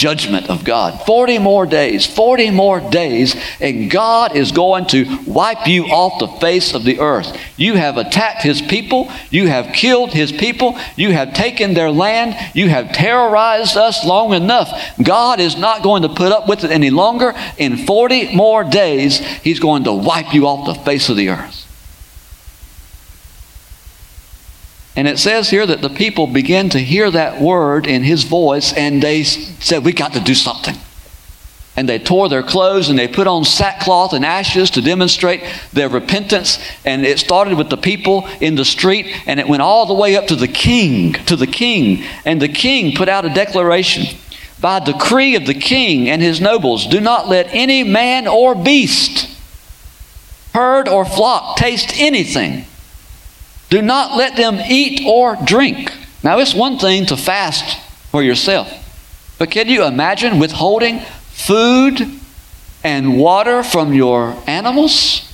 judgment 0.00 0.48
of 0.48 0.64
God. 0.64 1.04
40 1.04 1.38
more 1.38 1.66
days, 1.66 2.06
40 2.06 2.50
more 2.50 2.80
days, 2.80 3.36
and 3.60 3.90
God 3.90 4.34
is 4.34 4.50
going 4.50 4.86
to 4.86 5.04
wipe 5.26 5.68
you 5.68 5.84
off 5.84 6.18
the 6.18 6.40
face 6.40 6.72
of 6.72 6.84
the 6.84 7.00
earth. 7.00 7.36
You 7.58 7.74
have 7.74 7.98
attacked 7.98 8.42
his 8.42 8.62
people, 8.62 9.12
you 9.30 9.48
have 9.48 9.74
killed 9.74 10.14
his 10.14 10.32
people, 10.32 10.78
you 10.96 11.12
have 11.12 11.34
taken 11.34 11.74
their 11.74 11.90
land, 11.90 12.34
you 12.54 12.70
have 12.70 12.92
terrorized 12.92 13.76
us 13.76 14.02
long 14.02 14.32
enough. 14.32 14.72
God 15.02 15.38
is 15.38 15.58
not 15.58 15.82
going 15.82 16.02
to 16.02 16.08
put 16.08 16.32
up 16.32 16.48
with 16.48 16.64
it 16.64 16.70
any 16.70 16.88
longer. 16.88 17.34
In 17.58 17.76
40 17.76 18.34
more 18.34 18.64
days, 18.64 19.18
he's 19.18 19.60
going 19.60 19.84
to 19.84 19.92
wipe 19.92 20.32
you 20.32 20.46
off 20.46 20.66
the 20.66 20.82
face 20.82 21.10
of 21.10 21.16
the 21.16 21.28
earth. 21.28 21.69
And 24.96 25.06
it 25.06 25.18
says 25.18 25.50
here 25.50 25.66
that 25.66 25.82
the 25.82 25.88
people 25.88 26.26
began 26.26 26.68
to 26.70 26.78
hear 26.78 27.10
that 27.10 27.40
word 27.40 27.86
in 27.86 28.02
his 28.02 28.24
voice 28.24 28.72
and 28.72 29.02
they 29.02 29.22
said, 29.22 29.84
We 29.84 29.92
got 29.92 30.12
to 30.14 30.20
do 30.20 30.34
something. 30.34 30.76
And 31.76 31.88
they 31.88 32.00
tore 32.00 32.28
their 32.28 32.42
clothes 32.42 32.88
and 32.90 32.98
they 32.98 33.06
put 33.06 33.28
on 33.28 33.44
sackcloth 33.44 34.12
and 34.12 34.24
ashes 34.24 34.70
to 34.70 34.82
demonstrate 34.82 35.42
their 35.72 35.88
repentance. 35.88 36.58
And 36.84 37.06
it 37.06 37.20
started 37.20 37.56
with 37.56 37.70
the 37.70 37.76
people 37.76 38.28
in 38.40 38.56
the 38.56 38.64
street 38.64 39.06
and 39.26 39.38
it 39.38 39.48
went 39.48 39.62
all 39.62 39.86
the 39.86 39.94
way 39.94 40.16
up 40.16 40.26
to 40.26 40.36
the 40.36 40.48
king, 40.48 41.12
to 41.26 41.36
the 41.36 41.46
king. 41.46 42.04
And 42.24 42.42
the 42.42 42.48
king 42.48 42.94
put 42.96 43.08
out 43.08 43.24
a 43.24 43.32
declaration 43.32 44.18
by 44.60 44.80
decree 44.80 45.36
of 45.36 45.46
the 45.46 45.54
king 45.54 46.10
and 46.10 46.20
his 46.20 46.40
nobles 46.40 46.86
do 46.86 47.00
not 47.00 47.28
let 47.28 47.46
any 47.54 47.84
man 47.84 48.26
or 48.26 48.54
beast, 48.54 49.34
herd 50.52 50.88
or 50.88 51.04
flock 51.04 51.56
taste 51.56 51.98
anything 51.98 52.66
do 53.70 53.80
not 53.80 54.16
let 54.16 54.36
them 54.36 54.60
eat 54.68 55.02
or 55.06 55.36
drink. 55.44 55.92
Now, 56.22 56.38
it's 56.38 56.54
one 56.54 56.78
thing 56.78 57.06
to 57.06 57.16
fast 57.16 57.78
for 58.10 58.22
yourself, 58.22 58.68
but 59.38 59.50
can 59.50 59.68
you 59.68 59.84
imagine 59.84 60.38
withholding 60.38 61.00
food 61.30 62.00
and 62.84 63.18
water 63.18 63.62
from 63.62 63.94
your 63.94 64.36
animals? 64.46 65.26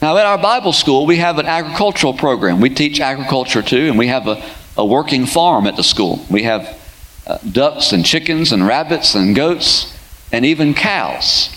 Now, 0.00 0.16
at 0.18 0.26
our 0.26 0.38
Bible 0.38 0.72
school, 0.72 1.06
we 1.06 1.16
have 1.16 1.38
an 1.38 1.46
agricultural 1.46 2.14
program. 2.14 2.60
We 2.60 2.70
teach 2.70 3.00
agriculture 3.00 3.62
too, 3.62 3.88
and 3.88 3.98
we 3.98 4.08
have 4.08 4.28
a, 4.28 4.44
a 4.76 4.84
working 4.84 5.26
farm 5.26 5.66
at 5.66 5.76
the 5.76 5.82
school. 5.82 6.24
We 6.30 6.42
have 6.42 6.78
uh, 7.26 7.38
ducks 7.50 7.92
and 7.92 8.04
chickens 8.04 8.52
and 8.52 8.66
rabbits 8.66 9.14
and 9.14 9.34
goats 9.34 9.96
and 10.30 10.44
even 10.44 10.74
cows. 10.74 11.50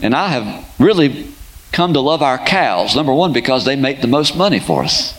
And 0.00 0.14
I 0.14 0.28
have 0.28 0.68
really 0.80 1.33
come 1.74 1.92
to 1.92 2.00
love 2.00 2.22
our 2.22 2.38
cows. 2.38 2.94
Number 2.94 3.12
one, 3.12 3.32
because 3.32 3.64
they 3.64 3.76
make 3.76 4.00
the 4.00 4.06
most 4.06 4.36
money 4.36 4.60
for 4.60 4.84
us. 4.84 5.12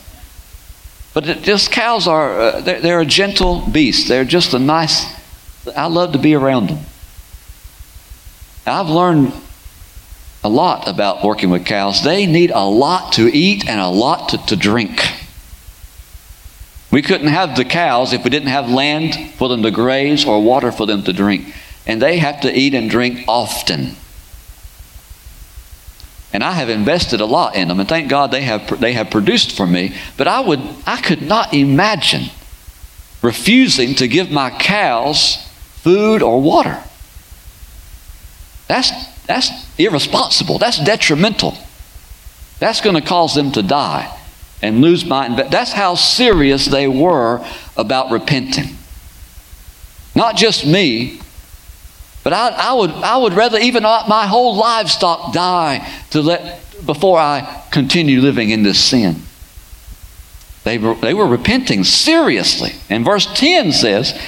But 1.14 1.28
it, 1.28 1.44
just 1.44 1.72
cows 1.72 2.08
are, 2.08 2.40
uh, 2.40 2.62
they're, 2.62 2.82
they're 2.82 3.02
a 3.02 3.06
gentle 3.06 3.62
beast. 3.68 4.08
They're 4.08 4.26
just 4.26 4.54
a 4.54 4.60
nice, 4.60 5.06
I 5.76 5.88
love 5.88 6.14
to 6.14 6.18
be 6.18 6.34
around 6.34 6.70
them. 6.70 6.80
I've 8.66 8.90
learned 8.90 9.34
a 10.44 10.50
lot 10.50 10.88
about 10.88 11.24
working 11.24 11.50
with 11.50 11.66
cows. 11.66 12.04
They 12.04 12.26
need 12.26 12.52
a 12.52 12.66
lot 12.66 13.14
to 13.14 13.28
eat 13.28 13.68
and 13.68 13.80
a 13.80 13.90
lot 13.90 14.30
to, 14.30 14.38
to 14.48 14.56
drink. 14.56 15.02
We 16.90 17.02
couldn't 17.02 17.28
have 17.28 17.58
the 17.58 17.66
cows 17.66 18.14
if 18.14 18.24
we 18.24 18.30
didn't 18.30 18.48
have 18.48 18.70
land 18.70 19.34
for 19.34 19.50
them 19.50 19.62
to 19.64 19.72
graze 19.72 20.26
or 20.26 20.42
water 20.42 20.72
for 20.72 20.86
them 20.86 21.04
to 21.04 21.12
drink. 21.12 21.54
And 21.86 22.02
they 22.02 22.18
have 22.20 22.42
to 22.42 22.58
eat 22.58 22.74
and 22.74 22.90
drink 22.90 23.26
often. 23.28 23.98
And 26.36 26.44
I 26.44 26.52
have 26.52 26.68
invested 26.68 27.22
a 27.22 27.26
lot 27.26 27.56
in 27.56 27.70
them, 27.70 27.80
and 27.80 27.88
thank 27.88 28.10
God 28.10 28.30
they 28.30 28.42
have, 28.42 28.82
they 28.82 28.92
have 28.92 29.10
produced 29.10 29.56
for 29.56 29.66
me. 29.66 29.96
But 30.18 30.28
I, 30.28 30.42
would, 30.42 30.60
I 30.86 31.00
could 31.00 31.22
not 31.22 31.54
imagine 31.54 32.30
refusing 33.22 33.96
to 33.96 34.08
give 34.10 34.30
my 34.30 34.50
cows 34.50 35.38
food 35.76 36.22
or 36.22 36.42
water. 36.42 36.84
That's, 38.68 38.92
that's 39.24 39.50
irresponsible. 39.80 40.58
That's 40.58 40.78
detrimental. 40.78 41.58
That's 42.60 42.82
going 42.82 42.98
to 42.98 43.02
cause 43.02 43.34
them 43.34 43.54
to 43.54 43.64
die 43.64 44.14
and 44.62 44.82
lose 44.82 45.06
my. 45.06 45.30
That's 45.50 45.72
how 45.72 45.96
serious 45.96 46.66
they 46.66 46.90
were 46.90 47.48
about 47.78 48.12
repenting. 48.12 48.76
Not 50.14 50.36
just 50.36 50.66
me, 50.66 51.22
but 52.26 52.34
I, 52.34 52.50
I, 52.50 52.74
would, 52.74 52.90
I 52.90 53.18
would 53.18 53.34
rather 53.34 53.60
even 53.60 53.84
my 53.84 54.26
whole 54.26 54.56
livestock 54.56 55.32
die 55.32 55.88
to 56.10 56.24
let, 56.24 56.60
before 56.84 57.20
I 57.20 57.64
continue 57.72 58.20
living 58.20 58.50
in 58.50 58.64
this 58.64 58.84
sin. 58.84 59.18
They 60.64 60.80
were, 60.80 60.96
they 60.96 61.14
were 61.14 61.28
repenting 61.28 61.84
seriously. 61.84 62.72
And 62.90 63.06
verse 63.06 63.28
10 63.32 63.72
says, 63.74 64.20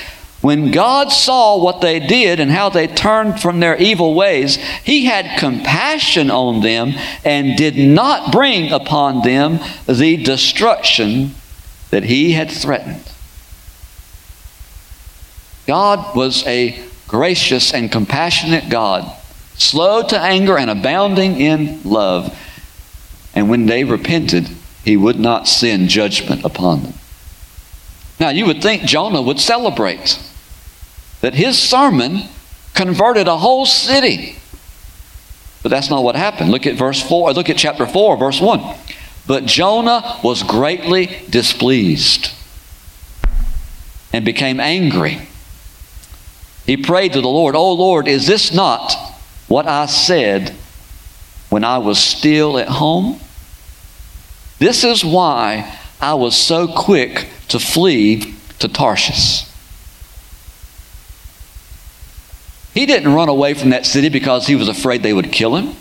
When 0.41 0.69
God 0.69 1.11
saw 1.11 1.57
what 1.57 1.81
they 1.81 1.99
did 1.99 2.39
and 2.39 2.51
how 2.51 2.69
they 2.69 2.85
turned 2.85 3.41
from 3.41 3.59
their 3.59 3.75
evil 3.77 4.13
ways, 4.13 4.57
he 4.83 5.05
had 5.05 5.39
compassion 5.39 6.29
on 6.29 6.61
them 6.61 6.93
and 7.25 7.57
did 7.57 7.79
not 7.79 8.31
bring 8.31 8.71
upon 8.71 9.23
them 9.23 9.59
the 9.87 10.17
destruction 10.17 11.31
that 11.89 12.03
he 12.03 12.33
had 12.33 12.51
threatened. 12.51 13.11
God 15.65 16.15
was 16.15 16.45
a 16.45 16.86
gracious 17.07 17.73
and 17.73 17.91
compassionate 17.91 18.69
God, 18.69 19.11
slow 19.55 20.03
to 20.07 20.19
anger 20.19 20.57
and 20.57 20.69
abounding 20.69 21.39
in 21.39 21.81
love. 21.83 22.37
And 23.33 23.49
when 23.49 23.65
they 23.65 23.83
repented, 23.83 24.49
he 24.83 24.97
would 24.97 25.19
not 25.19 25.47
send 25.47 25.89
judgment 25.89 26.43
upon 26.43 26.83
them. 26.83 26.93
Now, 28.19 28.29
you 28.29 28.45
would 28.45 28.61
think 28.61 28.83
Jonah 28.83 29.21
would 29.21 29.39
celebrate 29.39 30.19
that 31.21 31.33
his 31.33 31.57
sermon 31.57 32.23
converted 32.73 33.27
a 33.27 33.37
whole 33.37 33.65
city. 33.65 34.37
But 35.63 35.69
that's 35.69 35.89
not 35.89 36.03
what 36.03 36.15
happened. 36.15 36.51
Look 36.51 36.65
at 36.67 36.75
verse 36.75 37.01
4, 37.01 37.33
look 37.33 37.49
at 37.49 37.57
chapter 37.57 37.85
4, 37.85 38.17
verse 38.17 38.39
1. 38.39 38.75
But 39.27 39.45
Jonah 39.45 40.19
was 40.23 40.41
greatly 40.43 41.23
displeased 41.29 42.31
and 44.13 44.23
became 44.23 44.59
angry 44.59 45.27
he 46.67 46.75
prayed 46.75 47.13
to 47.13 47.21
the 47.21 47.29
Lord, 47.29 47.55
Oh 47.55 47.73
Lord, 47.73 48.09
is 48.09 48.27
this 48.27 48.53
not 48.53 48.93
what 49.47 49.65
I 49.65 49.85
said 49.85 50.53
when 51.49 51.63
I 51.63 51.77
was 51.77 51.97
still 51.97 52.59
at 52.59 52.67
home? 52.67 53.21
This 54.59 54.83
is 54.83 55.03
why 55.03 55.79
I 56.01 56.15
was 56.15 56.35
so 56.35 56.67
quick 56.67 57.29
to 57.47 57.57
flee 57.57 58.35
to 58.59 58.67
Tarshish. 58.67 59.45
He 62.73 62.85
didn't 62.85 63.13
run 63.13 63.29
away 63.29 63.53
from 63.53 63.69
that 63.69 63.85
city 63.85 64.09
because 64.09 64.45
he 64.45 64.55
was 64.55 64.67
afraid 64.67 65.01
they 65.01 65.13
would 65.13 65.31
kill 65.31 65.55
him. 65.55 65.73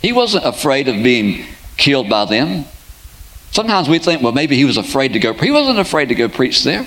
He 0.00 0.12
wasn't 0.12 0.44
afraid 0.44 0.86
of 0.86 1.02
being 1.02 1.44
killed 1.76 2.08
by 2.08 2.24
them. 2.24 2.66
Sometimes 3.50 3.88
we 3.88 3.98
think, 3.98 4.22
well, 4.22 4.32
maybe 4.32 4.56
he 4.56 4.64
was 4.64 4.76
afraid 4.76 5.12
to 5.14 5.18
go. 5.18 5.34
He 5.34 5.50
wasn't 5.50 5.80
afraid 5.80 6.08
to 6.08 6.14
go 6.14 6.28
preach 6.28 6.62
there. 6.62 6.86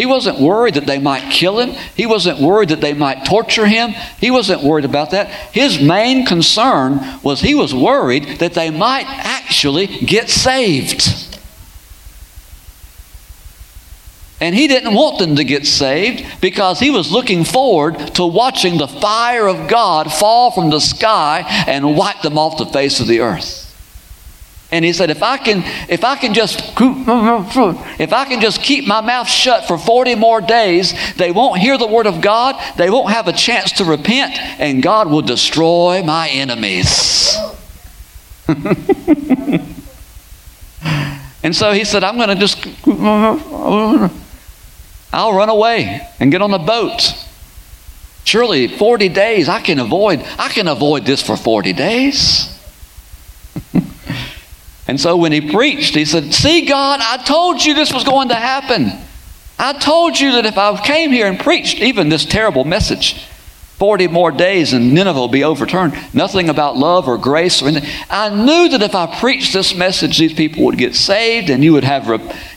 He 0.00 0.06
wasn't 0.06 0.40
worried 0.40 0.76
that 0.76 0.86
they 0.86 0.98
might 0.98 1.30
kill 1.30 1.58
him. 1.58 1.76
He 1.94 2.06
wasn't 2.06 2.40
worried 2.40 2.70
that 2.70 2.80
they 2.80 2.94
might 2.94 3.26
torture 3.26 3.66
him. 3.66 3.90
He 4.18 4.30
wasn't 4.30 4.62
worried 4.62 4.86
about 4.86 5.10
that. 5.10 5.26
His 5.52 5.78
main 5.78 6.24
concern 6.24 7.20
was 7.22 7.42
he 7.42 7.54
was 7.54 7.74
worried 7.74 8.38
that 8.38 8.54
they 8.54 8.70
might 8.70 9.04
actually 9.06 9.88
get 9.88 10.30
saved. 10.30 11.38
And 14.40 14.54
he 14.54 14.68
didn't 14.68 14.94
want 14.94 15.18
them 15.18 15.36
to 15.36 15.44
get 15.44 15.66
saved 15.66 16.40
because 16.40 16.80
he 16.80 16.90
was 16.90 17.12
looking 17.12 17.44
forward 17.44 17.98
to 18.14 18.24
watching 18.24 18.78
the 18.78 18.88
fire 18.88 19.46
of 19.46 19.68
God 19.68 20.10
fall 20.10 20.50
from 20.50 20.70
the 20.70 20.80
sky 20.80 21.44
and 21.66 21.94
wipe 21.94 22.22
them 22.22 22.38
off 22.38 22.56
the 22.56 22.64
face 22.64 23.00
of 23.00 23.06
the 23.06 23.20
earth. 23.20 23.59
And 24.72 24.84
he 24.84 24.92
said, 24.92 25.10
if 25.10 25.22
I 25.22 25.36
can, 25.36 25.64
if 25.88 26.04
I 26.04 26.14
can 26.16 26.32
just, 26.32 26.60
if 26.78 28.12
I 28.12 28.24
can 28.24 28.40
just 28.40 28.62
keep 28.62 28.86
my 28.86 29.00
mouth 29.00 29.28
shut 29.28 29.66
for 29.66 29.76
40 29.76 30.14
more 30.14 30.40
days, 30.40 30.94
they 31.16 31.32
won't 31.32 31.58
hear 31.58 31.76
the 31.76 31.88
word 31.88 32.06
of 32.06 32.20
God. 32.20 32.54
They 32.76 32.88
won't 32.88 33.10
have 33.10 33.26
a 33.26 33.32
chance 33.32 33.72
to 33.72 33.84
repent, 33.84 34.38
and 34.60 34.80
God 34.80 35.10
will 35.10 35.22
destroy 35.22 36.04
my 36.04 36.28
enemies. 36.28 37.36
and 41.42 41.54
so 41.54 41.72
he 41.72 41.84
said, 41.84 42.04
I'm 42.04 42.16
going 42.16 42.28
to 42.28 42.36
just, 42.36 42.64
I'll 45.12 45.32
run 45.32 45.48
away 45.48 46.08
and 46.20 46.30
get 46.30 46.42
on 46.42 46.54
a 46.54 46.60
boat. 46.60 47.12
Surely 48.22 48.68
40 48.68 49.08
days, 49.08 49.48
I 49.48 49.60
can 49.60 49.80
avoid, 49.80 50.24
I 50.38 50.48
can 50.48 50.68
avoid 50.68 51.04
this 51.04 51.20
for 51.20 51.36
40 51.36 51.72
days. 51.72 52.56
And 54.90 55.00
so 55.00 55.16
when 55.16 55.30
he 55.30 55.40
preached, 55.40 55.94
he 55.94 56.04
said, 56.04 56.34
See, 56.34 56.66
God, 56.66 56.98
I 57.00 57.22
told 57.22 57.64
you 57.64 57.74
this 57.74 57.92
was 57.92 58.02
going 58.02 58.30
to 58.30 58.34
happen. 58.34 58.90
I 59.56 59.72
told 59.72 60.18
you 60.18 60.32
that 60.32 60.46
if 60.46 60.58
I 60.58 60.84
came 60.84 61.12
here 61.12 61.28
and 61.28 61.38
preached 61.38 61.78
even 61.78 62.08
this 62.08 62.24
terrible 62.24 62.64
message, 62.64 63.24
40 63.76 64.08
more 64.08 64.32
days 64.32 64.72
and 64.72 64.92
Nineveh 64.92 65.16
will 65.16 65.28
be 65.28 65.44
overturned. 65.44 65.96
Nothing 66.12 66.48
about 66.48 66.76
love 66.76 67.06
or 67.06 67.18
grace 67.18 67.62
or 67.62 67.68
anything. 67.68 67.88
I 68.10 68.30
knew 68.30 68.68
that 68.70 68.82
if 68.82 68.96
I 68.96 69.20
preached 69.20 69.52
this 69.52 69.76
message, 69.76 70.18
these 70.18 70.34
people 70.34 70.64
would 70.64 70.76
get 70.76 70.96
saved 70.96 71.50
and 71.50 71.62
you 71.62 71.72
would 71.74 71.84
have, 71.84 72.08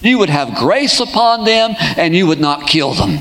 you 0.02 0.18
would 0.18 0.32
have 0.32 0.56
grace 0.56 1.00
upon 1.00 1.46
them 1.46 1.76
and 1.98 2.16
you 2.16 2.26
would 2.26 2.40
not 2.40 2.66
kill 2.66 2.96
them. 2.96 3.20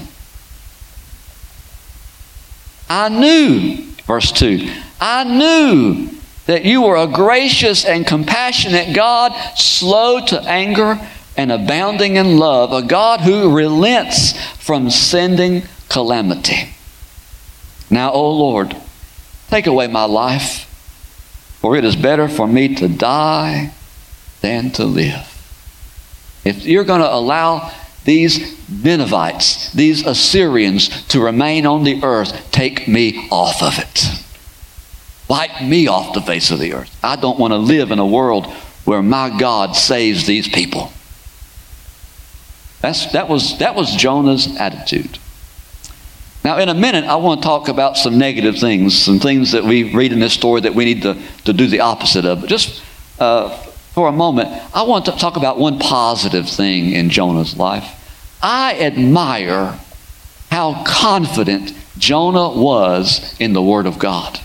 I 2.89 3.11
knew, 3.11 3.77
verse 4.07 4.33
2, 4.33 4.73
I 5.03 5.25
knew 5.25 6.09
that 6.47 6.65
you 6.65 6.83
were 6.83 6.97
a 6.97 7.07
gracious 7.07 7.85
and 7.85 8.07
compassionate 8.07 8.95
God, 8.95 9.33
slow 9.57 10.25
to 10.27 10.41
anger 10.43 10.99
and 11.37 11.53
abounding 11.53 12.17
in 12.17 12.37
love, 12.37 12.73
a 12.73 12.87
God 12.87 13.21
who 13.21 13.55
relents 13.55 14.39
from 14.57 14.91
sending 14.91 15.63
calamity. 15.89 16.75
Now, 17.91 18.13
O 18.13 18.31
Lord, 18.31 18.77
take 19.49 19.67
away 19.67 19.87
my 19.87 20.05
life, 20.05 20.67
for 21.61 21.77
it 21.77 21.85
is 21.85 21.97
better 21.97 22.29
for 22.29 22.47
me 22.47 22.75
to 22.77 22.89
die 22.89 23.73
than 24.41 24.71
to 24.73 24.85
live. 24.85 25.29
If 26.45 26.65
you're 26.65 26.85
going 26.85 27.03
to 27.03 27.15
allow 27.15 27.73
these 28.05 28.59
Ninevites, 28.69 29.73
these 29.73 30.05
Assyrians, 30.05 31.07
to 31.09 31.21
remain 31.21 31.67
on 31.67 31.85
the 31.85 32.03
earth, 32.03 32.51
take 32.51 32.89
me 32.89 33.29
off 33.31 33.63
of 33.63 33.79
it. 33.79 34.25
Wipe 35.29 35.63
me 35.63 35.87
off 35.87 36.15
the 36.15 36.21
face 36.21 36.51
of 36.51 36.59
the 36.59 36.75
earth. 36.75 36.97
I 37.03 37.17
don't 37.17 37.39
want 37.39 37.53
to 37.53 37.59
live 37.59 37.91
in 37.91 37.99
a 37.99 38.07
world 38.07 38.47
where 38.85 39.03
my 39.03 39.37
God 39.39 39.77
saves 39.77 40.27
these 40.27 40.49
people. 40.49 40.93
That's, 42.81 43.13
that, 43.13 43.29
was, 43.29 43.59
that 43.59 43.75
was 43.75 43.95
Jonah's 43.95 44.57
attitude. 44.57 45.19
Now, 46.45 46.59
in 46.59 46.69
a 46.69 46.75
minute, 46.75 47.05
I 47.05 47.17
want 47.17 47.41
to 47.41 47.47
talk 47.47 47.69
about 47.69 47.97
some 47.97 48.19
negative 48.19 48.59
things, 48.59 48.99
some 48.99 49.21
things 49.21 49.53
that 49.53 49.63
we 49.63 49.95
read 49.95 50.13
in 50.13 50.19
this 50.19 50.33
story 50.33 50.63
that 50.63 50.75
we 50.75 50.85
need 50.85 51.03
to, 51.03 51.17
to 51.45 51.53
do 51.53 51.69
the 51.69 51.81
opposite 51.81 52.25
of. 52.25 52.41
But 52.41 52.51
just 52.51 52.83
uh, 53.21 53.57
for 53.95 54.09
a 54.09 54.13
moment, 54.13 54.49
I 54.75 54.83
want 54.83 55.05
to 55.05 55.13
talk 55.13 55.37
about 55.37 55.59
one 55.59 55.79
positive 55.79 56.49
thing 56.49 56.93
in 56.93 57.11
Jonah's 57.11 57.57
life. 57.57 57.85
I 58.43 58.81
admire 58.81 59.79
how 60.51 60.83
confident 60.85 61.73
Jonah 61.97 62.49
was 62.61 63.39
in 63.39 63.53
the 63.53 63.63
Word 63.63 63.87
of 63.87 64.01
God. 64.01 64.41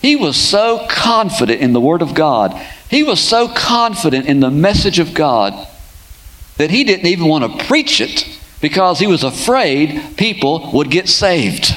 He 0.00 0.16
was 0.16 0.36
so 0.36 0.86
confident 0.88 1.60
in 1.60 1.72
the 1.72 1.80
Word 1.80 2.02
of 2.02 2.14
God. 2.14 2.54
He 2.88 3.02
was 3.02 3.20
so 3.20 3.48
confident 3.48 4.26
in 4.26 4.40
the 4.40 4.50
message 4.50 4.98
of 4.98 5.14
God 5.14 5.68
that 6.56 6.70
he 6.70 6.84
didn't 6.84 7.06
even 7.06 7.26
want 7.26 7.44
to 7.44 7.64
preach 7.66 8.00
it 8.00 8.38
because 8.60 8.98
he 8.98 9.06
was 9.06 9.22
afraid 9.22 10.16
people 10.16 10.70
would 10.72 10.90
get 10.90 11.08
saved. 11.08 11.74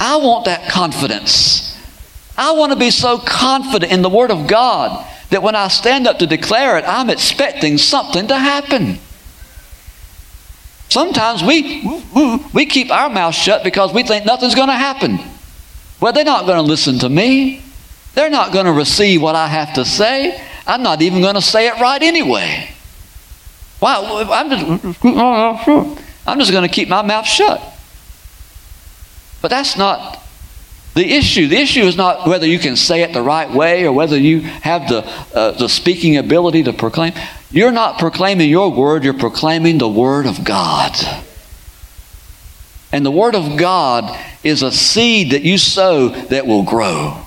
I 0.00 0.16
want 0.16 0.46
that 0.46 0.70
confidence. 0.70 1.76
I 2.36 2.52
want 2.52 2.72
to 2.72 2.78
be 2.78 2.90
so 2.90 3.18
confident 3.18 3.92
in 3.92 4.02
the 4.02 4.08
Word 4.08 4.30
of 4.30 4.46
God 4.46 5.06
that 5.30 5.42
when 5.42 5.54
I 5.54 5.68
stand 5.68 6.06
up 6.06 6.18
to 6.20 6.26
declare 6.26 6.78
it, 6.78 6.84
I'm 6.86 7.10
expecting 7.10 7.78
something 7.78 8.28
to 8.28 8.38
happen. 8.38 8.98
Sometimes 10.88 11.42
we, 11.42 11.84
we 12.54 12.64
keep 12.64 12.90
our 12.90 13.10
mouth 13.10 13.34
shut 13.34 13.62
because 13.62 13.92
we 13.92 14.02
think 14.02 14.24
nothing's 14.24 14.54
going 14.54 14.68
to 14.68 14.74
happen. 14.74 15.18
Well, 16.00 16.12
they're 16.12 16.24
not 16.24 16.46
going 16.46 16.58
to 16.58 16.62
listen 16.62 16.98
to 17.00 17.08
me. 17.08 17.62
They're 18.14 18.30
not 18.30 18.52
going 18.52 18.66
to 18.66 18.72
receive 18.72 19.22
what 19.22 19.34
I 19.34 19.48
have 19.48 19.74
to 19.74 19.84
say. 19.84 20.40
I'm 20.66 20.82
not 20.82 21.02
even 21.02 21.20
going 21.20 21.34
to 21.34 21.42
say 21.42 21.68
it 21.68 21.80
right 21.80 22.02
anyway. 22.02 22.70
Wow, 23.80 24.26
I'm 24.30 24.50
just, 24.50 25.04
I'm 26.26 26.38
just 26.38 26.50
going 26.50 26.68
to 26.68 26.74
keep 26.74 26.88
my 26.88 27.02
mouth 27.02 27.26
shut. 27.26 27.60
But 29.40 29.48
that's 29.48 29.76
not 29.76 30.20
the 30.94 31.12
issue. 31.12 31.46
The 31.46 31.56
issue 31.56 31.82
is 31.82 31.96
not 31.96 32.26
whether 32.26 32.46
you 32.46 32.58
can 32.58 32.74
say 32.74 33.02
it 33.02 33.12
the 33.12 33.22
right 33.22 33.48
way 33.48 33.86
or 33.86 33.92
whether 33.92 34.18
you 34.18 34.40
have 34.40 34.88
the, 34.88 35.06
uh, 35.34 35.52
the 35.52 35.68
speaking 35.68 36.16
ability 36.16 36.64
to 36.64 36.72
proclaim. 36.72 37.12
You're 37.50 37.72
not 37.72 37.98
proclaiming 37.98 38.50
your 38.50 38.70
word, 38.70 39.04
you're 39.04 39.14
proclaiming 39.14 39.78
the 39.78 39.88
word 39.88 40.26
of 40.26 40.44
God. 40.44 40.96
And 42.92 43.04
the 43.04 43.10
word 43.10 43.34
of 43.34 43.58
God 43.58 44.18
is 44.42 44.62
a 44.62 44.72
seed 44.72 45.32
that 45.32 45.42
you 45.42 45.58
sow 45.58 46.08
that 46.08 46.46
will 46.46 46.62
grow. 46.62 47.26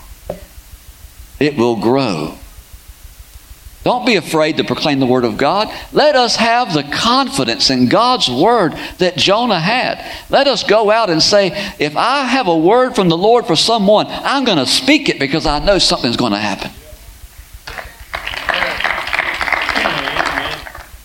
It 1.40 1.58
will 1.58 1.76
grow. 1.76 2.38
Don't 3.84 4.06
be 4.06 4.16
afraid 4.16 4.58
to 4.58 4.64
proclaim 4.64 5.00
the 5.00 5.08
Word 5.08 5.26
of 5.26 5.38
God. 5.38 5.68
Let 5.92 6.16
us 6.16 6.36
have 6.36 6.72
the 6.72 6.84
confidence 6.84 7.72
in 7.72 7.90
God's 7.90 8.30
Word 8.30 8.74
that 9.00 9.18
Jonah 9.18 9.60
had. 9.60 10.06
Let 10.30 10.48
us 10.48 10.64
go 10.64 10.92
out 10.92 11.10
and 11.10 11.20
say, 11.22 11.48
if 11.80 11.98
I 11.98 12.26
have 12.26 12.48
a 12.48 12.56
word 12.56 12.94
from 12.94 13.10
the 13.10 13.18
Lord 13.18 13.48
for 13.48 13.56
someone, 13.56 14.06
I'm 14.08 14.46
going 14.46 14.60
to 14.60 14.68
speak 14.68 15.10
it 15.10 15.20
because 15.20 15.48
I 15.48 15.58
know 15.66 15.80
something's 15.80 16.16
going 16.16 16.34
to 16.34 16.38
happen. 16.38 16.70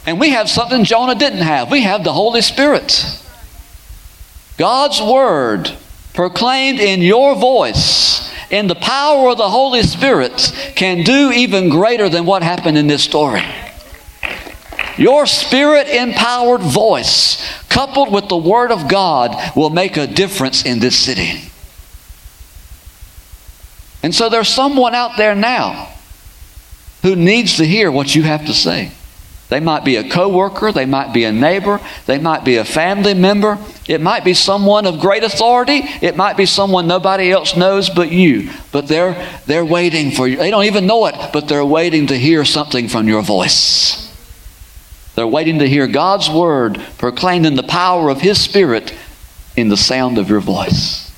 And 0.04 0.20
we 0.20 0.30
have 0.30 0.50
something 0.50 0.84
Jonah 0.84 1.14
didn't 1.14 1.40
have. 1.40 1.70
We 1.70 1.80
have 1.80 2.04
the 2.04 2.12
Holy 2.12 2.42
Spirit. 2.42 3.22
God's 4.57 5.00
Word 5.00 5.76
proclaimed 6.14 6.80
in 6.80 7.02
your 7.02 7.34
voice 7.34 8.32
in 8.50 8.68
the 8.68 8.74
power 8.74 9.30
of 9.30 9.38
the 9.38 9.50
Holy 9.50 9.82
Spirit 9.82 10.52
can 10.76 11.02
do 11.02 11.32
even 11.32 11.68
greater 11.68 12.09
than 12.09 12.26
what 12.26 12.42
happened 12.42 12.78
in 12.78 12.86
this 12.86 13.02
story. 13.02 13.42
Your 14.96 15.26
spirit 15.26 15.88
empowered 15.88 16.62
voice, 16.62 17.44
coupled 17.68 18.12
with 18.12 18.28
the 18.28 18.36
Word 18.36 18.70
of 18.70 18.88
God, 18.88 19.36
will 19.54 19.70
make 19.70 19.96
a 19.96 20.07
difference 20.07 20.64
in 20.64 20.78
this 20.78 20.96
city. 20.96 21.50
And 24.02 24.14
so 24.14 24.28
there's 24.28 24.48
someone 24.48 24.94
out 24.94 25.16
there 25.16 25.34
now 25.34 25.88
who 27.02 27.16
needs 27.16 27.57
to 27.57 27.66
hear 27.66 27.90
what 27.90 28.14
you 28.14 28.22
have 28.22 28.46
to 28.46 28.54
say. 28.54 28.92
They 29.49 29.61
might 29.61 29.84
be 29.84 29.97
a 29.97 30.09
coworker, 30.09 30.72
they 30.72 30.86
might 30.86 31.12
be 31.12 31.22
a 31.24 31.30
neighbor, 31.30 31.80
they 32.07 32.18
might 32.18 32.44
be 32.44 32.57
a 32.57 32.64
family 32.64 33.14
member, 33.14 33.59
it 33.86 34.01
might 34.01 34.24
be 34.24 34.34
someone 34.34 34.86
of 34.86 34.99
great 34.99 35.22
authority, 35.22 35.82
it 36.03 36.16
might 36.16 36.36
be 36.36 36.47
someone 36.47 36.88
nobody 36.88 37.30
else 37.30 37.57
knows 37.57 37.88
but 37.88 38.11
you. 38.11 38.51
But 38.72 38.88
they're 38.88 39.14
they're 39.47 39.64
waiting 39.64 40.11
for 40.11 40.26
you. 40.26 40.36
They 40.36 40.51
don't 40.51 40.64
even 40.64 40.86
know 40.86 41.07
it, 41.07 41.14
but 41.32 41.47
they're 41.47 41.64
waiting 41.64 42.09
to 42.09 42.18
hear 42.18 42.44
something 42.44 42.88
from 42.88 43.07
your 43.07 43.22
voice. 43.22 44.03
They're 45.14 45.26
waiting 45.26 45.61
to 45.61 45.68
hear 45.68 45.86
God's 45.86 46.28
word 46.28 46.80
proclaimed 46.99 47.47
in 47.47 47.55
the 47.55 47.62
power 47.62 48.11
of 48.11 48.20
his 48.20 48.40
spirit 48.42 48.92
in 49.57 49.68
the 49.68 49.76
sound 49.76 50.18
of 50.18 50.28
your 50.28 50.40
voice. 50.40 51.11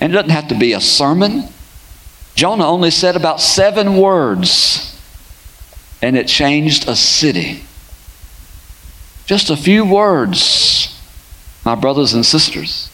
And 0.00 0.10
it 0.10 0.16
doesn't 0.16 0.30
have 0.30 0.48
to 0.48 0.58
be 0.58 0.72
a 0.72 0.80
sermon. 0.80 1.44
Jonah 2.34 2.66
only 2.66 2.90
said 2.90 3.14
about 3.14 3.40
7 3.40 3.98
words 3.98 4.89
and 6.02 6.16
it 6.16 6.26
changed 6.26 6.88
a 6.88 6.96
city. 6.96 7.62
Just 9.26 9.50
a 9.50 9.56
few 9.56 9.84
words, 9.84 10.98
my 11.64 11.74
brothers 11.74 12.14
and 12.14 12.24
sisters, 12.24 12.90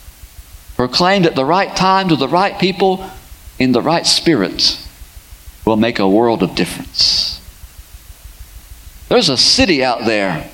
proclaimed 0.76 1.26
at 1.26 1.34
the 1.34 1.44
right 1.44 1.74
time 1.74 2.08
to 2.08 2.16
the 2.16 2.28
right 2.28 2.58
people 2.58 3.08
in 3.58 3.72
the 3.72 3.80
right 3.80 4.06
spirit 4.06 4.78
will 5.64 5.76
make 5.76 5.98
a 5.98 6.08
world 6.08 6.42
of 6.42 6.54
difference. 6.54 7.40
There's 9.08 9.28
a 9.28 9.36
city 9.36 9.84
out 9.84 10.04
there, 10.04 10.50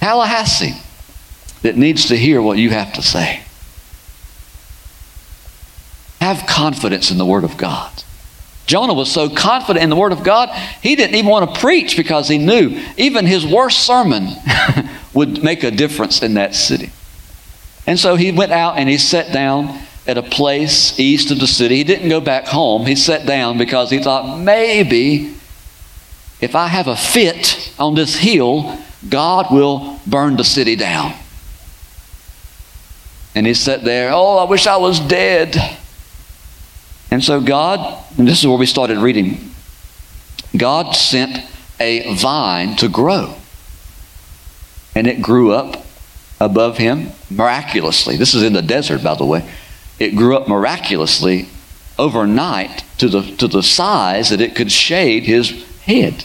Tallahassee, 0.00 0.74
that 1.62 1.76
needs 1.76 2.06
to 2.06 2.16
hear 2.16 2.40
what 2.40 2.58
you 2.58 2.70
have 2.70 2.92
to 2.94 3.02
say. 3.02 3.42
Have 6.20 6.46
confidence 6.46 7.10
in 7.10 7.18
the 7.18 7.26
Word 7.26 7.44
of 7.44 7.56
God. 7.56 8.02
Jonah 8.68 8.92
was 8.92 9.10
so 9.10 9.30
confident 9.30 9.82
in 9.82 9.88
the 9.88 9.96
Word 9.96 10.12
of 10.12 10.22
God, 10.22 10.50
he 10.82 10.94
didn't 10.94 11.16
even 11.16 11.30
want 11.30 11.54
to 11.54 11.58
preach 11.58 11.96
because 11.96 12.28
he 12.28 12.36
knew 12.36 12.78
even 12.98 13.24
his 13.24 13.46
worst 13.46 13.78
sermon 13.86 14.28
would 15.14 15.42
make 15.42 15.64
a 15.64 15.70
difference 15.70 16.22
in 16.22 16.34
that 16.34 16.54
city. 16.54 16.92
And 17.86 17.98
so 17.98 18.14
he 18.14 18.30
went 18.30 18.52
out 18.52 18.76
and 18.76 18.86
he 18.86 18.98
sat 18.98 19.32
down 19.32 19.80
at 20.06 20.18
a 20.18 20.22
place 20.22 21.00
east 21.00 21.30
of 21.30 21.40
the 21.40 21.46
city. 21.46 21.76
He 21.76 21.84
didn't 21.84 22.10
go 22.10 22.20
back 22.20 22.46
home. 22.46 22.84
He 22.84 22.94
sat 22.94 23.26
down 23.26 23.56
because 23.56 23.88
he 23.88 24.02
thought 24.02 24.38
maybe 24.38 25.34
if 26.42 26.54
I 26.54 26.66
have 26.66 26.88
a 26.88 26.96
fit 26.96 27.72
on 27.78 27.94
this 27.94 28.16
hill, 28.16 28.78
God 29.08 29.46
will 29.50 29.98
burn 30.06 30.36
the 30.36 30.44
city 30.44 30.76
down. 30.76 31.14
And 33.34 33.46
he 33.46 33.54
sat 33.54 33.82
there, 33.82 34.10
oh, 34.12 34.36
I 34.36 34.44
wish 34.44 34.66
I 34.66 34.76
was 34.76 35.00
dead. 35.00 35.56
And 37.10 37.24
so 37.24 37.40
God, 37.40 38.04
and 38.18 38.28
this 38.28 38.40
is 38.40 38.46
where 38.46 38.58
we 38.58 38.66
started 38.66 38.98
reading, 38.98 39.50
God 40.56 40.94
sent 40.94 41.38
a 41.80 42.14
vine 42.16 42.76
to 42.76 42.88
grow. 42.88 43.34
And 44.94 45.06
it 45.06 45.22
grew 45.22 45.52
up 45.52 45.84
above 46.40 46.78
him 46.78 47.12
miraculously. 47.30 48.16
This 48.16 48.34
is 48.34 48.42
in 48.42 48.52
the 48.52 48.62
desert, 48.62 49.02
by 49.02 49.14
the 49.14 49.24
way. 49.24 49.48
It 49.98 50.16
grew 50.16 50.36
up 50.36 50.48
miraculously 50.48 51.48
overnight 51.98 52.84
to 52.98 53.08
the, 53.08 53.22
to 53.36 53.48
the 53.48 53.62
size 53.62 54.30
that 54.30 54.40
it 54.40 54.54
could 54.54 54.70
shade 54.70 55.24
his 55.24 55.64
head. 55.80 56.24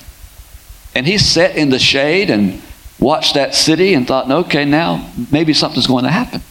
And 0.96 1.08
he 1.08 1.18
sat 1.18 1.56
in 1.56 1.70
the 1.70 1.80
shade 1.80 2.30
and 2.30 2.62
watched 3.00 3.34
that 3.34 3.56
city 3.56 3.94
and 3.94 4.08
thought, 4.08 4.30
okay, 4.30 4.66
now 4.66 5.12
maybe 5.32 5.54
something's 5.54 5.88
going 5.88 6.04
to 6.04 6.12
happen. 6.12 6.42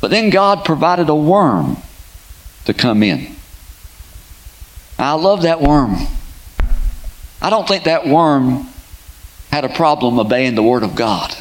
But 0.00 0.10
then 0.10 0.30
God 0.30 0.64
provided 0.64 1.08
a 1.08 1.14
worm 1.14 1.76
to 2.64 2.74
come 2.74 3.02
in. 3.02 3.34
I 4.98 5.12
love 5.14 5.42
that 5.42 5.60
worm. 5.60 5.96
I 7.40 7.50
don't 7.50 7.66
think 7.66 7.84
that 7.84 8.06
worm 8.06 8.68
had 9.50 9.64
a 9.64 9.68
problem 9.68 10.18
obeying 10.18 10.54
the 10.54 10.62
Word 10.62 10.82
of 10.82 10.94
God. 10.94 11.34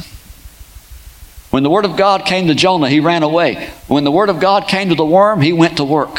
When 1.51 1.63
the 1.63 1.69
Word 1.69 1.85
of 1.85 1.97
God 1.97 2.25
came 2.25 2.47
to 2.47 2.55
Jonah, 2.55 2.89
he 2.89 2.99
ran 2.99 3.23
away. 3.23 3.69
When 3.87 4.03
the 4.03 4.11
Word 4.11 4.29
of 4.29 4.39
God 4.39 4.67
came 4.67 4.89
to 4.89 4.95
the 4.95 5.05
worm, 5.05 5.41
he 5.41 5.53
went 5.53 5.77
to 5.77 5.83
work. 5.83 6.17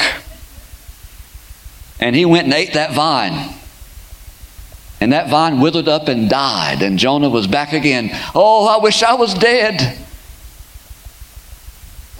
And 1.98 2.14
he 2.14 2.24
went 2.24 2.44
and 2.44 2.54
ate 2.54 2.74
that 2.74 2.92
vine. 2.92 3.54
And 5.00 5.12
that 5.12 5.28
vine 5.28 5.60
withered 5.60 5.88
up 5.88 6.06
and 6.06 6.30
died, 6.30 6.82
and 6.82 6.98
Jonah 6.98 7.28
was 7.28 7.46
back 7.48 7.72
again. 7.72 8.10
Oh, 8.34 8.68
I 8.68 8.80
wish 8.80 9.02
I 9.02 9.14
was 9.14 9.34
dead. 9.34 9.98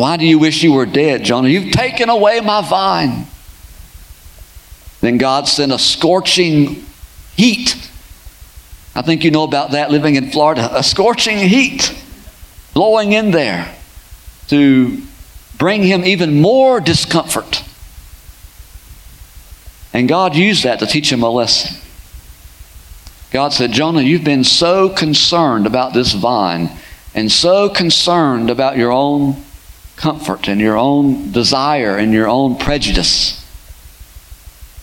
Why 0.03 0.17
do 0.17 0.27
you 0.27 0.41
wish 0.41 0.65
you 0.65 0.73
were 0.73 0.85
dead, 0.85 1.23
Jonah? 1.23 1.47
You've 1.47 1.71
taken 1.71 2.09
away 2.09 2.41
my 2.41 2.61
vine. 2.61 3.25
Then 5.01 5.17
God 5.17 5.47
sent 5.47 5.71
a 5.71 5.79
scorching 5.79 6.85
heat. 7.37 7.77
I 8.97 9.03
think 9.03 9.23
you 9.23 9.31
know 9.31 9.45
about 9.45 9.71
that 9.71 9.93
living 9.93 10.17
in 10.17 10.33
Florida. 10.33 10.69
A 10.77 10.83
scorching 10.83 11.39
heat 11.39 11.97
blowing 12.75 13.13
in 13.13 13.31
there 13.31 13.73
to 14.49 15.01
bring 15.57 15.85
him 15.85 16.05
even 16.05 16.41
more 16.41 16.81
discomfort. 16.81 17.63
And 19.93 20.09
God 20.09 20.35
used 20.35 20.65
that 20.65 20.81
to 20.81 20.87
teach 20.87 21.13
him 21.13 21.23
a 21.23 21.31
lesson. 21.31 21.81
God 23.31 23.53
said, 23.53 23.71
Jonah, 23.71 24.03
you've 24.03 24.25
been 24.25 24.43
so 24.43 24.89
concerned 24.89 25.65
about 25.65 25.95
this 25.95 26.13
vine 26.13 26.71
and 27.15 27.31
so 27.31 27.69
concerned 27.69 28.51
about 28.51 28.77
your 28.77 28.91
own 28.91 29.37
comfort 30.03 30.49
and 30.49 30.61
your 30.61 30.77
own 30.77 31.31
desire 31.31 31.97
and 31.97 32.13
your 32.13 32.29
own 32.29 32.57
prejudice 32.57 33.39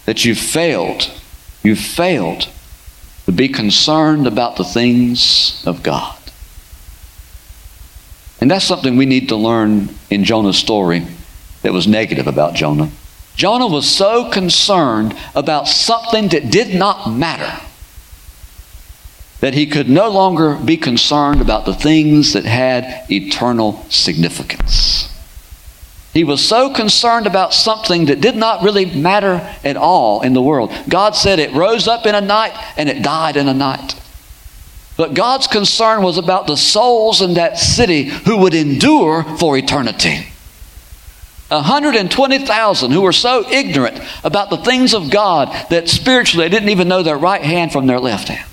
that 0.05 0.23
you've 0.23 0.39
failed. 0.39 1.11
You've 1.61 1.79
failed 1.79 2.47
to 3.25 3.33
be 3.33 3.49
concerned 3.49 4.25
about 4.25 4.55
the 4.55 4.63
things 4.63 5.61
of 5.67 5.83
God. 5.83 6.17
And 8.39 8.49
that's 8.49 8.63
something 8.63 8.95
we 8.95 9.05
need 9.05 9.27
to 9.29 9.35
learn 9.35 9.89
in 10.09 10.23
Jonah's 10.23 10.57
story 10.57 11.05
that 11.63 11.73
was 11.73 11.85
negative 11.85 12.25
about 12.25 12.55
Jonah. 12.55 12.89
Jonah 13.35 13.67
was 13.67 13.89
so 13.89 14.31
concerned 14.31 15.15
about 15.35 15.67
something 15.67 16.29
that 16.29 16.49
did 16.49 16.73
not 16.73 17.11
matter 17.11 17.61
that 19.41 19.53
he 19.53 19.65
could 19.65 19.89
no 19.89 20.09
longer 20.09 20.55
be 20.55 20.77
concerned 20.77 21.41
about 21.41 21.65
the 21.65 21.73
things 21.73 22.33
that 22.33 22.45
had 22.45 23.09
eternal 23.09 23.85
significance. 23.89 25.09
He 26.13 26.23
was 26.23 26.45
so 26.45 26.73
concerned 26.73 27.27
about 27.27 27.53
something 27.53 28.05
that 28.05 28.19
did 28.19 28.35
not 28.35 28.63
really 28.63 28.85
matter 28.85 29.55
at 29.63 29.77
all 29.77 30.21
in 30.21 30.33
the 30.33 30.41
world. 30.41 30.73
God 30.89 31.15
said 31.15 31.39
it 31.39 31.53
rose 31.53 31.87
up 31.87 32.05
in 32.05 32.15
a 32.15 32.21
night 32.21 32.53
and 32.77 32.89
it 32.89 33.03
died 33.03 33.37
in 33.37 33.47
a 33.47 33.53
night. 33.53 33.95
But 34.97 35.13
God's 35.13 35.47
concern 35.47 36.01
was 36.01 36.17
about 36.17 36.47
the 36.47 36.57
souls 36.57 37.21
in 37.21 37.35
that 37.35 37.57
city 37.57 38.03
who 38.03 38.39
would 38.39 38.53
endure 38.53 39.23
for 39.37 39.55
eternity. 39.55 40.27
120,000 41.49 42.91
who 42.91 43.01
were 43.01 43.13
so 43.13 43.47
ignorant 43.49 43.99
about 44.23 44.49
the 44.49 44.57
things 44.57 44.93
of 44.93 45.09
God 45.09 45.47
that 45.69 45.87
spiritually 45.87 46.45
they 46.45 46.53
didn't 46.53 46.69
even 46.69 46.87
know 46.87 47.01
their 47.01 47.17
right 47.17 47.41
hand 47.41 47.71
from 47.71 47.87
their 47.87 47.99
left 47.99 48.27
hand. 48.27 48.48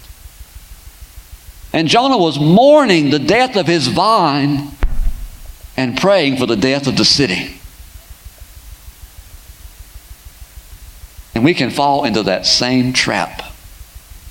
And 1.73 1.89
Jonah 1.89 2.19
was 2.19 2.39
mourning 2.39 3.11
the 3.11 3.19
death 3.19 3.57
of 3.57 3.67
his 3.67 3.89
vine 3.89 4.69
and 5.77 5.97
praying 5.97 6.39
for 6.39 6.47
the 6.47 6.57
death 6.57 6.87
of 6.87 6.97
the 6.97 7.05
city. 7.05 7.61
And 11.35 11.45
we 11.45 11.53
can 11.53 11.71
fall 11.71 12.05
into 12.05 12.23
that 12.23 12.47
same 12.47 12.95
trap 12.95 13.43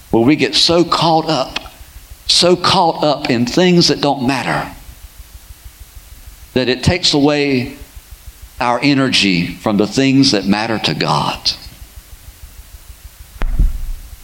where 0.09 0.23
we 0.23 0.35
get 0.35 0.55
so 0.55 0.83
caught 0.83 1.29
up, 1.29 1.71
so 2.25 2.55
caught 2.55 3.03
up 3.03 3.29
in 3.29 3.45
things 3.45 3.89
that 3.89 4.01
don't 4.01 4.25
matter, 4.25 4.73
that 6.53 6.67
it 6.67 6.83
takes 6.83 7.13
away 7.13 7.77
our 8.59 8.79
energy 8.81 9.47
from 9.47 9.77
the 9.77 9.85
things 9.85 10.31
that 10.31 10.45
matter 10.45 10.79
to 10.79 10.95
God. 10.95 11.51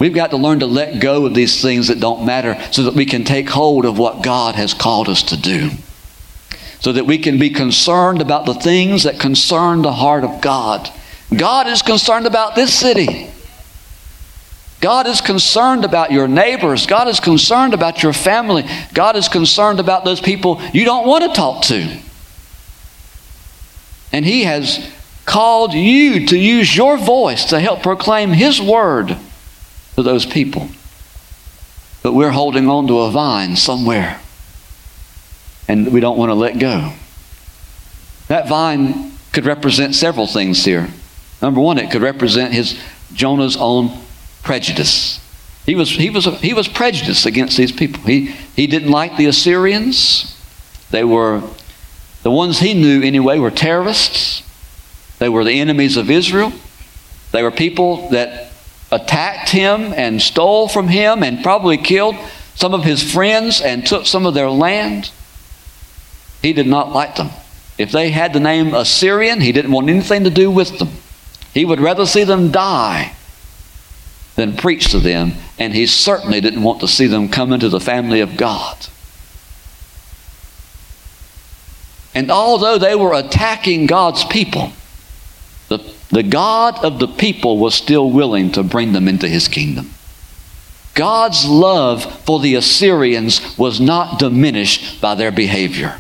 We've 0.02 0.16
got 0.16 0.32
to 0.32 0.38
learn 0.38 0.62
to 0.62 0.66
let 0.66 1.00
go 1.00 1.28
of 1.28 1.36
these 1.36 1.62
things 1.62 1.90
that 1.90 2.00
don't 2.00 2.26
matter 2.26 2.60
so 2.72 2.86
that 2.86 2.96
we 2.96 3.06
can 3.06 3.24
take 3.24 3.48
hold 3.48 3.86
of 3.86 4.00
what 4.00 4.24
God 4.24 4.56
has 4.56 4.74
called 4.74 5.08
us 5.08 5.22
to 5.22 5.38
do. 5.38 5.70
So 6.80 6.92
that 6.94 7.06
we 7.06 7.20
can 7.20 7.38
be 7.38 7.52
concerned 7.52 8.20
about 8.20 8.48
the 8.48 8.56
things 8.56 9.04
that 9.04 9.20
concern 9.20 9.84
the 9.84 9.92
heart 9.92 10.24
of 10.24 10.42
God. 10.42 10.90
God 11.38 11.68
is 11.68 11.84
concerned 11.84 12.26
about 12.26 12.56
this 12.56 12.74
city. 12.74 13.30
God 14.80 15.06
is 15.06 15.22
concerned 15.22 15.86
about 15.86 16.12
your 16.12 16.28
neighbors. 16.28 16.88
God 16.88 17.08
is 17.08 17.20
concerned 17.20 17.76
about 17.76 18.02
your 18.02 18.12
family. 18.12 18.68
God 18.96 19.16
is 19.16 19.28
concerned 19.28 19.80
about 19.80 20.04
those 20.04 20.20
people 20.20 20.60
you 20.74 20.84
don't 20.84 21.06
want 21.06 21.26
to 21.26 21.34
talk 21.34 21.66
to. 21.66 22.00
And 24.12 24.26
He 24.26 24.46
has 24.46 24.92
called 25.28 25.76
you 25.76 26.26
to 26.26 26.40
use 26.40 26.76
your 26.76 26.98
voice 26.98 27.46
to 27.46 27.60
help 27.60 27.84
proclaim 27.84 28.32
His 28.32 28.60
word 28.60 29.16
to 29.96 30.04
those 30.04 30.26
people. 30.26 30.70
But 32.04 32.14
we're 32.14 32.32
holding 32.32 32.68
on 32.68 32.88
to 32.88 33.02
a 33.02 33.12
vine 33.12 33.56
somewhere, 33.56 34.20
and 35.68 35.92
we 35.94 36.00
don't 36.00 36.18
want 36.18 36.30
to 36.30 36.36
let 36.36 36.60
go. 36.60 36.94
That 38.28 38.48
vine 38.48 39.12
could 39.34 39.46
represent 39.46 39.96
several 39.96 40.28
things 40.28 40.66
here. 40.66 40.90
Number 41.42 41.60
one, 41.60 41.78
it 41.78 41.92
could 41.92 42.02
represent 42.02 42.54
his 42.54 42.80
Jonah's 43.14 43.58
own 43.58 44.00
prejudice. 44.44 45.20
He 45.66 45.76
was, 45.76 45.90
he 45.92 46.10
was, 46.10 46.26
he 46.40 46.54
was 46.54 46.68
prejudiced 46.68 47.26
against 47.26 47.58
these 47.58 47.72
people. 47.72 48.02
He, 48.04 48.34
he 48.56 48.68
didn't 48.68 48.90
like 48.90 49.18
the 49.18 49.28
Assyrians. 49.28 50.38
They 50.90 51.04
were, 51.04 51.44
the 52.24 52.32
ones 52.32 52.60
he 52.60 52.74
knew 52.74 53.02
anyway, 53.04 53.38
were 53.38 53.52
terrorists. 53.52 54.44
They 55.20 55.30
were 55.30 55.44
the 55.44 55.60
enemies 55.60 55.98
of 55.98 56.10
Israel. 56.10 56.52
They 57.32 57.44
were 57.44 57.52
people 57.52 58.10
that 58.10 58.51
attacked 58.92 59.50
him 59.50 59.94
and 59.94 60.22
stole 60.22 60.68
from 60.68 60.88
him 60.88 61.24
and 61.24 61.44
probably 61.44 61.78
killed 61.78 62.16
some 62.56 62.74
of 62.74 62.84
his 62.84 63.02
friends 63.02 63.62
and 63.62 63.86
took 63.86 64.06
some 64.06 64.26
of 64.26 64.34
their 64.34 64.50
land. 64.50 65.12
He 66.42 66.54
did 66.54 66.68
not 66.68 66.92
like 66.92 67.16
them. 67.16 67.30
If 67.78 67.92
they 67.92 68.12
had 68.12 68.34
the 68.34 68.40
name 68.40 68.74
Assyrian, 68.74 69.42
he 69.42 69.52
didn't 69.52 69.72
want 69.72 69.90
anything 69.90 70.24
to 70.26 70.30
do 70.30 70.52
with 70.52 70.78
them. 70.80 70.90
He 71.54 71.66
would 71.66 71.80
rather 71.80 72.06
see 72.06 72.24
them 72.24 72.52
die 72.52 73.16
than 74.36 74.56
preach 74.56 74.92
to 74.92 75.00
them, 75.00 75.34
and 75.58 75.74
he 75.74 75.86
certainly 75.86 76.42
didn't 76.42 76.64
want 76.64 76.80
to 76.82 76.88
see 76.88 77.08
them 77.08 77.30
come 77.30 77.54
into 77.54 77.70
the 77.70 77.80
family 77.80 78.22
of 78.22 78.38
God. 78.38 78.88
And 82.14 82.30
although 82.30 82.78
they 82.78 82.96
were 82.96 83.14
attacking 83.14 83.88
God's 83.88 84.24
people, 84.26 84.74
the 86.12 86.24
God 86.24 86.84
of 86.84 87.00
the 87.00 87.08
people 87.08 87.58
was 87.58 87.74
still 87.74 88.12
willing 88.12 88.52
to 88.52 88.64
bring 88.64 88.94
them 88.94 89.08
into 89.08 89.28
his 89.28 89.48
kingdom. 89.48 89.92
God's 90.94 91.46
love 91.46 92.04
for 92.26 92.40
the 92.40 92.56
Assyrians 92.56 93.58
was 93.58 93.80
not 93.80 94.20
diminished 94.20 95.00
by 95.00 95.16
their 95.16 95.32
behavior. 95.32 96.00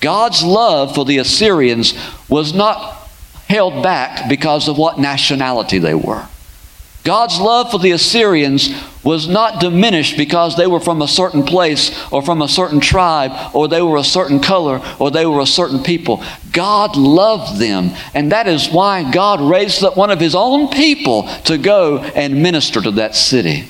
God's 0.00 0.42
love 0.42 0.94
for 0.94 1.04
the 1.04 1.18
Assyrians 1.18 1.94
was 2.28 2.54
not 2.54 3.08
held 3.48 3.82
back 3.82 4.28
because 4.28 4.68
of 4.68 4.78
what 4.78 4.98
nationality 4.98 5.78
they 5.78 5.94
were. 5.94 6.26
God's 7.02 7.40
love 7.40 7.70
for 7.70 7.78
the 7.78 7.92
Assyrians 7.92 8.70
was 9.02 9.26
not 9.26 9.60
diminished 9.60 10.18
because 10.18 10.56
they 10.56 10.66
were 10.66 10.80
from 10.80 11.00
a 11.00 11.08
certain 11.08 11.42
place 11.42 11.90
or 12.12 12.20
from 12.20 12.42
a 12.42 12.48
certain 12.48 12.80
tribe 12.80 13.54
or 13.54 13.68
they 13.68 13.80
were 13.80 13.96
a 13.96 14.04
certain 14.04 14.40
color 14.40 14.82
or 14.98 15.10
they 15.10 15.24
were 15.24 15.40
a 15.40 15.46
certain 15.46 15.82
people. 15.82 16.22
God 16.52 16.96
loved 16.96 17.58
them, 17.58 17.92
and 18.12 18.32
that 18.32 18.46
is 18.46 18.68
why 18.68 19.10
God 19.10 19.40
raised 19.40 19.82
up 19.82 19.96
one 19.96 20.10
of 20.10 20.20
His 20.20 20.34
own 20.34 20.68
people 20.68 21.28
to 21.44 21.56
go 21.56 21.98
and 21.98 22.42
minister 22.42 22.82
to 22.82 22.90
that 22.92 23.14
city. 23.14 23.66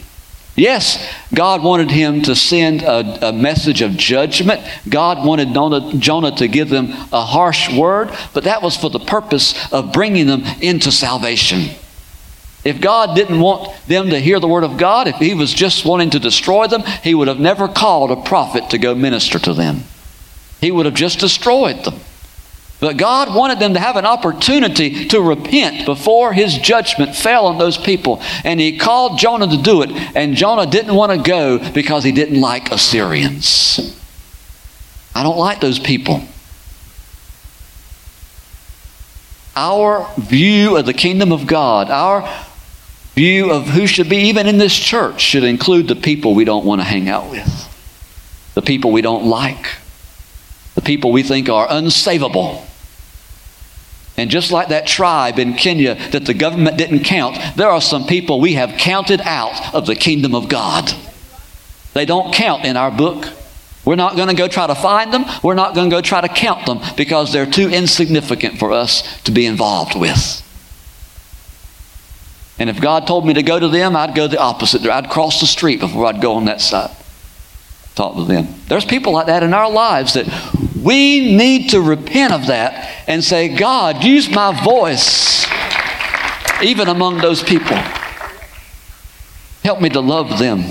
Yes, 0.56 1.02
God 1.32 1.62
wanted 1.62 1.90
him 1.90 2.22
to 2.22 2.34
send 2.34 2.82
a, 2.82 3.28
a, 3.28 3.32
message 3.32 3.80
of 3.80 3.96
judgment. 3.96 4.60
God 4.86 5.24
wanted 5.24 5.54
Jonah, 5.54 5.94
Jonah 5.94 6.36
to 6.36 6.48
give 6.48 6.68
them 6.68 6.90
a 7.12 7.24
harsh 7.24 7.72
word, 7.72 8.10
but 8.34 8.44
that 8.44 8.60
was 8.60 8.76
for 8.76 8.90
the 8.90 8.98
purpose 8.98 9.54
of 9.72 9.92
bringing 9.92 10.26
them 10.26 10.42
into 10.60 10.90
salvation. 10.92 11.70
If 12.64 12.80
God 12.80 13.16
didn't 13.16 13.40
want 13.40 13.74
them 13.86 14.10
to 14.10 14.18
hear 14.18 14.38
the 14.38 14.48
word 14.48 14.64
of 14.64 14.76
God, 14.76 15.08
if 15.08 15.16
He 15.16 15.34
was 15.34 15.52
just 15.52 15.84
wanting 15.84 16.10
to 16.10 16.18
destroy 16.18 16.66
them, 16.66 16.82
He 17.02 17.14
would 17.14 17.28
have 17.28 17.40
never 17.40 17.68
called 17.68 18.10
a 18.10 18.22
prophet 18.22 18.70
to 18.70 18.78
go 18.78 18.94
minister 18.94 19.38
to 19.38 19.54
them. 19.54 19.84
He 20.60 20.70
would 20.70 20.86
have 20.86 20.94
just 20.94 21.20
destroyed 21.20 21.84
them. 21.84 22.00
But 22.78 22.96
God 22.96 23.34
wanted 23.34 23.58
them 23.58 23.74
to 23.74 23.80
have 23.80 23.96
an 23.96 24.06
opportunity 24.06 25.06
to 25.08 25.20
repent 25.20 25.86
before 25.86 26.32
His 26.32 26.58
judgment 26.58 27.16
fell 27.16 27.46
on 27.46 27.58
those 27.58 27.78
people. 27.78 28.22
And 28.44 28.60
He 28.60 28.76
called 28.76 29.18
Jonah 29.18 29.48
to 29.48 29.62
do 29.62 29.82
it. 29.82 29.90
And 30.14 30.34
Jonah 30.34 30.70
didn't 30.70 30.94
want 30.94 31.12
to 31.12 31.28
go 31.28 31.72
because 31.72 32.04
he 32.04 32.12
didn't 32.12 32.40
like 32.40 32.70
Assyrians. 32.70 33.96
I 35.14 35.22
don't 35.22 35.38
like 35.38 35.60
those 35.60 35.78
people. 35.78 36.22
our 39.56 40.08
view 40.16 40.76
of 40.76 40.86
the 40.86 40.94
kingdom 40.94 41.32
of 41.32 41.46
God, 41.46 41.90
our 41.90 42.22
view 43.20 43.50
of 43.50 43.66
who 43.66 43.86
should 43.86 44.08
be 44.08 44.16
even 44.30 44.46
in 44.46 44.56
this 44.56 44.74
church, 44.74 45.20
should 45.20 45.44
include 45.44 45.86
the 45.88 45.94
people 45.94 46.34
we 46.34 46.46
don't 46.46 46.64
want 46.64 46.80
to 46.80 46.86
hang 46.86 47.06
out 47.06 47.30
with, 47.30 47.68
the 48.54 48.62
people 48.62 48.90
we 48.92 49.02
don't 49.02 49.26
like, 49.26 49.76
the 50.74 50.80
people 50.80 51.12
we 51.12 51.22
think 51.22 51.50
are 51.50 51.68
unsavable. 51.68 52.64
And 54.16 54.30
just 54.30 54.50
like 54.50 54.68
that 54.68 54.86
tribe 54.86 55.38
in 55.38 55.52
Kenya 55.52 55.96
that 56.12 56.24
the 56.24 56.32
government 56.32 56.78
didn't 56.78 57.00
count, 57.04 57.36
there 57.56 57.68
are 57.68 57.82
some 57.82 58.06
people 58.06 58.40
we 58.40 58.54
have 58.54 58.78
counted 58.78 59.20
out 59.20 59.74
of 59.74 59.84
the 59.84 59.94
kingdom 59.94 60.34
of 60.34 60.48
God. 60.48 60.90
They 61.92 62.06
don't 62.06 62.32
count 62.32 62.64
in 62.64 62.78
our 62.78 62.90
book. 62.90 63.26
We're 63.84 63.96
not 63.96 64.16
going 64.16 64.28
to 64.28 64.34
go 64.34 64.48
try 64.48 64.66
to 64.66 64.74
find 64.74 65.12
them. 65.12 65.26
We're 65.42 65.54
not 65.54 65.74
going 65.74 65.90
to 65.90 65.94
go 65.94 66.00
try 66.00 66.22
to 66.22 66.28
count 66.28 66.64
them 66.64 66.80
because 66.96 67.34
they're 67.34 67.44
too 67.44 67.68
insignificant 67.68 68.58
for 68.58 68.72
us 68.72 69.20
to 69.24 69.30
be 69.30 69.44
involved 69.44 69.94
with. 69.94 70.42
And 72.60 72.68
if 72.68 72.78
God 72.78 73.06
told 73.06 73.26
me 73.26 73.32
to 73.34 73.42
go 73.42 73.58
to 73.58 73.68
them, 73.68 73.96
I'd 73.96 74.14
go 74.14 74.28
the 74.28 74.38
opposite. 74.38 74.86
I'd 74.86 75.08
cross 75.08 75.40
the 75.40 75.46
street 75.46 75.80
before 75.80 76.04
I'd 76.04 76.20
go 76.20 76.34
on 76.34 76.44
that 76.44 76.60
side. 76.60 76.94
Talk 77.94 78.16
to 78.16 78.24
them. 78.24 78.48
There's 78.68 78.84
people 78.84 79.14
like 79.14 79.26
that 79.26 79.42
in 79.42 79.54
our 79.54 79.70
lives 79.70 80.12
that 80.12 80.26
we 80.76 81.34
need 81.34 81.70
to 81.70 81.80
repent 81.80 82.34
of 82.34 82.48
that 82.48 83.06
and 83.08 83.24
say, 83.24 83.48
God, 83.48 84.04
use 84.04 84.28
my 84.28 84.62
voice 84.62 85.46
even 86.62 86.88
among 86.88 87.18
those 87.18 87.42
people. 87.42 87.76
Help 89.64 89.80
me 89.80 89.88
to 89.88 90.00
love 90.00 90.38
them. 90.38 90.64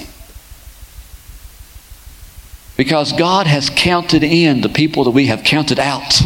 Because 2.78 3.14
God 3.14 3.48
has 3.48 3.72
counted 3.72 4.24
in 4.24 4.62
the 4.62 4.70
people 4.70 5.06
that 5.06 5.12
we 5.12 5.26
have 5.26 5.44
counted 5.44 5.80
out. 5.80 6.22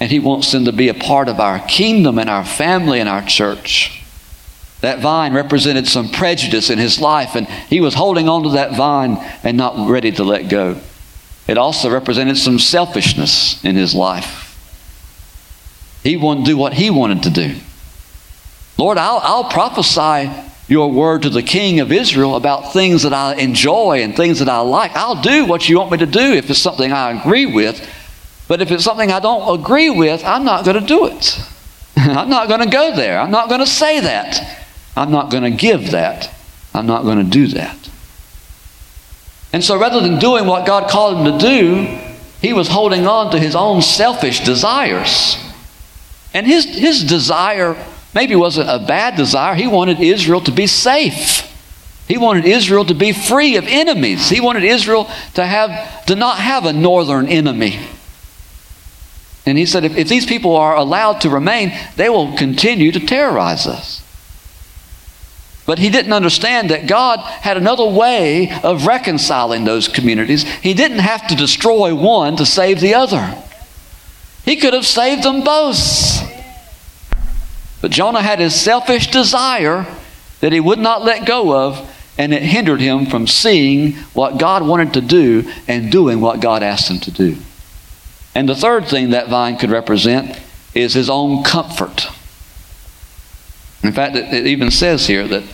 And 0.00 0.10
He 0.10 0.18
wants 0.18 0.52
them 0.52 0.64
to 0.64 0.72
be 0.72 0.88
a 0.88 0.94
part 0.94 1.28
of 1.28 1.40
our 1.40 1.60
kingdom 1.60 2.18
and 2.18 2.28
our 2.28 2.44
family 2.44 3.00
and 3.00 3.08
our 3.08 3.22
church. 3.22 4.02
That 4.84 4.98
vine 4.98 5.32
represented 5.32 5.88
some 5.88 6.10
prejudice 6.10 6.68
in 6.68 6.78
his 6.78 7.00
life, 7.00 7.36
and 7.36 7.48
he 7.48 7.80
was 7.80 7.94
holding 7.94 8.28
on 8.28 8.42
to 8.42 8.50
that 8.50 8.76
vine 8.76 9.16
and 9.42 9.56
not 9.56 9.88
ready 9.88 10.12
to 10.12 10.24
let 10.24 10.50
go. 10.50 10.78
It 11.46 11.56
also 11.56 11.90
represented 11.90 12.36
some 12.36 12.58
selfishness 12.58 13.64
in 13.64 13.76
his 13.76 13.94
life. 13.94 14.42
He 16.02 16.18
to 16.18 16.42
do 16.44 16.58
what 16.58 16.74
he 16.74 16.90
wanted 16.90 17.22
to 17.22 17.30
do. 17.30 17.56
Lord, 18.76 18.98
I'll, 18.98 19.20
I'll 19.22 19.50
prophesy 19.50 20.30
your 20.68 20.90
word 20.90 21.22
to 21.22 21.30
the 21.30 21.42
king 21.42 21.80
of 21.80 21.90
Israel 21.90 22.36
about 22.36 22.74
things 22.74 23.04
that 23.04 23.14
I 23.14 23.36
enjoy 23.36 24.02
and 24.02 24.14
things 24.14 24.40
that 24.40 24.50
I 24.50 24.60
like. 24.60 24.92
I'll 24.94 25.22
do 25.22 25.46
what 25.46 25.66
you 25.66 25.78
want 25.78 25.92
me 25.92 25.98
to 25.98 26.06
do 26.06 26.34
if 26.34 26.50
it's 26.50 26.58
something 26.58 26.92
I 26.92 27.18
agree 27.18 27.46
with. 27.46 27.88
But 28.46 28.60
if 28.60 28.70
it's 28.70 28.84
something 28.84 29.10
I 29.10 29.20
don't 29.20 29.60
agree 29.60 29.90
with, 29.90 30.24
I'm 30.24 30.44
not 30.44 30.64
going 30.64 30.80
to 30.80 30.86
do 30.86 31.06
it. 31.06 31.40
I'm 31.96 32.28
not 32.28 32.48
going 32.48 32.60
to 32.60 32.70
go 32.70 32.94
there. 32.94 33.18
I'm 33.18 33.30
not 33.30 33.48
going 33.48 33.60
to 33.60 33.66
say 33.66 34.00
that. 34.00 34.64
I'm 34.96 35.10
not 35.10 35.30
going 35.30 35.44
to 35.44 35.50
give 35.50 35.92
that. 35.92 36.30
I'm 36.72 36.86
not 36.86 37.02
going 37.04 37.18
to 37.18 37.24
do 37.24 37.46
that. 37.48 37.90
And 39.52 39.62
so 39.62 39.78
rather 39.78 40.00
than 40.00 40.18
doing 40.18 40.46
what 40.46 40.66
God 40.66 40.90
called 40.90 41.18
him 41.18 41.38
to 41.38 41.46
do, 41.46 41.98
he 42.40 42.52
was 42.52 42.68
holding 42.68 43.06
on 43.06 43.30
to 43.30 43.38
his 43.38 43.54
own 43.54 43.80
selfish 43.82 44.40
desires. 44.40 45.38
And 46.34 46.46
his, 46.46 46.64
his 46.64 47.04
desire 47.04 47.76
maybe 48.14 48.34
wasn't 48.34 48.68
a 48.68 48.84
bad 48.84 49.16
desire. 49.16 49.54
He 49.54 49.66
wanted 49.66 50.00
Israel 50.00 50.40
to 50.42 50.52
be 50.52 50.66
safe. 50.66 51.50
He 52.06 52.18
wanted 52.18 52.44
Israel 52.44 52.84
to 52.84 52.94
be 52.94 53.12
free 53.12 53.56
of 53.56 53.64
enemies. 53.66 54.28
He 54.28 54.40
wanted 54.40 54.64
Israel 54.64 55.08
to 55.34 55.46
have 55.46 56.04
to 56.06 56.16
not 56.16 56.38
have 56.38 56.66
a 56.66 56.72
northern 56.72 57.28
enemy. 57.28 57.78
And 59.46 59.58
he 59.58 59.66
said, 59.66 59.84
if, 59.84 59.96
if 59.96 60.08
these 60.08 60.26
people 60.26 60.56
are 60.56 60.74
allowed 60.74 61.20
to 61.20 61.30
remain, 61.30 61.72
they 61.96 62.08
will 62.08 62.36
continue 62.36 62.92
to 62.92 63.00
terrorize 63.00 63.66
us. 63.66 64.02
But 65.66 65.78
he 65.78 65.90
didn't 65.90 66.12
understand 66.12 66.70
that 66.70 66.86
God 66.86 67.20
had 67.20 67.56
another 67.56 67.86
way 67.86 68.52
of 68.62 68.86
reconciling 68.86 69.64
those 69.64 69.88
communities. 69.88 70.42
He 70.42 70.74
didn't 70.74 70.98
have 70.98 71.26
to 71.28 71.34
destroy 71.34 71.94
one 71.94 72.36
to 72.36 72.46
save 72.46 72.80
the 72.80 72.94
other, 72.94 73.42
he 74.44 74.56
could 74.56 74.74
have 74.74 74.86
saved 74.86 75.22
them 75.22 75.42
both. 75.42 76.30
But 77.80 77.90
Jonah 77.90 78.22
had 78.22 78.38
his 78.38 78.58
selfish 78.58 79.08
desire 79.08 79.86
that 80.40 80.52
he 80.52 80.60
would 80.60 80.78
not 80.78 81.04
let 81.04 81.26
go 81.26 81.54
of, 81.54 81.90
and 82.16 82.32
it 82.32 82.42
hindered 82.42 82.80
him 82.80 83.06
from 83.06 83.26
seeing 83.26 83.92
what 84.14 84.38
God 84.38 84.66
wanted 84.66 84.94
to 84.94 85.00
do 85.02 85.50
and 85.68 85.92
doing 85.92 86.20
what 86.20 86.40
God 86.40 86.62
asked 86.62 86.90
him 86.90 87.00
to 87.00 87.10
do. 87.10 87.36
And 88.34 88.48
the 88.48 88.56
third 88.56 88.86
thing 88.86 89.10
that 89.10 89.28
vine 89.28 89.56
could 89.56 89.70
represent 89.70 90.40
is 90.74 90.94
his 90.94 91.08
own 91.08 91.44
comfort. 91.44 92.08
In 93.82 93.92
fact, 93.92 94.16
it, 94.16 94.32
it 94.32 94.46
even 94.46 94.70
says 94.70 95.06
here 95.06 95.28
that 95.28 95.44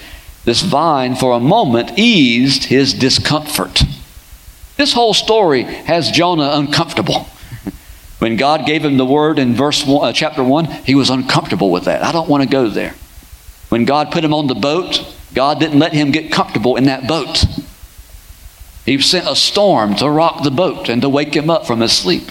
this 0.44 0.62
vine, 0.62 1.14
for 1.14 1.32
a 1.32 1.40
moment, 1.40 1.98
eased 1.98 2.64
his 2.64 2.94
discomfort. 2.94 3.82
This 4.76 4.94
whole 4.94 5.12
story 5.12 5.62
has 5.62 6.10
Jonah 6.10 6.50
uncomfortable. 6.54 7.26
When 8.20 8.36
God 8.36 8.66
gave 8.66 8.84
him 8.84 8.98
the 8.98 9.06
word 9.06 9.38
in 9.38 9.54
verse 9.54 9.86
one, 9.86 10.06
uh, 10.06 10.12
chapter 10.12 10.44
1, 10.44 10.66
he 10.84 10.94
was 10.94 11.08
uncomfortable 11.08 11.70
with 11.70 11.84
that. 11.84 12.02
I 12.02 12.12
don't 12.12 12.28
want 12.28 12.42
to 12.42 12.48
go 12.48 12.68
there. 12.68 12.94
When 13.70 13.86
God 13.86 14.12
put 14.12 14.22
him 14.22 14.34
on 14.34 14.46
the 14.46 14.54
boat, 14.54 15.02
God 15.32 15.58
didn't 15.58 15.78
let 15.78 15.94
him 15.94 16.10
get 16.10 16.30
comfortable 16.30 16.76
in 16.76 16.84
that 16.84 17.08
boat. 17.08 17.46
He 18.84 19.00
sent 19.00 19.26
a 19.26 19.34
storm 19.34 19.94
to 19.96 20.10
rock 20.10 20.42
the 20.42 20.50
boat 20.50 20.90
and 20.90 21.00
to 21.00 21.08
wake 21.08 21.34
him 21.34 21.48
up 21.48 21.66
from 21.66 21.80
his 21.80 21.92
sleep. 21.92 22.30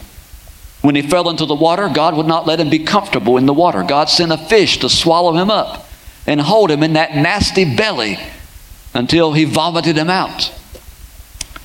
When 0.81 0.95
he 0.95 1.01
fell 1.01 1.29
into 1.29 1.45
the 1.45 1.55
water, 1.55 1.89
God 1.93 2.15
would 2.15 2.25
not 2.25 2.47
let 2.47 2.59
him 2.59 2.69
be 2.69 2.79
comfortable 2.79 3.37
in 3.37 3.45
the 3.45 3.53
water. 3.53 3.83
God 3.83 4.09
sent 4.09 4.31
a 4.31 4.37
fish 4.37 4.79
to 4.79 4.89
swallow 4.89 5.33
him 5.33 5.49
up 5.51 5.89
and 6.25 6.39
hold 6.39 6.71
him 6.71 6.83
in 6.83 6.93
that 6.93 7.15
nasty 7.15 7.75
belly 7.75 8.17
until 8.93 9.33
he 9.33 9.43
vomited 9.43 9.97
him 9.97 10.09
out. 10.09 10.53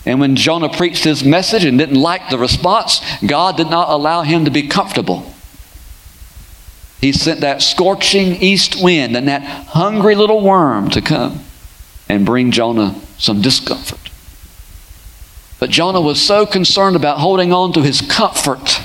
And 0.07 0.21
when 0.21 0.37
Jonah 0.37 0.69
preached 0.69 1.05
his 1.05 1.25
message 1.25 1.65
and 1.65 1.79
didn't 1.79 2.01
like 2.01 2.29
the 2.29 2.39
response, 2.39 3.01
God 3.25 3.57
did 3.57 3.71
not 3.71 3.89
allow 3.89 4.23
him 4.23 4.45
to 4.45 4.51
be 4.51 4.69
comfortable. 4.69 5.33
He 7.01 7.12
sent 7.12 7.41
that 7.41 7.62
scorching 7.62 8.37
east 8.37 8.83
wind 8.83 9.17
and 9.17 9.29
that 9.29 9.43
hungry 9.43 10.15
little 10.15 10.41
worm 10.41 10.91
to 10.91 11.01
come 11.01 11.41
and 12.09 12.27
bring 12.27 12.51
Jonah 12.51 13.01
some 13.19 13.41
discomfort. 13.41 14.11
But 15.61 15.71
Jonah 15.71 16.01
was 16.01 16.21
so 16.21 16.45
concerned 16.45 16.97
about 16.97 17.19
holding 17.19 17.53
on 17.53 17.73
to 17.75 17.83
his 17.83 18.01
comfort 18.01 18.81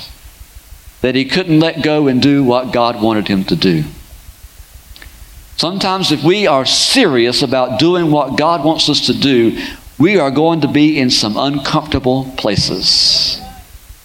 that 1.00 1.14
he 1.14 1.24
couldn't 1.24 1.60
let 1.60 1.82
go 1.82 2.08
and 2.08 2.20
do 2.20 2.44
what 2.44 2.72
God 2.72 3.02
wanted 3.02 3.28
him 3.28 3.44
to 3.44 3.56
do. 3.56 3.84
Sometimes, 5.56 6.10
if 6.10 6.24
we 6.24 6.46
are 6.46 6.64
serious 6.64 7.42
about 7.42 7.78
doing 7.78 8.10
what 8.10 8.38
God 8.38 8.64
wants 8.64 8.88
us 8.88 9.06
to 9.06 9.12
do, 9.12 9.62
we 9.98 10.18
are 10.18 10.30
going 10.30 10.62
to 10.62 10.68
be 10.68 10.98
in 10.98 11.10
some 11.10 11.36
uncomfortable 11.36 12.32
places 12.36 13.40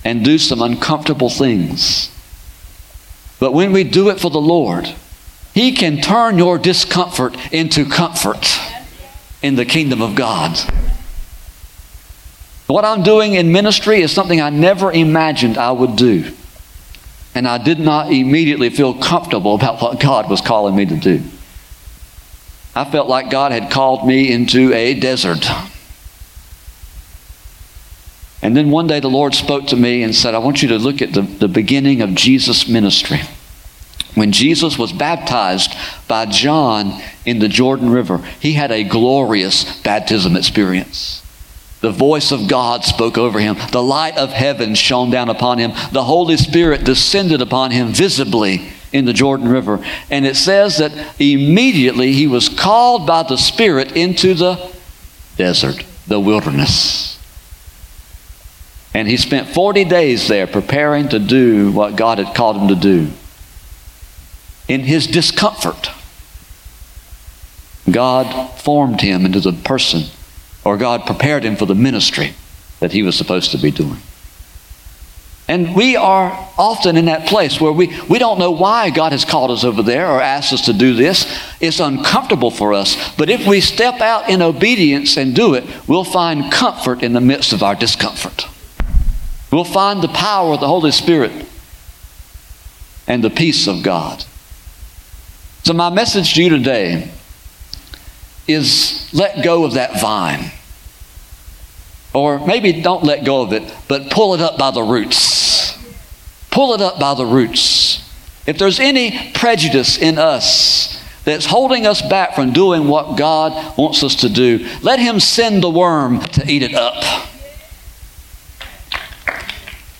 and 0.03 0.25
do 0.25 0.37
some 0.37 0.61
uncomfortable 0.61 1.29
things. 1.29 2.11
But 3.39 3.53
when 3.53 3.71
we 3.71 3.85
do 3.85 4.09
it 4.09 4.19
for 4.19 4.29
the 4.29 4.41
Lord, 4.41 4.93
He 5.53 5.71
can 5.71 6.01
turn 6.01 6.37
your 6.37 6.57
discomfort 6.57 7.37
into 7.53 7.85
comfort 7.85 8.59
in 9.41 9.55
the 9.55 9.65
kingdom 9.65 10.01
of 10.01 10.15
God. 10.15 10.57
What 12.67 12.83
I'm 12.83 13.03
doing 13.03 13.35
in 13.35 13.51
ministry 13.51 14.01
is 14.01 14.11
something 14.11 14.41
I 14.41 14.49
never 14.49 14.91
imagined 14.91 15.57
I 15.57 15.71
would 15.71 15.95
do. 15.95 16.33
And 17.35 17.47
I 17.47 17.57
did 17.57 17.79
not 17.79 18.11
immediately 18.11 18.69
feel 18.69 18.93
comfortable 18.93 19.55
about 19.55 19.81
what 19.81 19.99
God 19.99 20.29
was 20.29 20.39
calling 20.39 20.75
me 20.75 20.85
to 20.85 20.95
do. 20.95 21.21
I 22.73 22.85
felt 22.85 23.09
like 23.09 23.29
God 23.29 23.51
had 23.51 23.69
called 23.69 24.07
me 24.07 24.31
into 24.31 24.73
a 24.73 24.97
desert. 24.99 25.45
And 28.41 28.55
then 28.55 28.69
one 28.69 28.87
day 28.87 28.99
the 28.99 29.09
Lord 29.09 29.33
spoke 29.33 29.67
to 29.67 29.75
me 29.75 30.03
and 30.03 30.15
said, 30.15 30.33
I 30.33 30.37
want 30.37 30.61
you 30.61 30.69
to 30.69 30.77
look 30.77 31.01
at 31.01 31.13
the, 31.13 31.23
the 31.23 31.47
beginning 31.47 32.01
of 32.01 32.15
Jesus' 32.15 32.67
ministry. 32.67 33.21
When 34.13 34.31
Jesus 34.31 34.77
was 34.77 34.93
baptized 34.93 35.73
by 36.07 36.25
John 36.27 37.01
in 37.25 37.39
the 37.39 37.49
Jordan 37.49 37.89
River, 37.89 38.19
he 38.39 38.53
had 38.53 38.71
a 38.71 38.83
glorious 38.83 39.81
baptism 39.81 40.37
experience. 40.37 41.24
The 41.85 41.91
voice 41.91 42.31
of 42.31 42.47
God 42.47 42.83
spoke 42.83 43.15
over 43.15 43.39
him. 43.39 43.57
The 43.71 43.83
light 43.83 44.17
of 44.17 44.31
heaven 44.31 44.73
shone 44.73 45.11
down 45.11 45.29
upon 45.29 45.59
him. 45.59 45.69
The 45.91 46.03
Holy 46.03 46.35
Spirit 46.35 46.83
descended 46.83 47.41
upon 47.41 47.69
him 47.69 47.89
visibly 47.89 48.71
in 48.91 49.05
the 49.05 49.13
Jordan 49.13 49.49
River. 49.49 49.85
And 50.09 50.25
it 50.25 50.35
says 50.35 50.79
that 50.79 50.91
immediately 51.21 52.11
he 52.11 52.25
was 52.25 52.49
called 52.49 53.05
by 53.05 53.21
the 53.21 53.37
Spirit 53.37 53.95
into 53.95 54.33
the 54.33 54.73
desert, 55.37 55.85
the 56.07 56.19
wilderness. 56.19 57.23
And 58.95 59.07
he 59.07 59.15
spent 59.15 59.49
40 59.49 59.83
days 59.83 60.27
there 60.27 60.47
preparing 60.47 61.09
to 61.09 61.19
do 61.19 61.71
what 61.71 61.95
God 61.95 62.17
had 62.17 62.35
called 62.35 62.57
him 62.57 62.67
to 62.69 62.75
do. 62.75 63.11
In 64.67 64.81
his 64.81 65.05
discomfort, 65.05 65.91
God 67.91 68.59
formed 68.59 69.01
him 69.01 69.23
into 69.23 69.39
the 69.39 69.53
person, 69.53 70.05
or 70.65 70.75
God 70.75 71.05
prepared 71.05 71.43
him 71.43 71.55
for 71.55 71.65
the 71.65 71.75
ministry 71.75 72.33
that 72.79 72.91
he 72.91 73.03
was 73.03 73.15
supposed 73.15 73.51
to 73.51 73.57
be 73.57 73.71
doing. 73.71 73.99
And 75.47 75.75
we 75.75 75.95
are 75.95 76.31
often 76.57 76.97
in 76.97 77.05
that 77.05 77.27
place 77.27 77.61
where 77.61 77.71
we, 77.71 77.95
we 78.09 78.17
don't 78.17 78.39
know 78.39 78.49
why 78.49 78.89
God 78.89 79.11
has 79.11 79.23
called 79.23 79.51
us 79.51 79.63
over 79.63 79.83
there 79.83 80.07
or 80.07 80.19
asked 80.19 80.51
us 80.51 80.65
to 80.65 80.73
do 80.73 80.95
this. 80.95 81.39
It's 81.61 81.79
uncomfortable 81.79 82.49
for 82.49 82.73
us. 82.73 83.15
But 83.15 83.29
if 83.29 83.45
we 83.45 83.61
step 83.61 84.01
out 84.01 84.27
in 84.27 84.41
obedience 84.41 85.17
and 85.17 85.35
do 85.35 85.53
it, 85.53 85.63
we'll 85.87 86.03
find 86.03 86.51
comfort 86.51 87.03
in 87.03 87.13
the 87.13 87.21
midst 87.21 87.53
of 87.53 87.61
our 87.61 87.75
discomfort. 87.75 88.47
We'll 89.51 89.63
find 89.63 90.01
the 90.01 90.07
power 90.07 90.55
of 90.55 90.61
the 90.61 90.67
Holy 90.67 90.91
Spirit 90.91 91.45
and 93.07 93.23
the 93.23 93.29
peace 93.29 93.67
of 93.67 93.83
God. 93.83 94.25
So, 95.63 95.73
my 95.73 95.91
message 95.91 96.33
to 96.33 96.43
you 96.43 96.49
today 96.49 97.11
is 98.47 99.09
let 99.13 99.43
go 99.43 99.65
of 99.65 99.73
that 99.73 99.99
vine. 99.99 100.51
Or 102.13 102.45
maybe 102.45 102.81
don't 102.81 103.03
let 103.03 103.25
go 103.25 103.41
of 103.41 103.51
it, 103.51 103.73
but 103.87 104.09
pull 104.09 104.33
it 104.33 104.41
up 104.41 104.57
by 104.57 104.71
the 104.71 104.83
roots. 104.83 105.77
Pull 106.49 106.73
it 106.73 106.81
up 106.81 106.99
by 106.99 107.13
the 107.13 107.25
roots. 107.25 108.01
If 108.47 108.57
there's 108.57 108.79
any 108.79 109.31
prejudice 109.33 109.97
in 109.97 110.17
us 110.17 111.03
that's 111.25 111.45
holding 111.45 111.85
us 111.85 112.01
back 112.01 112.35
from 112.35 112.53
doing 112.53 112.87
what 112.87 113.17
God 113.17 113.77
wants 113.77 114.03
us 114.03 114.15
to 114.17 114.29
do, 114.29 114.65
let 114.81 114.99
Him 114.99 115.19
send 115.19 115.61
the 115.61 115.69
worm 115.69 116.21
to 116.21 116.49
eat 116.49 116.61
it 116.61 116.73
up. 116.73 117.27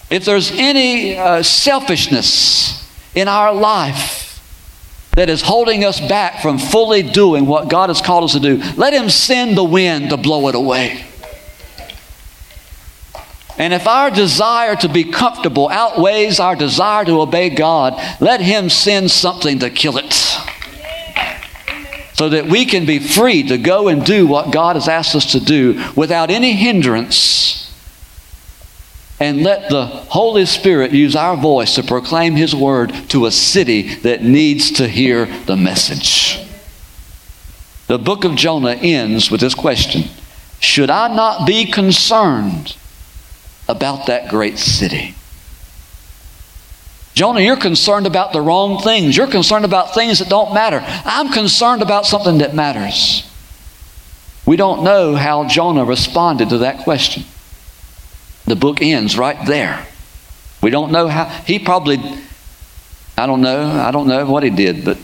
If 0.09 0.23
there's 0.23 0.51
any 0.51 1.17
uh, 1.17 1.41
selfishness 1.41 2.87
in 3.15 3.27
our 3.27 3.53
life, 3.53 4.24
that 5.16 5.30
is 5.30 5.41
holding 5.41 5.84
us 5.84 5.99
back 5.99 6.41
from 6.41 6.57
fully 6.57 7.01
doing 7.01 7.45
what 7.45 7.70
God 7.70 7.89
has 7.89 8.01
called 8.01 8.26
us 8.26 8.34
to 8.34 8.39
do, 8.39 8.57
let 8.76 8.93
Him 8.93 9.09
send 9.09 9.57
the 9.57 9.63
wind 9.63 10.09
to 10.09 10.18
blow 10.18 10.47
it 10.49 10.55
away. 10.55 11.05
And 13.57 13.74
if 13.74 13.88
our 13.88 14.11
desire 14.11 14.76
to 14.78 14.89
be 14.89 15.05
comfortable 15.05 15.70
outweighs 15.70 16.41
our 16.41 16.55
desire 16.55 17.05
to 17.05 17.22
obey 17.22 17.49
God, 17.49 17.93
let 18.20 18.41
Him 18.41 18.70
send 18.70 19.09
something 19.11 19.59
to 19.59 19.70
kill 19.70 19.97
it. 19.97 20.13
So 22.13 22.30
that 22.30 22.45
we 22.47 22.66
can 22.66 22.86
be 22.86 22.99
free 22.99 23.43
to 23.43 23.57
go 23.57 23.88
and 23.88 24.05
do 24.05 24.28
what 24.28 24.51
God 24.51 24.76
has 24.76 24.88
asked 24.88 25.16
us 25.16 25.32
to 25.34 25.39
do 25.39 25.82
without 25.95 26.30
any 26.30 26.53
hindrance. 26.53 27.64
And 29.20 29.43
let 29.43 29.70
the 29.70 29.86
Holy 29.86 30.45
Spirit 30.45 30.91
use 30.91 31.16
our 31.16 31.38
voice 31.38 31.76
to 31.76 31.84
proclaim 31.84 32.36
His 32.36 32.53
word 32.53 32.93
to 33.09 33.26
a 33.26 33.32
city 33.32 33.95
that 33.95 34.24
needs 34.24 34.72
to 34.72 34.88
hear 34.88 35.26
the 35.45 35.55
message. 35.55 36.45
The 37.88 37.97
book 37.97 38.26
of 38.26 38.36
Jonah 38.36 38.76
ends 38.76 39.32
with 39.32 39.41
this 39.41 39.55
question 39.55 40.09
Should 40.59 40.89
I 40.89 41.13
not 41.16 41.47
be 41.47 41.66
concerned? 41.66 42.76
about 43.68 44.07
that 44.07 44.30
great 44.30 44.57
city. 44.57 45.16
Jonah, 47.13 47.39
you're 47.39 47.57
concerned 47.57 48.05
about 48.05 48.34
the 48.34 48.41
wrong 48.41 48.82
things. 48.82 49.16
You're 49.16 49.28
concerned 49.28 49.63
about 49.63 49.93
things 49.93 50.20
that 50.20 50.30
don't 50.30 50.53
matter. 50.53 50.82
I'm 50.84 51.32
concerned 51.32 51.82
about 51.82 52.05
something 52.05 52.39
that 52.39 52.53
matters. 52.53 53.30
We 54.45 54.57
don't 54.57 54.84
know 54.84 55.16
how 55.16 55.47
Jonah 55.47 55.86
responded 55.86 56.49
to 56.49 56.59
that 56.59 56.80
question. 56.80 57.24
The 58.45 58.55
book 58.55 58.81
ends 58.81 59.17
right 59.17 59.45
there. 59.45 59.85
We 60.61 60.69
don't 60.69 60.91
know 60.91 61.07
how. 61.07 61.25
He 61.45 61.59
probably, 61.59 61.99
I 63.17 63.25
don't 63.25 63.41
know, 63.41 63.69
I 63.69 63.91
don't 63.91 64.07
know 64.07 64.25
what 64.25 64.43
he 64.43 64.49
did, 64.49 64.85
but 64.85 64.97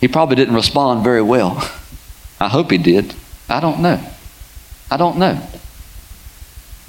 he 0.00 0.08
probably 0.08 0.36
didn't 0.36 0.54
respond 0.54 1.04
very 1.04 1.22
well. 1.22 1.56
I 2.40 2.48
hope 2.48 2.70
he 2.70 2.78
did. 2.78 3.14
I 3.48 3.60
don't 3.60 3.80
know. 3.80 4.00
I 4.90 4.96
don't 4.96 5.18
know. 5.18 5.40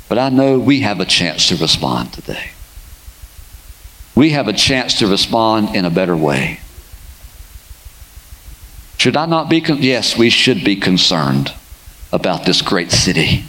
But 0.09 0.19
I 0.19 0.29
know 0.29 0.59
we 0.59 0.81
have 0.81 0.99
a 0.99 1.05
chance 1.05 1.49
to 1.49 1.55
respond 1.57 2.13
today. 2.13 2.51
We 4.15 4.31
have 4.31 4.47
a 4.47 4.53
chance 4.53 4.99
to 4.99 5.07
respond 5.07 5.75
in 5.75 5.85
a 5.85 5.89
better 5.89 6.15
way. 6.15 6.59
Should 8.97 9.15
I 9.15 9.25
not 9.25 9.49
be? 9.49 9.61
Con- 9.61 9.81
yes, 9.81 10.17
we 10.17 10.29
should 10.29 10.63
be 10.63 10.75
concerned 10.75 11.53
about 12.11 12.45
this 12.45 12.61
great 12.61 12.91
city. 12.91 13.43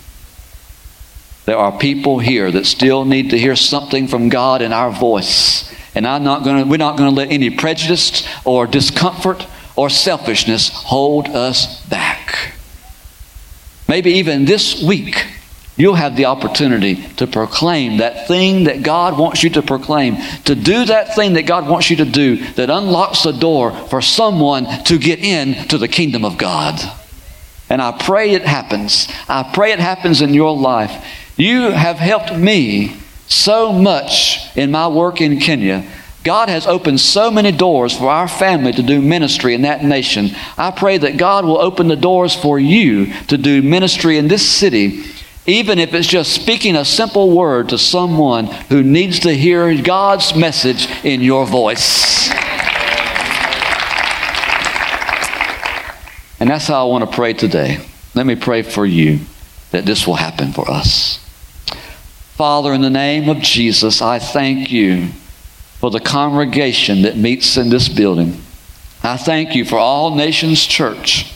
There 1.49 1.57
are 1.57 1.73
people 1.73 2.19
here 2.19 2.51
that 2.51 2.67
still 2.67 3.07
need 3.07 3.31
to 3.31 3.39
hear 3.39 3.57
something 3.57 4.07
from 4.07 4.29
God 4.29 4.61
in 4.61 4.71
our 4.71 4.91
voice. 4.91 5.75
And 5.95 6.07
I'm 6.07 6.23
not 6.23 6.45
gonna, 6.45 6.67
we're 6.67 6.77
not 6.77 6.99
going 6.99 7.09
to 7.09 7.17
let 7.17 7.33
any 7.33 7.49
prejudice 7.49 8.29
or 8.45 8.67
discomfort 8.67 9.47
or 9.75 9.89
selfishness 9.89 10.69
hold 10.69 11.27
us 11.29 11.83
back. 11.87 12.53
Maybe 13.89 14.11
even 14.11 14.45
this 14.45 14.83
week, 14.83 15.27
you'll 15.79 15.95
have 15.95 16.17
the 16.17 16.27
opportunity 16.27 16.97
to 17.17 17.27
proclaim 17.27 17.97
that 17.97 18.29
thing 18.29 18.65
that 18.65 18.83
God 18.83 19.19
wants 19.19 19.43
you 19.43 19.49
to 19.49 19.63
proclaim, 19.63 20.19
to 20.45 20.55
do 20.55 20.85
that 20.85 21.15
thing 21.15 21.33
that 21.33 21.47
God 21.47 21.67
wants 21.67 21.89
you 21.89 21.97
to 21.97 22.05
do 22.05 22.37
that 22.57 22.69
unlocks 22.69 23.23
the 23.23 23.33
door 23.33 23.73
for 23.89 24.03
someone 24.03 24.67
to 24.85 24.99
get 24.99 25.21
in 25.21 25.67
to 25.69 25.79
the 25.79 25.89
kingdom 25.89 26.27
of 26.27 26.37
God. 26.37 26.79
And 27.71 27.81
I 27.81 27.93
pray 27.93 28.33
it 28.33 28.43
happens. 28.43 29.09
I 29.31 29.51
pray 29.55 29.73
it 29.73 29.79
happens 29.79 30.21
in 30.21 30.35
your 30.35 30.55
life. 30.55 31.25
You 31.39 31.71
have 31.71 31.97
helped 31.97 32.37
me 32.37 32.97
so 33.29 33.73
much 33.73 34.39
in 34.57 34.71
my 34.71 34.89
work 34.89 35.21
in 35.21 35.41
Kenya. 35.41 35.89
God 36.25 36.49
has 36.49 36.67
opened 36.67 37.01
so 37.01 37.31
many 37.31 37.53
doors 37.53 37.97
for 37.97 38.11
our 38.11 38.29
family 38.29 38.73
to 38.73 38.83
do 38.83 39.01
ministry 39.01 39.55
in 39.55 39.63
that 39.63 39.85
nation. 39.85 40.31
I 40.59 40.73
pray 40.73 40.99
that 40.99 41.17
God 41.17 41.45
will 41.45 41.59
open 41.59 41.89
the 41.89 41.97
doors 41.97 42.35
for 42.35 42.59
you 42.59 43.15
to 43.29 43.39
do 43.39 43.63
ministry 43.63 44.19
in 44.19 44.29
this 44.29 44.47
city 44.47 45.05
even 45.49 45.79
if 45.79 45.95
it's 45.95 46.07
just 46.07 46.35
speaking 46.35 46.77
a 46.77 46.85
simple 46.85 47.35
word 47.35 47.71
to 47.71 47.79
someone 47.79 48.45
who 48.69 48.83
needs 48.83 49.21
to 49.21 49.35
hear 49.35 49.81
God's 49.83 50.37
message 50.37 50.87
in 51.05 51.23
your 51.23 51.47
voice. 51.47 52.29
And 56.39 56.51
that's 56.51 56.67
how 56.67 56.87
I 56.87 56.91
want 56.91 57.09
to 57.09 57.17
pray 57.17 57.33
today. 57.33 57.79
Let 58.15 58.27
me 58.27 58.37
pray 58.37 58.61
for 58.61 58.85
you 58.85 59.21
that 59.71 59.87
this 59.87 60.07
will 60.07 60.17
happen 60.17 60.53
for 60.53 60.71
us. 60.71 61.25
Father, 62.39 62.73
in 62.73 62.83
the 62.83 62.89
name 62.89 63.29
of 63.29 63.41
Jesus, 63.41 64.01
I 64.01 64.21
thank 64.21 64.71
you 64.71 65.09
for 65.81 65.91
the 65.91 65.99
congregation 65.99 67.03
that 67.03 67.17
meets 67.17 67.57
in 67.57 67.69
this 67.69 67.89
building. 67.89 68.41
I 69.03 69.17
thank 69.17 69.57
you 69.57 69.65
for 69.65 69.77
All 69.77 70.15
Nations 70.15 70.65
Church. 70.65 71.35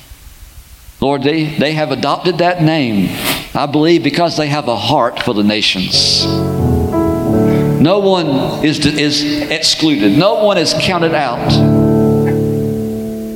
Lord, 1.00 1.24
they, 1.24 1.56
they 1.58 1.72
have 1.72 1.90
adopted 1.90 2.38
that 2.38 2.62
name, 2.62 3.08
I 3.52 3.66
believe, 3.66 4.04
because 4.04 4.36
they 4.36 4.46
have 4.46 4.68
a 4.68 4.76
heart 4.76 5.20
for 5.20 5.34
the 5.34 5.42
nations. 5.42 6.24
No 6.24 7.98
one 7.98 8.64
is, 8.64 8.86
is 8.86 9.24
excluded, 9.50 10.16
no 10.16 10.44
one 10.44 10.56
is 10.56 10.72
counted 10.72 11.14
out. 11.14 11.52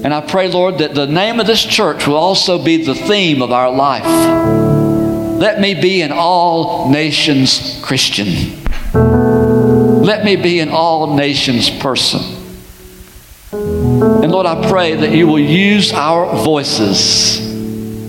And 0.05 0.15
I 0.15 0.21
pray, 0.21 0.47
Lord, 0.49 0.79
that 0.79 0.95
the 0.95 1.09
name 1.09 1.41
of 1.41 1.49
this 1.49 1.65
church 1.65 2.07
will 2.07 2.15
also 2.15 2.63
be 2.63 2.85
the 2.85 2.95
theme 2.95 3.43
of 3.43 3.51
our 3.51 3.73
life. 3.73 4.86
Let 5.39 5.61
me 5.61 5.75
be 5.75 6.01
an 6.01 6.13
all 6.13 6.91
nations 6.91 7.79
Christian. 7.85 8.63
Let 8.95 10.25
me 10.25 10.37
be 10.37 10.61
an 10.61 10.71
all 10.71 11.15
nations 11.15 11.69
person. 11.69 12.23
And 13.53 14.33
Lord, 14.33 14.47
I 14.47 14.67
pray 14.71 14.95
that 14.95 15.13
you 15.13 15.27
will 15.27 15.39
use 15.39 15.93
our 15.93 16.43
voices 16.43 17.39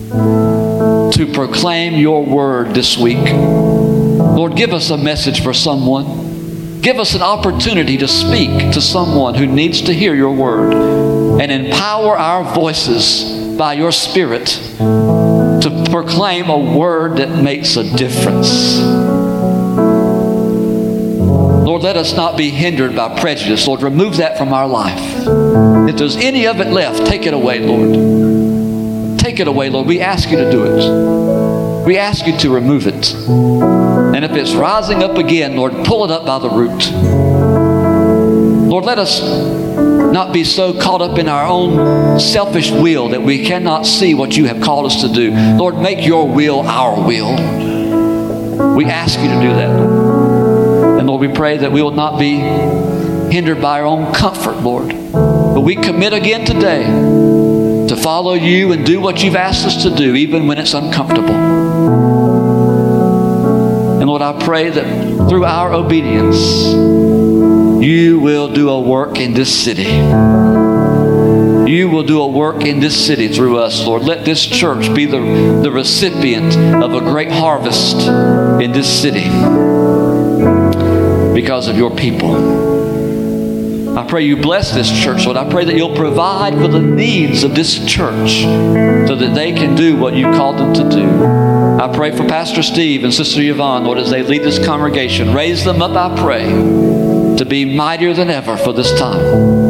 to 0.10 1.32
proclaim 1.34 1.96
your 1.96 2.24
word 2.24 2.74
this 2.74 2.98
week. 2.98 3.18
Lord, 3.18 4.56
give 4.56 4.72
us 4.72 4.90
a 4.90 4.98
message 4.98 5.44
for 5.44 5.54
someone. 5.54 6.80
Give 6.82 6.98
us 6.98 7.14
an 7.14 7.22
opportunity 7.22 7.98
to 7.98 8.08
speak 8.08 8.72
to 8.72 8.82
someone 8.82 9.36
who 9.36 9.48
needs 9.48 9.82
to 9.82 9.94
hear 9.94 10.16
your 10.16 10.34
word 10.34 10.74
and 11.42 11.52
empower 11.52 12.18
our 12.18 12.54
voices 12.54 13.58
by 13.58 13.74
your 13.74 13.92
Spirit 13.92 14.62
to 15.70 15.92
proclaim 15.92 16.50
a 16.50 16.58
word 16.58 17.18
that 17.18 17.30
makes 17.44 17.76
a 17.78 17.84
difference. 17.98 18.80
Lord, 21.66 21.82
let 21.82 21.98
us 21.98 22.16
not 22.16 22.38
be 22.38 22.50
hindered 22.50 22.96
by 22.96 23.20
prejudice. 23.20 23.68
Lord, 23.68 23.82
remove 23.82 24.18
that 24.18 24.38
from 24.38 24.54
our 24.54 24.68
life. 24.68 25.28
If 25.90 25.98
there's 25.98 26.16
any 26.16 26.48
of 26.48 26.60
it 26.60 26.68
left, 26.68 27.06
take 27.06 27.26
it 27.26 27.34
away, 27.34 27.60
Lord. 27.60 29.20
Take 29.20 29.40
it 29.40 29.48
away, 29.48 29.70
Lord. 29.70 29.88
We 29.88 30.00
ask 30.00 30.30
you 30.30 30.38
to 30.38 30.52
do 30.52 30.64
it. 30.66 31.86
We 31.86 31.98
ask 31.98 32.26
you 32.26 32.38
to 32.40 32.50
remove 32.54 32.88
it. 32.88 33.14
And 33.14 34.24
if 34.24 34.32
it's 34.32 34.54
rising 34.54 35.04
up 35.04 35.18
again, 35.18 35.56
Lord, 35.56 35.86
pull 35.86 36.06
it 36.06 36.12
up 36.12 36.26
by 36.26 36.40
the 36.40 36.50
root. 36.50 36.92
Lord, 38.70 38.86
let 38.86 39.00
us 39.00 39.22
not 40.12 40.34
be 40.34 40.44
so 40.44 40.80
caught 40.80 41.02
up 41.02 41.18
in 41.18 41.28
our 41.28 41.46
own 41.46 42.20
selfish 42.20 42.72
will 42.72 43.10
that 43.10 43.22
we 43.22 43.46
cannot 43.46 43.86
see 43.86 44.14
what 44.14 44.36
you 44.36 44.46
have 44.46 44.62
called 44.62 44.86
us 44.86 45.02
to 45.02 45.10
do. 45.14 45.32
Lord, 45.32 45.78
make 45.78 46.06
your 46.06 46.28
will 46.28 46.62
our 46.62 47.06
will. 47.06 47.36
We 48.76 48.86
ask 48.86 49.20
you 49.20 49.28
to 49.28 49.40
do 49.42 49.54
that. 49.54 49.70
And 51.00 51.08
Lord, 51.08 51.22
we 51.22 51.28
pray 51.28 51.58
that 51.58 51.72
we 51.72 51.82
will 51.82 51.92
not 51.92 52.20
be 52.20 52.38
hindered 53.32 53.62
by 53.62 53.80
our 53.82 53.86
own 53.86 54.14
comfort, 54.14 54.58
Lord. 54.58 54.90
But 54.90 55.62
we 55.62 55.76
commit 55.76 56.14
again 56.14 56.46
today 56.46 56.86
to 57.88 57.96
follow 57.96 58.34
you 58.34 58.72
and 58.72 58.86
do 58.86 59.00
what 59.00 59.24
you've 59.24 59.36
asked 59.36 59.66
us 59.66 59.84
to 59.84 59.96
do, 59.96 60.16
even 60.16 60.48
when 60.48 60.58
it's 60.58 60.74
uncomfortable. 60.74 61.36
And 64.00 64.08
Lord, 64.08 64.22
I 64.22 64.44
pray 64.44 64.70
that 64.70 65.30
through 65.30 65.46
our 65.46 65.74
obedience, 65.74 66.38
you 67.82 68.20
will 68.20 68.48
do 68.48 68.70
a 68.70 68.80
work 68.80 69.20
in 69.20 69.34
this 69.34 69.64
city. 69.64 69.84
You 71.72 71.90
will 71.90 72.04
do 72.04 72.22
a 72.22 72.28
work 72.28 72.64
in 72.64 72.80
this 72.80 73.06
city 73.06 73.28
through 73.28 73.58
us, 73.58 73.86
Lord. 73.86 74.04
Let 74.04 74.24
this 74.24 74.46
church 74.46 74.94
be 74.96 75.06
the, 75.06 75.20
the 75.62 75.72
recipient 75.72 76.56
of 76.56 76.94
a 76.94 77.02
great 77.02 77.32
harvest 77.32 78.08
in 78.62 78.72
this 78.72 79.02
city 79.02 79.30
because 81.34 81.68
of 81.68 81.78
your 81.78 81.96
people. 81.96 82.78
I 83.98 84.06
pray 84.06 84.24
you 84.24 84.38
bless 84.38 84.74
this 84.74 84.92
church, 84.92 85.26
Lord. 85.26 85.38
I 85.38 85.50
pray 85.50 85.66
that 85.66 85.76
you'll 85.76 85.96
provide 85.96 86.54
for 86.54 86.68
the 86.68 86.80
needs 86.80 87.44
of 87.44 87.56
this 87.56 87.84
church 87.86 88.44
so 89.08 89.16
that 89.16 89.34
they 89.34 89.52
can 89.54 89.76
do 89.76 89.98
what 89.98 90.14
you 90.14 90.26
called 90.26 90.58
them 90.58 90.74
to 90.76 90.90
do. 90.90 91.26
I 91.80 91.92
pray 91.94 92.16
for 92.16 92.28
Pastor 92.28 92.62
Steve 92.62 93.04
and 93.04 93.14
Sister 93.14 93.42
Yvonne, 93.42 93.86
Lord, 93.86 93.98
as 93.98 94.10
they 94.10 94.22
lead 94.24 94.44
this 94.44 94.64
congregation. 94.64 95.34
Raise 95.34 95.64
them 95.64 95.82
up, 95.82 95.92
I 95.92 96.16
pray, 96.22 96.46
to 97.38 97.46
be 97.46 97.66
mightier 97.66 98.14
than 98.14 98.30
ever 98.30 98.58
for 98.58 98.74
this 98.74 98.98
time. 99.00 99.68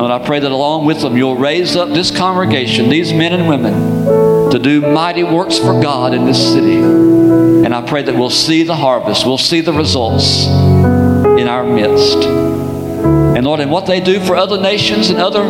Lord, 0.00 0.12
I 0.12 0.24
pray 0.24 0.40
that 0.40 0.50
along 0.50 0.86
with 0.86 1.00
them, 1.00 1.16
you'll 1.16 1.36
raise 1.36 1.76
up 1.76 1.88
this 1.90 2.10
congregation, 2.10 2.88
these 2.88 3.12
men 3.12 3.32
and 3.32 3.48
women, 3.48 4.50
to 4.50 4.58
do 4.58 4.80
mighty 4.80 5.24
works 5.24 5.58
for 5.58 5.82
God 5.82 6.14
in 6.14 6.24
this 6.24 6.52
city. 6.52 6.76
And 6.76 7.74
I 7.74 7.82
pray 7.82 8.02
that 8.02 8.14
we'll 8.14 8.30
see 8.30 8.62
the 8.62 8.76
harvest, 8.76 9.26
we'll 9.26 9.36
see 9.36 9.60
the 9.60 9.72
results 9.72 10.46
in 10.46 11.48
our 11.48 11.64
midst. 11.64 12.18
And 12.24 13.44
Lord, 13.44 13.60
and 13.60 13.70
what 13.70 13.86
they 13.86 14.00
do 14.00 14.20
for 14.20 14.36
other 14.36 14.60
nations 14.60 15.10
and 15.10 15.18
other 15.18 15.44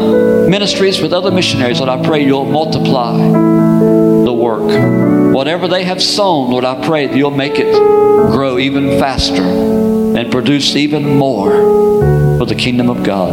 ministries 0.48 1.00
with 1.00 1.12
other 1.12 1.30
missionaries, 1.30 1.80
Lord, 1.80 1.90
I 1.90 2.02
pray 2.02 2.24
you'll 2.24 2.44
multiply 2.44 3.16
the 3.18 4.32
work. 4.32 5.34
Whatever 5.34 5.68
they 5.68 5.84
have 5.84 6.02
sown, 6.02 6.50
Lord, 6.50 6.64
I 6.64 6.84
pray 6.86 7.06
that 7.06 7.16
you'll 7.16 7.30
make 7.30 7.54
it 7.56 7.72
grow 8.32 8.58
even 8.58 8.98
faster 8.98 9.99
and 10.20 10.30
produce 10.30 10.76
even 10.76 11.16
more 11.16 11.50
for 12.38 12.44
the 12.44 12.54
kingdom 12.54 12.90
of 12.90 13.02
God. 13.02 13.32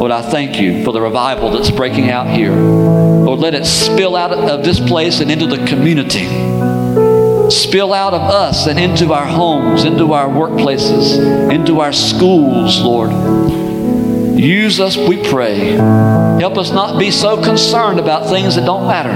Lord, 0.00 0.10
I 0.10 0.22
thank 0.22 0.58
you 0.58 0.82
for 0.82 0.92
the 0.92 1.02
revival 1.02 1.50
that's 1.50 1.70
breaking 1.70 2.08
out 2.08 2.26
here. 2.26 2.54
Lord, 2.54 3.40
let 3.40 3.54
it 3.54 3.66
spill 3.66 4.16
out 4.16 4.32
of 4.32 4.64
this 4.64 4.80
place 4.80 5.20
and 5.20 5.30
into 5.30 5.46
the 5.46 5.66
community. 5.66 6.24
Spill 7.50 7.92
out 7.92 8.14
of 8.14 8.22
us 8.22 8.66
and 8.66 8.78
into 8.78 9.12
our 9.12 9.26
homes, 9.26 9.84
into 9.84 10.14
our 10.14 10.28
workplaces, 10.28 11.52
into 11.52 11.80
our 11.80 11.92
schools, 11.92 12.80
Lord. 12.80 13.10
Use 14.40 14.80
us, 14.80 14.96
we 14.96 15.22
pray. 15.28 15.72
Help 16.40 16.56
us 16.56 16.70
not 16.70 16.98
be 16.98 17.10
so 17.10 17.42
concerned 17.42 18.00
about 18.00 18.30
things 18.30 18.54
that 18.54 18.64
don't 18.64 18.86
matter. 18.86 19.12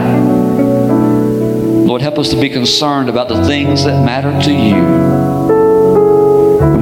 Lord, 1.86 2.03
help 2.03 2.18
us 2.18 2.28
to 2.30 2.40
be 2.40 2.51
concerned 2.51 3.09
about 3.09 3.28
the 3.28 3.47
things 3.47 3.84
that 3.84 4.05
matter 4.05 4.38
to 4.43 4.53
you. 4.53 5.22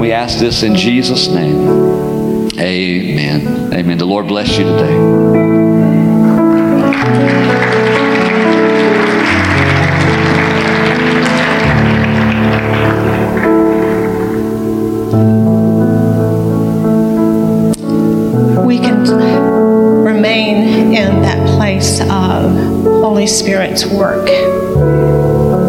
And 0.00 0.06
we 0.06 0.12
ask 0.14 0.38
this 0.38 0.62
in 0.62 0.74
Jesus' 0.74 1.28
name. 1.28 2.48
Amen. 2.58 3.70
Amen. 3.74 3.98
The 3.98 4.06
Lord 4.06 4.28
bless 4.28 4.56
you 4.56 4.64
today. 4.64 4.96
We 18.64 18.78
can 18.78 19.02
remain 20.02 20.94
in 20.94 21.20
that 21.20 21.46
place 21.58 22.00
of 22.00 22.54
Holy 23.02 23.26
Spirit's 23.26 23.84
work. 23.84 24.30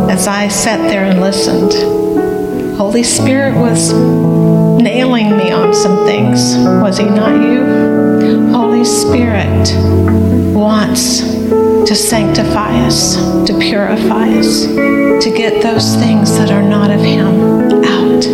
As 0.10 0.26
I 0.30 0.48
sat 0.48 0.78
there 0.88 1.04
and 1.04 1.20
listened, 1.20 2.01
Holy 2.82 3.04
Spirit 3.04 3.56
was 3.56 3.94
nailing 3.94 5.38
me 5.38 5.52
on 5.52 5.72
some 5.72 6.04
things. 6.04 6.56
Was 6.82 6.98
He 6.98 7.06
not 7.06 7.40
you? 7.40 8.52
Holy 8.52 8.84
Spirit 8.84 9.72
wants 10.52 11.20
to 11.20 11.96
sanctify 11.96 12.72
us, 12.88 13.18
to 13.46 13.56
purify 13.60 14.30
us, 14.30 14.66
to 14.66 15.32
get 15.38 15.62
those 15.62 15.96
things 15.98 16.36
that 16.40 16.50
are 16.50 16.64
not 16.64 16.90
of 16.90 17.02
Him 17.02 17.86
out 17.86 18.26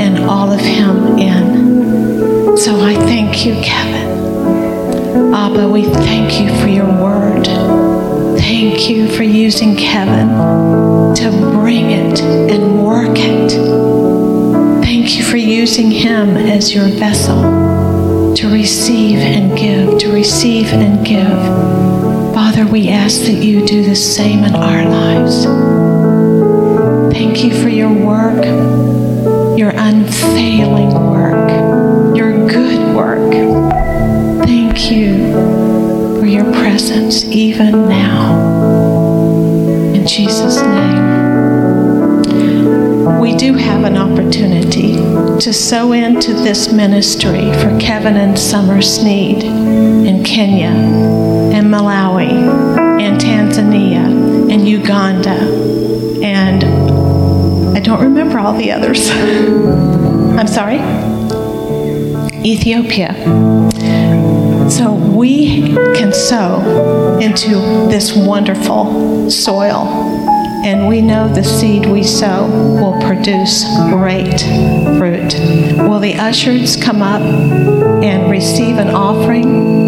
and 0.00 0.24
all 0.24 0.50
of 0.50 0.60
Him 0.60 1.18
in. 1.18 2.56
So 2.56 2.80
I 2.80 2.94
thank 2.94 3.44
you, 3.44 3.56
Kevin. 3.62 5.34
Abba, 5.34 5.68
we 5.68 5.84
thank 5.84 6.40
you 6.40 6.48
for 6.62 6.66
your 6.66 6.86
word. 6.86 7.44
Thank 8.38 8.88
you 8.88 9.06
for 9.14 9.22
using 9.22 9.76
Kevin 9.76 10.28
to 11.14 11.30
bring 11.52 11.90
it 11.90 12.20
and 12.20 12.79
work. 13.16 14.82
Thank 14.82 15.16
you 15.16 15.24
for 15.24 15.36
using 15.36 15.90
him 15.90 16.36
as 16.36 16.74
your 16.74 16.88
vessel 16.88 18.34
to 18.34 18.52
receive 18.52 19.18
and 19.18 19.56
give, 19.56 19.98
to 19.98 20.12
receive 20.12 20.72
and 20.72 21.04
give. 21.04 22.34
Father, 22.34 22.66
we 22.66 22.88
ask 22.88 23.22
that 23.22 23.42
you 23.42 23.66
do 23.66 23.82
the 23.82 23.96
same 23.96 24.44
in 24.44 24.54
our 24.54 24.84
lives. 24.84 25.44
Thank 27.12 27.44
you 27.44 27.60
for 27.62 27.68
your 27.68 27.92
work, 27.92 28.44
your 29.58 29.70
unfailing 29.70 30.92
work, 31.10 32.16
your 32.16 32.48
good 32.48 32.94
work. 32.94 33.32
Thank 34.44 34.90
you 34.90 35.32
for 36.18 36.26
your 36.26 36.44
presence 36.52 37.24
even 37.24 37.88
now. 37.88 38.49
Do 43.50 43.56
have 43.56 43.82
an 43.82 43.96
opportunity 43.96 44.94
to 45.40 45.52
sow 45.52 45.90
into 45.90 46.32
this 46.32 46.72
ministry 46.72 47.52
for 47.54 47.76
Kevin 47.80 48.16
and 48.16 48.38
Summer 48.38 48.80
Sneed 48.80 49.42
in 49.42 50.22
Kenya 50.22 50.68
and 50.68 51.66
Malawi 51.66 52.30
and 53.00 53.20
Tanzania 53.20 54.04
and 54.52 54.68
Uganda 54.68 55.34
and 56.22 56.62
I 57.76 57.80
don't 57.80 58.00
remember 58.00 58.38
all 58.38 58.52
the 58.52 58.70
others. 58.70 59.10
I'm 60.38 60.46
sorry? 60.46 60.78
Ethiopia. 62.44 63.14
So 64.70 64.94
we 64.94 65.74
can 65.96 66.12
sow 66.12 67.18
into 67.20 67.48
this 67.88 68.14
wonderful 68.14 69.28
soil, 69.28 70.38
and 70.64 70.86
we 70.86 71.00
know 71.00 71.28
the 71.32 71.42
seed 71.42 71.86
we 71.86 72.02
sow 72.02 72.46
will 72.46 73.00
produce 73.02 73.64
great 73.90 74.40
fruit. 74.98 75.34
Will 75.88 76.00
the 76.00 76.14
ushers 76.14 76.76
come 76.76 77.02
up 77.02 77.22
and 77.22 78.30
receive 78.30 78.76
an 78.78 78.88
offering? 78.88 79.79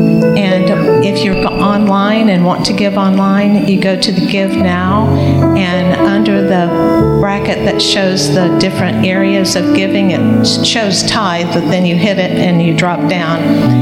If 1.05 1.25
you're 1.25 1.35
online 1.35 2.29
and 2.29 2.45
want 2.45 2.65
to 2.67 2.73
give 2.73 2.97
online, 2.97 3.67
you 3.67 3.81
go 3.81 4.01
to 4.01 4.13
the 4.13 4.27
Give 4.27 4.51
Now, 4.51 5.09
and 5.57 6.01
under 6.01 6.43
the 6.43 7.19
bracket 7.21 7.65
that 7.65 7.83
shows 7.83 8.33
the 8.35 8.57
different 8.61 9.05
areas 9.05 9.57
of 9.57 9.75
giving, 9.75 10.13
it 10.13 10.47
shows 10.65 11.03
tithe, 11.03 11.49
but 11.49 11.69
then 11.71 11.85
you 11.85 11.97
hit 11.97 12.19
it 12.19 12.31
and 12.31 12.63
you 12.63 12.77
drop 12.77 13.09
down, 13.11 13.41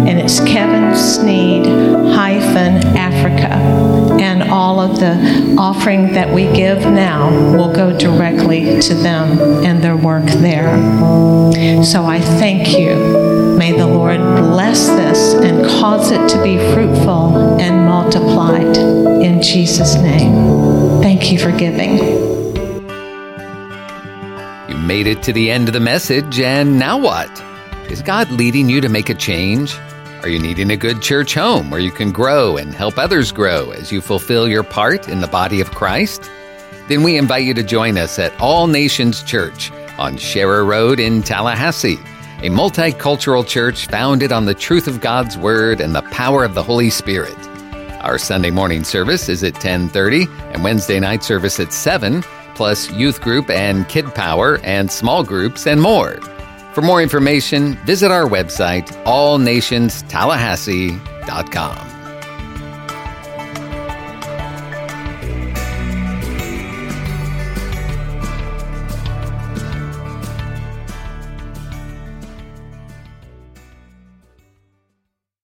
and 0.08 0.18
it's 0.18 0.40
Kevin 0.40 0.96
Sneed 0.96 1.66
hyphen 1.66 2.96
Africa. 2.96 3.54
And 4.20 4.50
all 4.50 4.80
of 4.80 4.98
the 4.98 5.56
offering 5.58 6.14
that 6.14 6.32
we 6.32 6.44
give 6.52 6.80
now 6.80 7.30
will 7.56 7.72
go 7.72 7.96
directly 7.96 8.80
to 8.80 8.94
them 8.94 9.38
and 9.64 9.82
their 9.82 9.96
work 9.96 10.24
there. 10.24 10.74
So 11.84 12.04
I 12.04 12.20
thank 12.20 12.78
you. 12.78 13.38
May 13.56 13.72
the 13.72 13.86
Lord 13.86 14.20
bless 14.20 14.86
this 14.86 15.34
and 15.34 15.66
cause 15.66 16.10
it 16.10 16.28
to 16.30 16.42
be 16.42 16.56
fruitful 17.10 17.60
and 17.60 17.86
multiplied 17.86 18.76
in 19.22 19.42
Jesus' 19.42 19.96
name. 19.96 21.02
Thank 21.02 21.32
you 21.32 21.38
for 21.38 21.50
giving. 21.50 21.98
You 24.68 24.76
made 24.76 25.06
it 25.06 25.22
to 25.24 25.32
the 25.32 25.50
end 25.50 25.68
of 25.68 25.74
the 25.74 25.80
message, 25.80 26.40
and 26.40 26.78
now 26.78 26.98
what? 26.98 27.30
Is 27.90 28.02
God 28.02 28.30
leading 28.30 28.68
you 28.68 28.80
to 28.80 28.88
make 28.88 29.08
a 29.08 29.14
change? 29.14 29.76
Are 30.22 30.28
you 30.28 30.38
needing 30.38 30.70
a 30.70 30.76
good 30.76 31.02
church 31.02 31.34
home 31.34 31.70
where 31.70 31.80
you 31.80 31.90
can 31.90 32.12
grow 32.12 32.56
and 32.56 32.74
help 32.74 32.98
others 32.98 33.32
grow 33.32 33.70
as 33.70 33.90
you 33.90 34.00
fulfill 34.00 34.46
your 34.46 34.62
part 34.62 35.08
in 35.08 35.20
the 35.20 35.26
body 35.26 35.60
of 35.60 35.72
Christ? 35.72 36.30
Then 36.88 37.02
we 37.02 37.16
invite 37.16 37.44
you 37.44 37.54
to 37.54 37.62
join 37.62 37.98
us 37.98 38.18
at 38.18 38.38
All 38.40 38.66
Nations 38.66 39.22
Church 39.22 39.72
on 39.98 40.16
Sharer 40.16 40.64
Road 40.64 41.00
in 41.00 41.22
Tallahassee, 41.22 41.98
a 42.42 42.48
multicultural 42.48 43.46
church 43.46 43.86
founded 43.88 44.32
on 44.32 44.46
the 44.46 44.54
truth 44.54 44.88
of 44.88 45.02
God's 45.02 45.36
Word 45.36 45.78
and 45.80 45.94
the 45.94 46.00
power 46.02 46.42
of 46.42 46.54
the 46.54 46.62
Holy 46.62 46.88
Spirit. 46.88 47.36
Our 48.00 48.16
Sunday 48.16 48.50
morning 48.50 48.82
service 48.82 49.28
is 49.28 49.44
at 49.44 49.52
10:30 49.54 50.26
and 50.54 50.64
Wednesday 50.64 50.98
night 51.00 51.22
service 51.22 51.60
at 51.60 51.74
7, 51.74 52.24
plus 52.54 52.90
youth 52.92 53.20
group 53.20 53.50
and 53.50 53.86
kid 53.88 54.14
power 54.14 54.58
and 54.64 54.90
small 54.90 55.22
groups 55.22 55.66
and 55.66 55.82
more. 55.82 56.18
For 56.72 56.80
more 56.80 57.02
information, 57.02 57.76
visit 57.84 58.10
our 58.10 58.26
website, 58.26 58.88
allnationstallahassee.com. 59.04 61.89